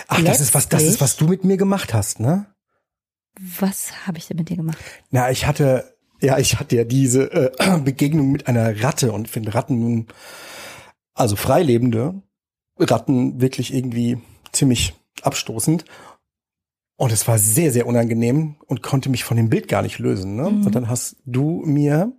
Ach, 0.08 0.18
Letztlich, 0.18 0.26
das 0.26 0.40
ist 0.40 0.54
was, 0.54 0.68
das 0.68 0.82
ist 0.82 1.00
was 1.00 1.16
du 1.16 1.26
mit 1.26 1.44
mir 1.44 1.56
gemacht 1.56 1.94
hast, 1.94 2.20
ne? 2.20 2.46
Was 3.58 4.06
habe 4.06 4.18
ich 4.18 4.26
denn 4.26 4.36
mit 4.36 4.50
dir 4.50 4.56
gemacht? 4.56 4.78
Na, 5.10 5.30
ich 5.30 5.46
hatte, 5.46 5.96
ja, 6.20 6.38
ich 6.38 6.58
hatte 6.58 6.76
ja 6.76 6.84
diese 6.84 7.32
äh, 7.32 7.78
Begegnung 7.84 8.30
mit 8.30 8.46
einer 8.46 8.82
Ratte 8.82 9.12
und 9.12 9.28
finde 9.28 9.54
Ratten 9.54 9.80
nun, 9.80 10.06
also 11.14 11.36
freilebende 11.36 12.22
Ratten 12.78 13.40
wirklich 13.40 13.72
irgendwie 13.72 14.20
ziemlich 14.52 14.94
abstoßend. 15.22 15.84
Und 16.96 17.10
es 17.10 17.26
war 17.26 17.38
sehr, 17.38 17.72
sehr 17.72 17.86
unangenehm 17.86 18.56
und 18.66 18.82
konnte 18.82 19.08
mich 19.08 19.24
von 19.24 19.36
dem 19.36 19.48
Bild 19.48 19.66
gar 19.66 19.82
nicht 19.82 19.98
lösen. 19.98 20.36
Ne? 20.36 20.50
Mhm. 20.50 20.66
Und 20.66 20.74
dann 20.74 20.88
hast 20.88 21.16
du 21.24 21.62
mir 21.64 22.12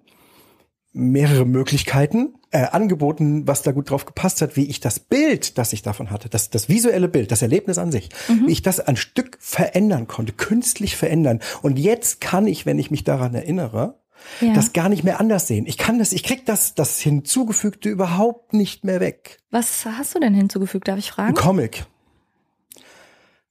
mehrere 0.94 1.46
Möglichkeiten 1.46 2.36
äh, 2.52 2.66
angeboten, 2.66 3.48
was 3.48 3.64
da 3.64 3.72
gut 3.72 3.90
drauf 3.90 4.06
gepasst 4.06 4.42
hat, 4.42 4.56
wie 4.56 4.68
ich 4.68 4.80
das 4.80 5.00
Bild, 5.00 5.58
das 5.58 5.74
ich 5.74 5.82
davon 5.82 6.12
hatte, 6.12 6.30
das, 6.30 6.52
das 6.52 6.70
visuelle 6.70 7.08
Bild, 7.08 7.32
das 7.32 7.42
Erlebnis 7.42 7.80
an 7.80 7.92
sich, 7.92 8.10
mhm. 8.28 8.48
wie 8.48 8.52
ich 8.52 8.62
das 8.62 8.80
ein 8.80 8.96
Stück 8.96 9.38
verändern 9.40 10.08
konnte, 10.08 10.34
künstlich 10.34 10.96
verändern. 10.96 11.40
Und 11.64 11.80
jetzt 11.80 12.22
kann 12.22 12.46
ich, 12.46 12.66
wenn 12.66 12.78
ich 12.78 12.92
mich 12.92 13.04
daran 13.04 13.34
erinnere, 13.34 14.00
ja. 14.40 14.54
das 14.54 14.74
gar 14.74 14.90
nicht 14.90 15.04
mehr 15.04 15.20
anders 15.20 15.48
sehen. 15.48 15.66
Ich 15.66 15.78
kann 15.78 16.00
das, 16.00 16.14
ich 16.14 16.24
krieg 16.24 16.46
das, 16.46 16.76
das 16.76 17.00
Hinzugefügte 17.00 17.90
überhaupt 17.90 18.54
nicht 18.54 18.84
mehr 18.84 19.00
weg. 19.00 19.40
Was 19.50 19.86
hast 19.86 20.16
du 20.16 20.20
denn 20.20 20.34
hinzugefügt, 20.34 20.88
darf 20.88 21.00
ich 21.00 21.12
fragen? 21.12 21.30
Ein 21.30 21.36
Comic. 21.36 21.86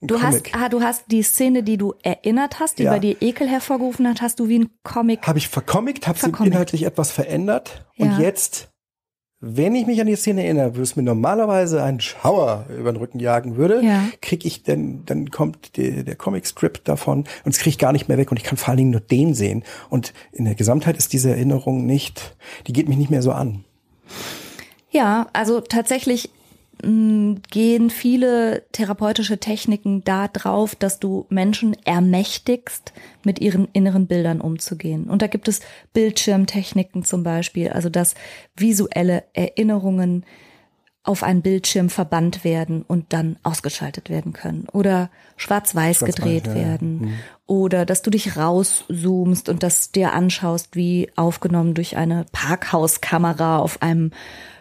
Du 0.05 0.21
hast, 0.21 0.43
ah, 0.53 0.69
du 0.69 0.83
hast 0.83 1.05
die 1.13 1.23
Szene, 1.23 1.63
die 1.63 1.77
du 1.77 1.95
erinnert 2.03 2.59
hast, 2.59 2.81
die 2.81 2.85
ja. 2.85 2.91
bei 2.91 2.99
dir 2.99 3.17
Ekel 3.21 3.49
hervorgerufen 3.49 4.09
hat, 4.09 4.21
hast 4.21 4.41
du 4.41 4.49
wie 4.49 4.59
ein 4.59 4.71
Comic. 4.83 5.29
Habe 5.29 5.39
ich 5.39 5.47
vercomict, 5.49 6.09
habe 6.09 6.19
sie 6.19 6.33
inhaltlich 6.45 6.83
etwas 6.83 7.13
verändert. 7.13 7.87
Ja. 7.95 8.07
Und 8.07 8.19
jetzt, 8.19 8.73
wenn 9.39 9.77
ich 9.77 9.87
mich 9.87 10.01
an 10.01 10.09
die 10.09 10.17
Szene 10.17 10.43
erinnere, 10.43 10.77
wo 10.77 10.81
es 10.81 10.97
mir 10.97 11.05
normalerweise 11.05 11.85
einen 11.85 12.01
Schauer 12.01 12.67
über 12.77 12.93
den 12.93 12.97
Rücken 12.97 13.21
jagen 13.21 13.57
würde, 13.57 13.81
ja. 13.81 14.03
krieg 14.21 14.45
ich 14.45 14.65
dann, 14.65 15.05
dann 15.07 15.31
kommt 15.31 15.77
die, 15.77 16.05
der 16.05 16.17
Comic-Script 16.17 16.89
davon 16.89 17.21
und 17.45 17.53
es 17.53 17.59
kriege 17.59 17.71
ich 17.71 17.79
gar 17.79 17.93
nicht 17.93 18.09
mehr 18.09 18.19
weg 18.19 18.33
und 18.33 18.39
ich 18.39 18.45
kann 18.45 18.59
vor 18.59 18.71
allen 18.71 18.79
Dingen 18.79 18.91
nur 18.91 19.01
den 19.01 19.35
sehen. 19.35 19.63
Und 19.89 20.15
in 20.33 20.47
der 20.47 20.57
Gesamtheit 20.57 20.97
ist 20.97 21.13
diese 21.13 21.31
Erinnerung 21.31 21.87
nicht, 21.87 22.37
die 22.67 22.73
geht 22.73 22.89
mich 22.89 22.99
nicht 22.99 23.11
mehr 23.11 23.23
so 23.23 23.31
an. 23.31 23.65
Ja, 24.91 25.29
also 25.33 25.61
tatsächlich 25.61 26.29
gehen 26.81 27.91
viele 27.91 28.65
therapeutische 28.73 29.39
Techniken 29.39 30.03
da 30.03 30.27
drauf, 30.27 30.75
dass 30.75 30.99
du 30.99 31.27
Menschen 31.29 31.77
ermächtigst, 31.85 32.93
mit 33.25 33.41
ihren 33.41 33.69
inneren 33.73 34.09
Bildern 34.09 34.41
umzugehen. 34.41 35.05
Und 35.09 35.23
da 35.23 35.29
gibt 35.29 35.47
es 35.47 35.61
Bildschirmtechniken 35.93 37.05
zum 37.05 37.23
Beispiel, 37.23 37.69
also 37.69 37.89
dass 37.89 38.15
visuelle 38.57 39.25
Erinnerungen 39.33 40.25
auf 41.05 41.25
einen 41.25 41.43
Bildschirm 41.43 41.89
verbannt 41.89 42.45
werden 42.45 42.83
und 42.83 43.13
dann 43.13 43.37
ausgeschaltet 43.43 44.09
werden 44.09 44.33
können 44.33 44.69
oder 44.73 45.11
schwarz-weiß 45.37 45.99
Schwarz-weiß, 45.99 46.17
gedreht 46.17 46.47
ja. 46.47 46.55
werden 46.55 47.01
Mhm. 47.01 47.15
oder 47.47 47.85
dass 47.85 48.03
du 48.03 48.11
dich 48.11 48.37
rauszoomst 48.37 49.49
und 49.49 49.65
das 49.65 49.91
dir 49.91 50.13
anschaust, 50.13 50.77
wie 50.77 51.11
aufgenommen 51.17 51.75
durch 51.75 51.97
eine 51.97 52.25
Parkhauskamera 52.31 53.59
auf 53.59 53.83
einem 53.83 54.13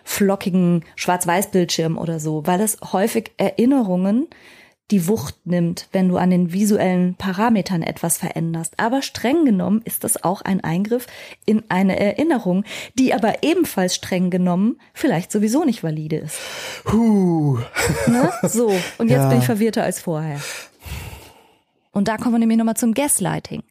flockigen 0.04 0.84
Schwarz-Weiß-Bildschirm 0.95 1.97
oder 1.97 2.20
so, 2.20 2.45
weil 2.47 2.62
es 2.62 2.78
häufig 2.93 3.32
Erinnerungen 3.38 4.28
die 4.89 5.08
Wucht 5.08 5.36
nimmt, 5.45 5.88
wenn 5.93 6.10
du 6.10 6.18
an 6.18 6.32
den 6.32 6.52
visuellen 6.52 7.16
Parametern 7.16 7.82
etwas 7.82 8.18
veränderst. 8.18 8.74
Aber 8.78 9.02
streng 9.02 9.45
genommen 9.45 9.82
ist 9.86 10.04
das 10.04 10.22
auch 10.26 10.41
ein 10.41 10.62
Eingriff 10.66 11.08
in 11.45 11.64
eine 11.70 11.97
Erinnerung, 11.97 12.66
die 12.99 13.14
aber 13.14 13.41
ebenfalls 13.41 13.95
streng 13.95 14.30
genommen 14.30 14.80
vielleicht 14.93 15.32
sowieso 15.32 15.64
nicht 15.64 15.82
valide 15.82 16.18
ist. 16.18 16.38
Huh. 16.91 17.60
Ne? 18.08 18.34
So, 18.43 18.68
und 18.97 19.08
jetzt 19.10 19.22
Ja. 19.22 19.30
bin 19.30 19.38
ich 19.39 19.45
verwirrter 19.45 19.84
als 19.84 20.02
vorher. 20.02 20.41
Und 21.91 22.10
da 22.10 22.18
kommen 22.18 22.34
wir 22.34 22.39
nämlich 22.39 22.58
nochmal 22.58 22.76
zum 22.76 22.93
Gaslighting. 22.93 23.64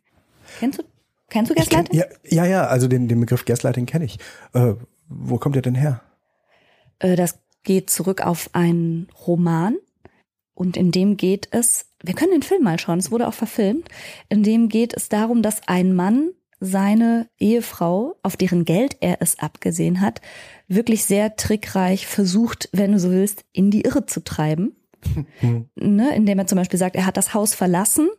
Kennst 0.58 0.78
du, 0.78 0.84
kennst 1.28 1.50
du 1.50 1.54
kenn, 1.54 1.64
Gaslighting? 1.64 1.98
ja, 1.98 2.06
ja, 2.24 2.44
ja, 2.46 2.66
also 2.66 2.88
den, 2.88 3.08
den 3.08 3.20
Begriff 3.20 3.44
Gaslighting 3.44 3.84
kenne 3.84 4.06
ich. 4.06 4.18
Äh, 4.54 4.72
wo 5.08 5.36
kommt 5.36 5.54
der 5.54 5.62
denn 5.62 5.74
her? 5.74 6.00
Äh, 7.00 7.16
Das 7.16 7.40
geht 7.64 7.90
zurück 7.90 8.24
auf 8.24 8.50
einen 8.52 9.08
Roman. 9.26 9.76
Und 10.54 10.76
in 10.76 10.92
dem 10.92 11.16
geht 11.16 11.48
es, 11.52 11.86
wir 12.02 12.14
können 12.14 12.32
den 12.32 12.42
Film 12.42 12.62
mal 12.62 12.78
schauen, 12.78 12.98
es 12.98 13.10
wurde 13.10 13.26
auch 13.26 13.34
verfilmt, 13.34 13.88
in 14.28 14.42
dem 14.42 14.68
geht 14.68 14.94
es 14.94 15.08
darum, 15.08 15.42
dass 15.42 15.66
ein 15.66 15.94
Mann 15.94 16.30
seine 16.60 17.28
Ehefrau, 17.38 18.16
auf 18.22 18.36
deren 18.36 18.66
Geld 18.66 18.98
er 19.00 19.22
es 19.22 19.38
abgesehen 19.38 20.02
hat, 20.02 20.20
wirklich 20.68 21.04
sehr 21.04 21.36
trickreich 21.36 22.06
versucht, 22.06 22.68
wenn 22.72 22.92
du 22.92 22.98
so 22.98 23.10
willst, 23.10 23.44
in 23.52 23.70
die 23.70 23.82
Irre 23.82 24.06
zu 24.06 24.22
treiben. 24.22 24.76
Ne, 25.76 26.14
indem 26.14 26.38
er 26.38 26.46
zum 26.46 26.58
Beispiel 26.58 26.78
sagt, 26.78 26.94
er 26.94 27.06
hat 27.06 27.16
das 27.16 27.32
Haus 27.32 27.54
verlassen 27.54 28.10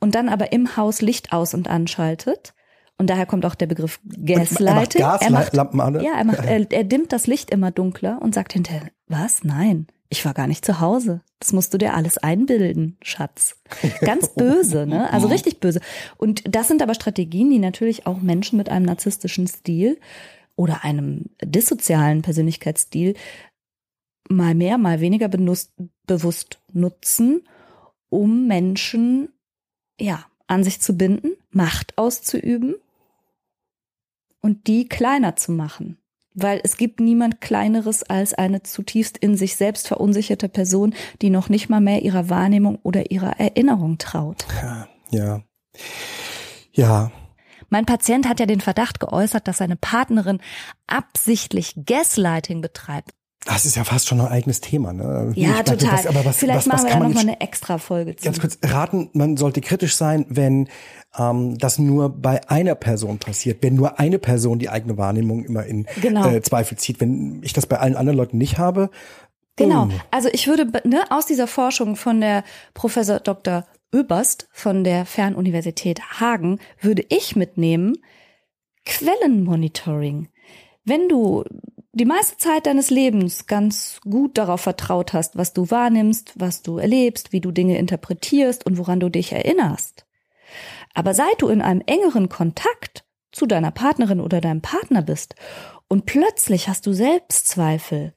und 0.00 0.14
dann 0.14 0.28
aber 0.28 0.52
im 0.52 0.76
Haus 0.76 1.00
Licht 1.00 1.32
aus 1.32 1.54
und 1.54 1.66
anschaltet. 1.66 2.52
Und 2.98 3.10
daher 3.10 3.26
kommt 3.26 3.44
auch 3.44 3.54
der 3.54 3.66
Begriff 3.66 4.00
Gaslighting. 4.24 5.02
Er 5.02 5.30
macht 5.30 5.46
Gaslampen 5.46 5.80
an. 5.80 5.92
ne? 5.94 6.04
Ja, 6.04 6.16
er 6.16 6.24
macht, 6.24 6.38
er, 6.46 6.70
er 6.70 6.84
dimmt 6.84 7.12
das 7.12 7.26
Licht 7.26 7.50
immer 7.50 7.70
dunkler 7.70 8.20
und 8.22 8.34
sagt 8.34 8.54
hinterher, 8.54 8.90
was? 9.06 9.44
Nein, 9.44 9.86
ich 10.08 10.24
war 10.24 10.34
gar 10.34 10.46
nicht 10.46 10.64
zu 10.64 10.80
Hause. 10.80 11.20
Das 11.38 11.52
musst 11.52 11.74
du 11.74 11.78
dir 11.78 11.94
alles 11.94 12.16
einbilden, 12.16 12.96
Schatz. 13.02 13.60
Ganz 14.00 14.28
böse, 14.34 14.86
ne? 14.86 15.12
Also 15.12 15.26
richtig 15.26 15.60
böse. 15.60 15.80
Und 16.16 16.42
das 16.48 16.68
sind 16.68 16.80
aber 16.80 16.94
Strategien, 16.94 17.50
die 17.50 17.58
natürlich 17.58 18.06
auch 18.06 18.20
Menschen 18.20 18.56
mit 18.56 18.68
einem 18.68 18.86
narzisstischen 18.86 19.46
Stil 19.46 19.98
oder 20.54 20.84
einem 20.84 21.26
dissozialen 21.42 22.22
Persönlichkeitsstil 22.22 23.14
mal 24.28 24.54
mehr, 24.54 24.78
mal 24.78 25.00
weniger 25.00 25.28
benutzt, 25.28 25.72
bewusst 26.06 26.58
nutzen, 26.72 27.42
um 28.08 28.46
Menschen, 28.46 29.28
ja, 30.00 30.24
an 30.46 30.64
sich 30.64 30.80
zu 30.80 30.96
binden, 30.96 31.32
Macht 31.50 31.98
auszuüben 31.98 32.76
und 34.46 34.68
die 34.68 34.88
kleiner 34.88 35.34
zu 35.34 35.50
machen. 35.50 35.98
Weil 36.32 36.60
es 36.62 36.76
gibt 36.76 37.00
niemand 37.00 37.40
Kleineres 37.40 38.04
als 38.04 38.32
eine 38.32 38.62
zutiefst 38.62 39.18
in 39.18 39.36
sich 39.36 39.56
selbst 39.56 39.88
verunsicherte 39.88 40.48
Person, 40.48 40.94
die 41.20 41.30
noch 41.30 41.48
nicht 41.48 41.68
mal 41.68 41.80
mehr 41.80 42.02
ihrer 42.02 42.30
Wahrnehmung 42.30 42.78
oder 42.84 43.10
ihrer 43.10 43.40
Erinnerung 43.40 43.98
traut. 43.98 44.46
Ja, 44.62 44.88
ja. 45.10 45.42
Ja, 46.72 47.10
Mein 47.70 47.86
Patient 47.86 48.28
hat 48.28 48.38
ja 48.38 48.46
den 48.46 48.60
Verdacht 48.60 49.00
geäußert, 49.00 49.48
dass 49.48 49.58
seine 49.58 49.76
Partnerin 49.76 50.38
absichtlich 50.86 51.74
Gaslighting 51.84 52.60
betreibt. 52.60 53.15
Das 53.46 53.64
ist 53.64 53.76
ja 53.76 53.84
fast 53.84 54.08
schon 54.08 54.20
ein 54.20 54.26
eigenes 54.26 54.60
Thema. 54.60 54.92
Ne? 54.92 55.32
Ja, 55.34 55.62
total. 55.62 55.92
Was, 55.92 56.06
aber 56.06 56.24
was, 56.24 56.36
Vielleicht 56.38 56.58
was, 56.58 56.66
machen 56.66 56.76
was 56.78 56.84
wir 56.84 56.90
da 56.90 56.98
man 56.98 57.08
noch 57.08 57.14
mal 57.14 57.20
jetzt 57.20 57.28
eine 57.28 57.40
extra 57.40 57.78
Folge 57.78 58.16
zu. 58.16 58.24
ganz 58.24 58.40
kurz 58.40 58.58
raten? 58.62 59.10
Man 59.12 59.36
sollte 59.36 59.60
kritisch 59.60 59.96
sein, 59.96 60.26
wenn 60.28 60.68
ähm, 61.18 61.56
das 61.58 61.78
nur 61.78 62.10
bei 62.10 62.48
einer 62.50 62.74
Person 62.74 63.18
passiert, 63.18 63.62
wenn 63.62 63.74
nur 63.74 63.98
eine 63.98 64.18
Person 64.18 64.58
die 64.58 64.68
eigene 64.68 64.98
Wahrnehmung 64.98 65.44
immer 65.44 65.64
in 65.64 65.86
Genau. 66.00 66.28
äh, 66.28 66.42
Zweifel 66.42 66.76
zieht. 66.76 67.00
Wenn 67.00 67.40
ich 67.42 67.52
das 67.52 67.66
bei 67.66 67.78
allen 67.78 67.96
anderen 67.96 68.18
Leuten 68.18 68.38
nicht 68.38 68.58
habe, 68.58 68.90
Genau. 69.58 69.86
Mm. 69.86 69.92
Also 70.10 70.28
ich 70.32 70.46
würde 70.48 70.66
ne, 70.86 71.04
aus 71.08 71.24
dieser 71.24 71.46
Forschung 71.46 71.96
von 71.96 72.20
der 72.20 72.44
Professor 72.74 73.20
Dr. 73.20 73.64
Oeberst 73.94 74.48
von 74.52 74.84
der 74.84 75.06
Fernuniversität 75.06 76.20
Hagen 76.20 76.58
würde 76.80 77.04
ich 77.08 77.36
mitnehmen 77.36 77.96
Quellenmonitoring. 78.84 80.28
Wenn 80.84 81.08
du 81.08 81.44
die 81.96 82.04
meiste 82.04 82.36
Zeit 82.36 82.66
deines 82.66 82.90
Lebens 82.90 83.46
ganz 83.46 84.00
gut 84.02 84.36
darauf 84.36 84.60
vertraut 84.60 85.14
hast, 85.14 85.38
was 85.38 85.54
du 85.54 85.70
wahrnimmst, 85.70 86.34
was 86.34 86.60
du 86.60 86.76
erlebst, 86.76 87.32
wie 87.32 87.40
du 87.40 87.52
Dinge 87.52 87.78
interpretierst 87.78 88.66
und 88.66 88.76
woran 88.76 89.00
du 89.00 89.08
dich 89.08 89.32
erinnerst. 89.32 90.04
Aber 90.92 91.14
seit 91.14 91.40
du 91.40 91.48
in 91.48 91.62
einem 91.62 91.82
engeren 91.86 92.28
Kontakt 92.28 93.06
zu 93.32 93.46
deiner 93.46 93.70
Partnerin 93.70 94.20
oder 94.20 94.42
deinem 94.42 94.60
Partner 94.60 95.00
bist 95.00 95.36
und 95.88 96.04
plötzlich 96.04 96.68
hast 96.68 96.86
du 96.86 96.92
Selbstzweifel, 96.92 98.12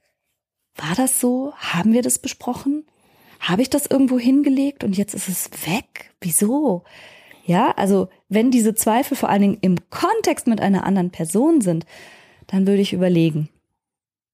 war 0.76 0.94
das 0.94 1.18
so? 1.18 1.54
Haben 1.56 1.94
wir 1.94 2.02
das 2.02 2.18
besprochen? 2.18 2.86
Habe 3.38 3.62
ich 3.62 3.70
das 3.70 3.86
irgendwo 3.86 4.18
hingelegt 4.18 4.84
und 4.84 4.94
jetzt 4.98 5.14
ist 5.14 5.28
es 5.28 5.50
weg? 5.66 6.14
Wieso? 6.20 6.84
Ja, 7.46 7.70
also 7.70 8.10
wenn 8.28 8.50
diese 8.50 8.74
Zweifel 8.74 9.16
vor 9.16 9.30
allen 9.30 9.42
Dingen 9.42 9.58
im 9.62 9.88
Kontext 9.88 10.46
mit 10.46 10.60
einer 10.60 10.84
anderen 10.84 11.10
Person 11.10 11.62
sind, 11.62 11.86
dann 12.46 12.66
würde 12.66 12.82
ich 12.82 12.92
überlegen. 12.92 13.48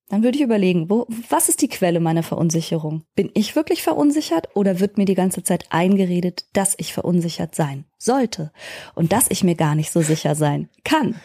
Dann 0.09 0.23
würde 0.23 0.37
ich 0.39 0.45
überlegen, 0.45 0.89
wo, 0.89 1.07
was 1.29 1.49
ist 1.49 1.63
die 1.63 1.69
Quelle 1.69 1.99
meiner 1.99 2.23
Verunsicherung? 2.23 3.03
Bin 3.17 3.31
ich 3.35 3.57
wirklich 3.57 3.83
verunsichert 3.83 4.49
oder 4.55 4.79
wird 4.79 4.99
mir 4.99 5.05
die 5.05 5.17
ganze 5.17 5.43
Zeit 5.43 5.67
eingeredet, 5.71 6.45
dass 6.53 6.75
ich 6.79 6.93
verunsichert 6.93 7.55
sein 7.57 7.85
sollte 7.99 8.53
und 8.95 9.13
dass 9.13 9.27
ich 9.31 9.43
mir 9.43 9.57
gar 9.57 9.75
nicht 9.75 9.91
so 9.91 10.03
sicher 10.03 10.35
sein 10.37 10.69
kann? 10.85 11.17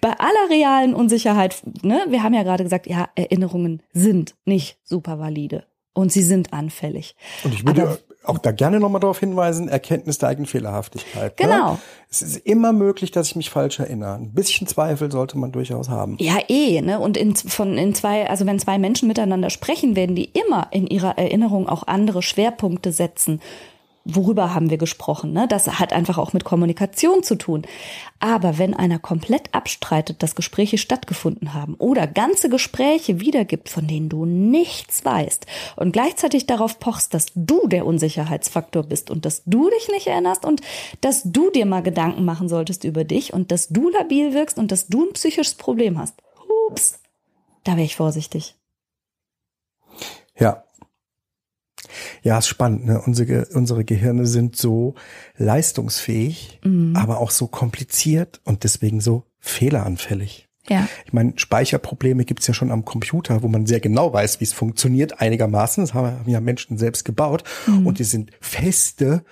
Bei 0.00 0.10
aller 0.18 0.50
realen 0.50 0.94
Unsicherheit, 0.94 1.62
ne, 1.82 2.04
wir 2.08 2.22
haben 2.22 2.34
ja 2.34 2.42
gerade 2.42 2.64
gesagt, 2.64 2.86
ja, 2.86 3.08
Erinnerungen 3.14 3.82
sind 3.92 4.34
nicht 4.44 4.78
super 4.84 5.18
valide 5.18 5.64
und 5.92 6.12
sie 6.12 6.22
sind 6.22 6.52
anfällig. 6.52 7.14
und 7.44 7.54
ich 7.54 7.66
würde 7.66 7.82
Aber- 7.82 7.98
auch 8.26 8.38
da 8.38 8.52
gerne 8.52 8.80
nochmal 8.80 9.00
darauf 9.00 9.20
hinweisen, 9.20 9.68
Erkenntnis 9.68 10.18
der 10.18 10.30
eigenen 10.30 10.46
Fehlerhaftigkeit. 10.46 11.36
Genau. 11.36 11.72
Ne? 11.72 11.78
Es 12.10 12.22
ist 12.22 12.36
immer 12.38 12.72
möglich, 12.72 13.10
dass 13.10 13.28
ich 13.28 13.36
mich 13.36 13.50
falsch 13.50 13.78
erinnere. 13.78 14.14
Ein 14.14 14.32
bisschen 14.32 14.66
Zweifel 14.66 15.10
sollte 15.10 15.38
man 15.38 15.52
durchaus 15.52 15.88
haben. 15.88 16.16
Ja, 16.18 16.38
eh, 16.48 16.80
ne? 16.80 17.00
Und 17.00 17.16
in, 17.16 17.34
von 17.36 17.76
in 17.76 17.94
zwei, 17.94 18.28
also 18.28 18.46
wenn 18.46 18.58
zwei 18.58 18.78
Menschen 18.78 19.08
miteinander 19.08 19.50
sprechen, 19.50 19.96
werden 19.96 20.16
die 20.16 20.30
immer 20.32 20.68
in 20.70 20.86
ihrer 20.86 21.18
Erinnerung 21.18 21.68
auch 21.68 21.86
andere 21.86 22.22
Schwerpunkte 22.22 22.92
setzen. 22.92 23.40
Worüber 24.08 24.54
haben 24.54 24.70
wir 24.70 24.78
gesprochen? 24.78 25.32
Ne? 25.32 25.48
Das 25.48 25.80
hat 25.80 25.92
einfach 25.92 26.16
auch 26.16 26.32
mit 26.32 26.44
Kommunikation 26.44 27.24
zu 27.24 27.34
tun. 27.34 27.62
Aber 28.20 28.56
wenn 28.56 28.72
einer 28.72 29.00
komplett 29.00 29.52
abstreitet, 29.52 30.22
dass 30.22 30.36
Gespräche 30.36 30.78
stattgefunden 30.78 31.54
haben 31.54 31.74
oder 31.74 32.06
ganze 32.06 32.48
Gespräche 32.48 33.20
wiedergibt, 33.20 33.68
von 33.68 33.88
denen 33.88 34.08
du 34.08 34.24
nichts 34.24 35.04
weißt 35.04 35.46
und 35.74 35.90
gleichzeitig 35.90 36.46
darauf 36.46 36.78
pochst, 36.78 37.14
dass 37.14 37.26
du 37.34 37.66
der 37.66 37.84
Unsicherheitsfaktor 37.84 38.84
bist 38.84 39.10
und 39.10 39.24
dass 39.24 39.42
du 39.44 39.68
dich 39.70 39.88
nicht 39.88 40.06
erinnerst 40.06 40.44
und 40.44 40.60
dass 41.00 41.24
du 41.24 41.50
dir 41.50 41.66
mal 41.66 41.82
Gedanken 41.82 42.24
machen 42.24 42.48
solltest 42.48 42.84
über 42.84 43.02
dich 43.02 43.32
und 43.32 43.50
dass 43.50 43.68
du 43.68 43.88
labil 43.90 44.32
wirkst 44.34 44.56
und 44.56 44.70
dass 44.70 44.86
du 44.86 45.04
ein 45.04 45.12
psychisches 45.14 45.56
Problem 45.56 45.98
hast. 45.98 46.14
Ups, 46.68 47.00
da 47.64 47.72
wäre 47.72 47.84
ich 47.84 47.96
vorsichtig. 47.96 48.54
Ja. 50.38 50.65
Ja, 52.22 52.38
ist 52.38 52.48
spannend. 52.48 52.86
Ne? 52.86 53.00
Unsere, 53.00 53.46
unsere 53.52 53.84
Gehirne 53.84 54.26
sind 54.26 54.56
so 54.56 54.94
leistungsfähig, 55.36 56.60
Mhm. 56.64 56.96
aber 56.96 57.18
auch 57.18 57.30
so 57.30 57.46
kompliziert 57.46 58.40
und 58.44 58.64
deswegen 58.64 59.00
so 59.00 59.24
fehleranfällig. 59.38 60.48
Ja. 60.68 60.88
Ich 61.04 61.12
meine, 61.12 61.34
Speicherprobleme 61.36 62.24
gibt's 62.24 62.46
ja 62.46 62.54
schon 62.54 62.72
am 62.72 62.84
Computer, 62.84 63.42
wo 63.42 63.48
man 63.48 63.66
sehr 63.66 63.80
genau 63.80 64.12
weiß, 64.12 64.40
wie 64.40 64.44
es 64.44 64.52
funktioniert, 64.52 65.20
einigermaßen. 65.20 65.84
Das 65.84 65.94
haben 65.94 66.28
ja 66.28 66.40
Menschen 66.40 66.76
selbst 66.76 67.04
gebaut. 67.04 67.44
Mhm. 67.66 67.86
Und 67.86 67.98
die 68.00 68.04
sind 68.04 68.32
feste, 68.40 69.22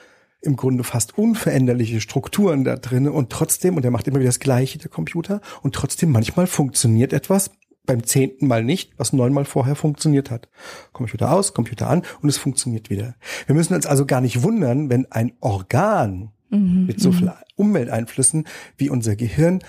im 0.43 0.57
Grunde 0.57 0.85
fast 0.85 1.17
unveränderliche 1.19 2.01
Strukturen 2.01 2.65
da 2.65 2.77
drin. 2.77 3.09
Und 3.09 3.31
trotzdem, 3.31 3.77
und 3.77 3.85
er 3.85 3.91
macht 3.91 4.07
immer 4.07 4.19
wieder 4.21 4.29
das 4.29 4.41
Gleiche, 4.41 4.79
der 4.79 4.91
Computer, 4.91 5.41
und 5.63 5.75
trotzdem 5.75 6.13
manchmal 6.13 6.47
funktioniert 6.47 7.13
etwas 7.13 7.51
beim 7.87 8.05
zehnten 8.05 8.47
Mal 8.47 8.65
nicht, 8.65 8.93
was 8.97 9.13
neunmal 9.13 9.45
vorher 9.45 9.77
funktioniert 9.77 10.31
hat. 10.31 10.49
Computer 10.93 11.33
aus, 11.33 11.55
Computer 11.55 11.89
an 11.89 12.03
und 12.23 12.29
es 12.29 12.39
funktioniert 12.39 12.91
wieder. 12.91 13.15
Wir 13.47 13.55
müssen 13.55 13.75
uns 13.75 13.87
also 13.87 14.07
gar 14.07 14.21
nicht 14.21 14.43
wundern, 14.43 14.91
wenn 14.91 15.11
ein 15.13 15.33
Organ 15.41 16.31
mit 16.57 17.01
so 17.01 17.11
viel 17.11 17.33
Umwelteinflüssen 17.57 18.47
wie 18.77 18.91
unser 18.91 19.17
Gehirn 19.17 19.61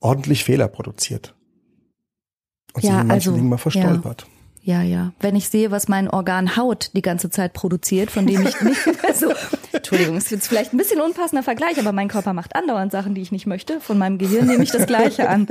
ordentlich 0.00 0.44
Fehler 0.44 0.68
produziert. 0.68 1.36
Und 2.72 2.84
ja, 2.84 2.90
sich 2.90 3.00
in 3.00 3.06
manchen 3.06 3.10
also, 3.10 3.34
Dingen 3.34 3.48
mal 3.48 3.58
verstolpert. 3.58 4.26
Ja. 4.62 4.82
ja, 4.82 4.88
ja. 4.88 5.12
Wenn 5.20 5.36
ich 5.36 5.48
sehe, 5.48 5.70
was 5.70 5.88
mein 5.88 6.08
Organ 6.08 6.56
Haut 6.56 6.90
die 6.94 7.02
ganze 7.02 7.30
Zeit 7.30 7.52
produziert, 7.52 8.10
von 8.10 8.26
dem 8.26 8.42
ich 8.46 8.60
nicht 8.60 8.86
mehr 9.02 9.14
so, 9.14 9.32
Entschuldigung, 9.72 10.16
es 10.16 10.32
ist 10.32 10.48
vielleicht 10.48 10.72
ein 10.72 10.76
bisschen 10.76 11.00
unpassender 11.00 11.42
Vergleich, 11.42 11.78
aber 11.78 11.92
mein 11.92 12.08
Körper 12.08 12.32
macht 12.32 12.56
andauernd 12.56 12.90
Sachen, 12.90 13.14
die 13.14 13.20
ich 13.20 13.32
nicht 13.32 13.46
möchte. 13.46 13.80
Von 13.80 13.98
meinem 13.98 14.18
Gehirn 14.18 14.46
nehme 14.46 14.64
ich 14.64 14.70
das 14.72 14.86
Gleiche 14.86 15.28
an. 15.28 15.46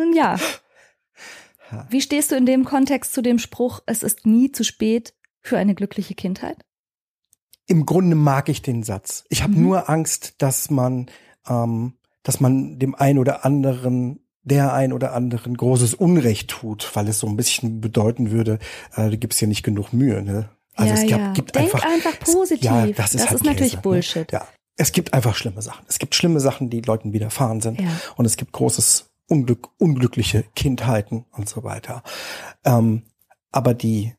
Nun 0.00 0.14
ja. 0.14 0.38
Wie 1.90 2.00
stehst 2.00 2.32
du 2.32 2.36
in 2.36 2.46
dem 2.46 2.64
Kontext 2.64 3.12
zu 3.12 3.22
dem 3.22 3.38
Spruch, 3.38 3.80
es 3.86 4.02
ist 4.02 4.26
nie 4.26 4.50
zu 4.50 4.64
spät 4.64 5.14
für 5.40 5.58
eine 5.58 5.74
glückliche 5.74 6.14
Kindheit? 6.14 6.56
Im 7.66 7.86
Grunde 7.86 8.16
mag 8.16 8.48
ich 8.48 8.62
den 8.62 8.82
Satz. 8.82 9.24
Ich 9.28 9.42
habe 9.42 9.52
mhm. 9.52 9.62
nur 9.62 9.90
Angst, 9.90 10.36
dass 10.38 10.70
man, 10.70 11.10
ähm, 11.46 11.92
dass 12.22 12.40
man 12.40 12.78
dem 12.78 12.94
einen 12.94 13.18
oder 13.18 13.44
anderen 13.44 14.20
der 14.42 14.72
ein 14.72 14.94
oder 14.94 15.12
anderen 15.12 15.54
großes 15.54 15.92
Unrecht 15.92 16.48
tut, 16.48 16.90
weil 16.94 17.06
es 17.08 17.18
so 17.18 17.26
ein 17.26 17.36
bisschen 17.36 17.82
bedeuten 17.82 18.30
würde, 18.30 18.58
äh, 18.96 19.10
du 19.10 19.18
gibst 19.18 19.38
hier 19.38 19.48
nicht 19.48 19.62
genug 19.62 19.92
Mühe. 19.92 20.22
Ne? 20.22 20.48
Also 20.74 20.94
ja, 20.94 20.98
es 20.98 21.06
gibt, 21.06 21.20
ja. 21.20 21.32
gibt 21.32 21.54
Denk 21.54 21.74
einfach, 21.74 21.84
einfach 21.84 22.18
positiv. 22.20 22.64
ja, 22.64 22.86
das 22.86 23.14
ist, 23.14 23.24
das 23.24 23.30
halt 23.30 23.40
ist 23.40 23.44
natürlich 23.44 23.72
Käse, 23.72 23.82
Bullshit. 23.82 24.32
Ne? 24.32 24.38
Ja, 24.38 24.48
es 24.76 24.92
gibt 24.92 25.12
einfach 25.12 25.36
schlimme 25.36 25.60
Sachen. 25.60 25.84
Es 25.88 25.98
gibt 25.98 26.14
schlimme 26.14 26.40
Sachen, 26.40 26.70
die 26.70 26.80
Leuten 26.80 27.12
widerfahren 27.12 27.60
sind. 27.60 27.78
Ja. 27.78 27.90
Und 28.16 28.24
es 28.24 28.38
gibt 28.38 28.52
großes 28.52 29.09
Unglück, 29.30 29.68
unglückliche 29.78 30.44
Kindheiten 30.54 31.24
und 31.32 31.48
so 31.48 31.64
weiter. 31.64 32.02
Ähm, 32.64 33.02
aber 33.52 33.74
die 33.74 34.14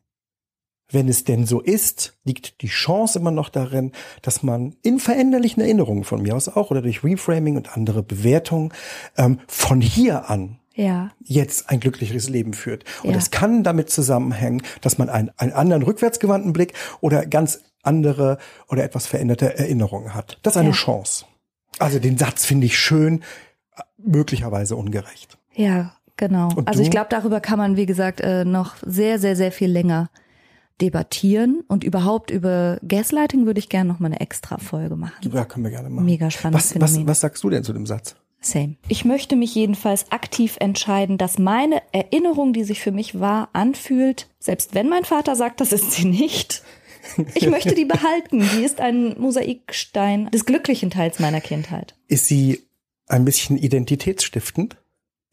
wenn 0.92 1.08
es 1.08 1.24
denn 1.24 1.46
so 1.46 1.60
ist, 1.60 2.18
liegt 2.24 2.60
die 2.60 2.68
Chance 2.68 3.18
immer 3.18 3.30
noch 3.30 3.48
darin, 3.48 3.92
dass 4.20 4.42
man 4.42 4.76
in 4.82 4.98
veränderlichen 4.98 5.62
Erinnerungen 5.62 6.04
von 6.04 6.22
mir 6.22 6.36
aus 6.36 6.48
auch 6.48 6.70
oder 6.70 6.82
durch 6.82 7.02
Reframing 7.02 7.56
und 7.56 7.76
andere 7.76 8.02
Bewertungen 8.02 8.72
ähm, 9.16 9.40
von 9.48 9.80
hier 9.80 10.28
an 10.28 10.58
ja. 10.74 11.10
jetzt 11.22 11.70
ein 11.70 11.80
glücklicheres 11.80 12.28
Leben 12.28 12.52
führt. 12.52 12.84
Und 13.02 13.14
es 13.14 13.30
kann 13.30 13.64
damit 13.64 13.90
zusammenhängen, 13.90 14.62
dass 14.80 14.98
man 14.98 15.08
einen, 15.08 15.30
einen 15.36 15.52
anderen 15.52 15.82
rückwärtsgewandten 15.82 16.52
Blick 16.52 16.74
oder 17.00 17.26
ganz 17.26 17.60
andere 17.82 18.38
oder 18.68 18.84
etwas 18.84 19.06
veränderte 19.06 19.58
Erinnerungen 19.58 20.14
hat. 20.14 20.38
Das 20.42 20.54
ist 20.54 20.60
eine 20.60 20.70
ja. 20.70 20.74
Chance. 20.74 21.24
Also 21.78 21.98
den 21.98 22.18
Satz 22.18 22.44
finde 22.44 22.66
ich 22.66 22.78
schön, 22.78 23.22
möglicherweise 23.98 24.76
ungerecht. 24.76 25.38
Ja, 25.54 25.92
genau. 26.16 26.50
Und 26.54 26.68
also 26.68 26.82
ich 26.82 26.90
glaube, 26.90 27.08
darüber 27.10 27.40
kann 27.40 27.58
man, 27.58 27.76
wie 27.76 27.86
gesagt, 27.86 28.20
äh, 28.20 28.44
noch 28.44 28.76
sehr, 28.82 29.18
sehr, 29.18 29.36
sehr 29.36 29.52
viel 29.52 29.70
länger 29.70 30.10
debattieren 30.80 31.62
und 31.68 31.84
überhaupt 31.84 32.30
über 32.30 32.78
Gaslighting 32.86 33.46
würde 33.46 33.60
ich 33.60 33.68
gerne 33.68 33.92
noch 33.92 34.00
mal 34.00 34.06
eine 34.06 34.20
extra 34.20 34.58
Folge 34.58 34.96
machen. 34.96 35.30
Ja, 35.32 35.44
können 35.44 35.64
wir 35.64 35.70
gerne 35.70 35.90
machen. 35.90 36.04
Mega 36.04 36.30
spannend. 36.30 36.56
Was, 36.56 36.78
was, 36.80 37.06
was 37.06 37.20
sagst 37.20 37.44
du 37.44 37.50
denn 37.50 37.62
zu 37.62 37.72
dem 37.72 37.86
Satz? 37.86 38.16
Same. 38.40 38.74
Ich 38.88 39.04
möchte 39.04 39.36
mich 39.36 39.54
jedenfalls 39.54 40.10
aktiv 40.10 40.56
entscheiden, 40.58 41.16
dass 41.16 41.38
meine 41.38 41.80
Erinnerung, 41.92 42.52
die 42.52 42.64
sich 42.64 42.80
für 42.80 42.90
mich 42.90 43.20
wahr 43.20 43.48
anfühlt, 43.52 44.28
selbst 44.40 44.74
wenn 44.74 44.88
mein 44.88 45.04
Vater 45.04 45.36
sagt, 45.36 45.60
das 45.60 45.72
ist 45.72 45.92
sie 45.92 46.06
nicht, 46.06 46.64
ich 47.34 47.48
möchte 47.48 47.74
die 47.74 47.84
behalten. 47.86 48.40
Die 48.56 48.64
ist 48.64 48.80
ein 48.80 49.14
Mosaikstein 49.18 50.30
des 50.30 50.44
glücklichen 50.44 50.90
Teils 50.90 51.20
meiner 51.20 51.40
Kindheit. 51.40 51.94
Ist 52.08 52.26
sie 52.26 52.62
ein 53.12 53.24
bisschen 53.24 53.56
identitätsstiftend? 53.56 54.76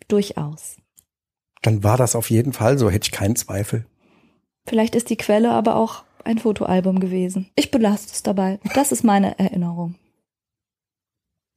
Durchaus. 0.07 0.77
Dann 1.61 1.84
war 1.84 1.97
das 1.97 2.15
auf 2.15 2.30
jeden 2.30 2.53
Fall 2.53 2.77
so, 2.77 2.89
hätte 2.89 3.07
ich 3.07 3.11
keinen 3.11 3.36
Zweifel. 3.36 3.86
Vielleicht 4.67 4.95
ist 4.95 5.09
die 5.09 5.17
Quelle 5.17 5.51
aber 5.51 5.75
auch 5.75 6.03
ein 6.23 6.38
Fotoalbum 6.38 6.99
gewesen. 6.99 7.49
Ich 7.55 7.71
belasse 7.71 8.07
es 8.11 8.23
dabei. 8.23 8.59
Das 8.75 8.91
ist 8.91 9.03
meine 9.03 9.39
Erinnerung. 9.39 9.95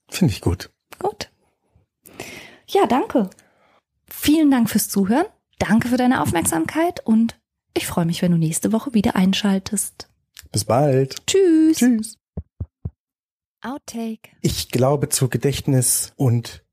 Finde 0.09 0.33
ich 0.33 0.41
gut. 0.41 0.71
Gut. 0.99 1.31
Ja, 2.69 2.87
danke. 2.87 3.31
Vielen 4.09 4.51
Dank 4.51 4.71
fürs 4.71 4.89
Zuhören. 4.89 5.27
Danke 5.59 5.89
für 5.89 5.97
deine 5.97 6.23
Aufmerksamkeit 6.23 7.05
und 7.07 7.39
ich 7.75 7.87
freue 7.87 8.05
mich, 8.05 8.23
wenn 8.23 8.33
du 8.33 8.39
nächste 8.39 8.73
Woche 8.73 8.95
wieder 8.95 9.17
einschaltest. 9.17 10.09
Bis 10.51 10.65
bald. 10.65 11.27
Tschüss. 11.27 11.79
Tschüss. 11.79 12.22
Outtake. 13.63 14.31
Ich 14.41 14.71
glaube 14.71 15.09
zu 15.09 15.29
Gedächtnis 15.29 16.13
und 16.17 16.65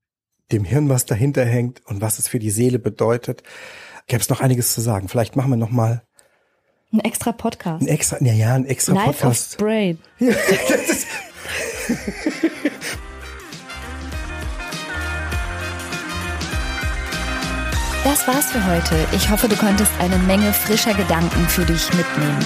dem 0.51 0.63
Hirn, 0.63 0.89
was 0.89 1.05
dahinter 1.05 1.45
hängt 1.45 1.85
und 1.85 2.01
was 2.01 2.19
es 2.19 2.27
für 2.27 2.39
die 2.39 2.49
Seele 2.49 2.79
bedeutet, 2.79 3.43
gäbe 4.07 4.21
es 4.21 4.29
noch 4.29 4.41
einiges 4.41 4.73
zu 4.73 4.81
sagen. 4.81 5.07
Vielleicht 5.07 5.35
machen 5.35 5.51
wir 5.51 5.57
noch 5.57 5.71
mal 5.71 6.03
ein 6.91 7.01
extra 7.01 7.31
Podcast. 7.31 7.83
Ein 7.83 7.87
extra, 7.87 8.17
ja, 8.21 8.33
ja, 8.33 8.55
ein 8.55 8.65
extra 8.65 8.93
Life 8.93 9.11
Podcast. 9.13 9.53
Of 9.53 9.57
Brain. 9.59 9.99
Das 18.03 18.27
war's 18.27 18.45
für 18.51 18.65
heute. 18.65 18.95
Ich 19.15 19.29
hoffe, 19.29 19.47
du 19.47 19.55
konntest 19.55 19.91
eine 19.99 20.17
Menge 20.17 20.51
frischer 20.53 20.93
Gedanken 20.93 21.47
für 21.47 21.65
dich 21.65 21.93
mitnehmen. 21.93 22.45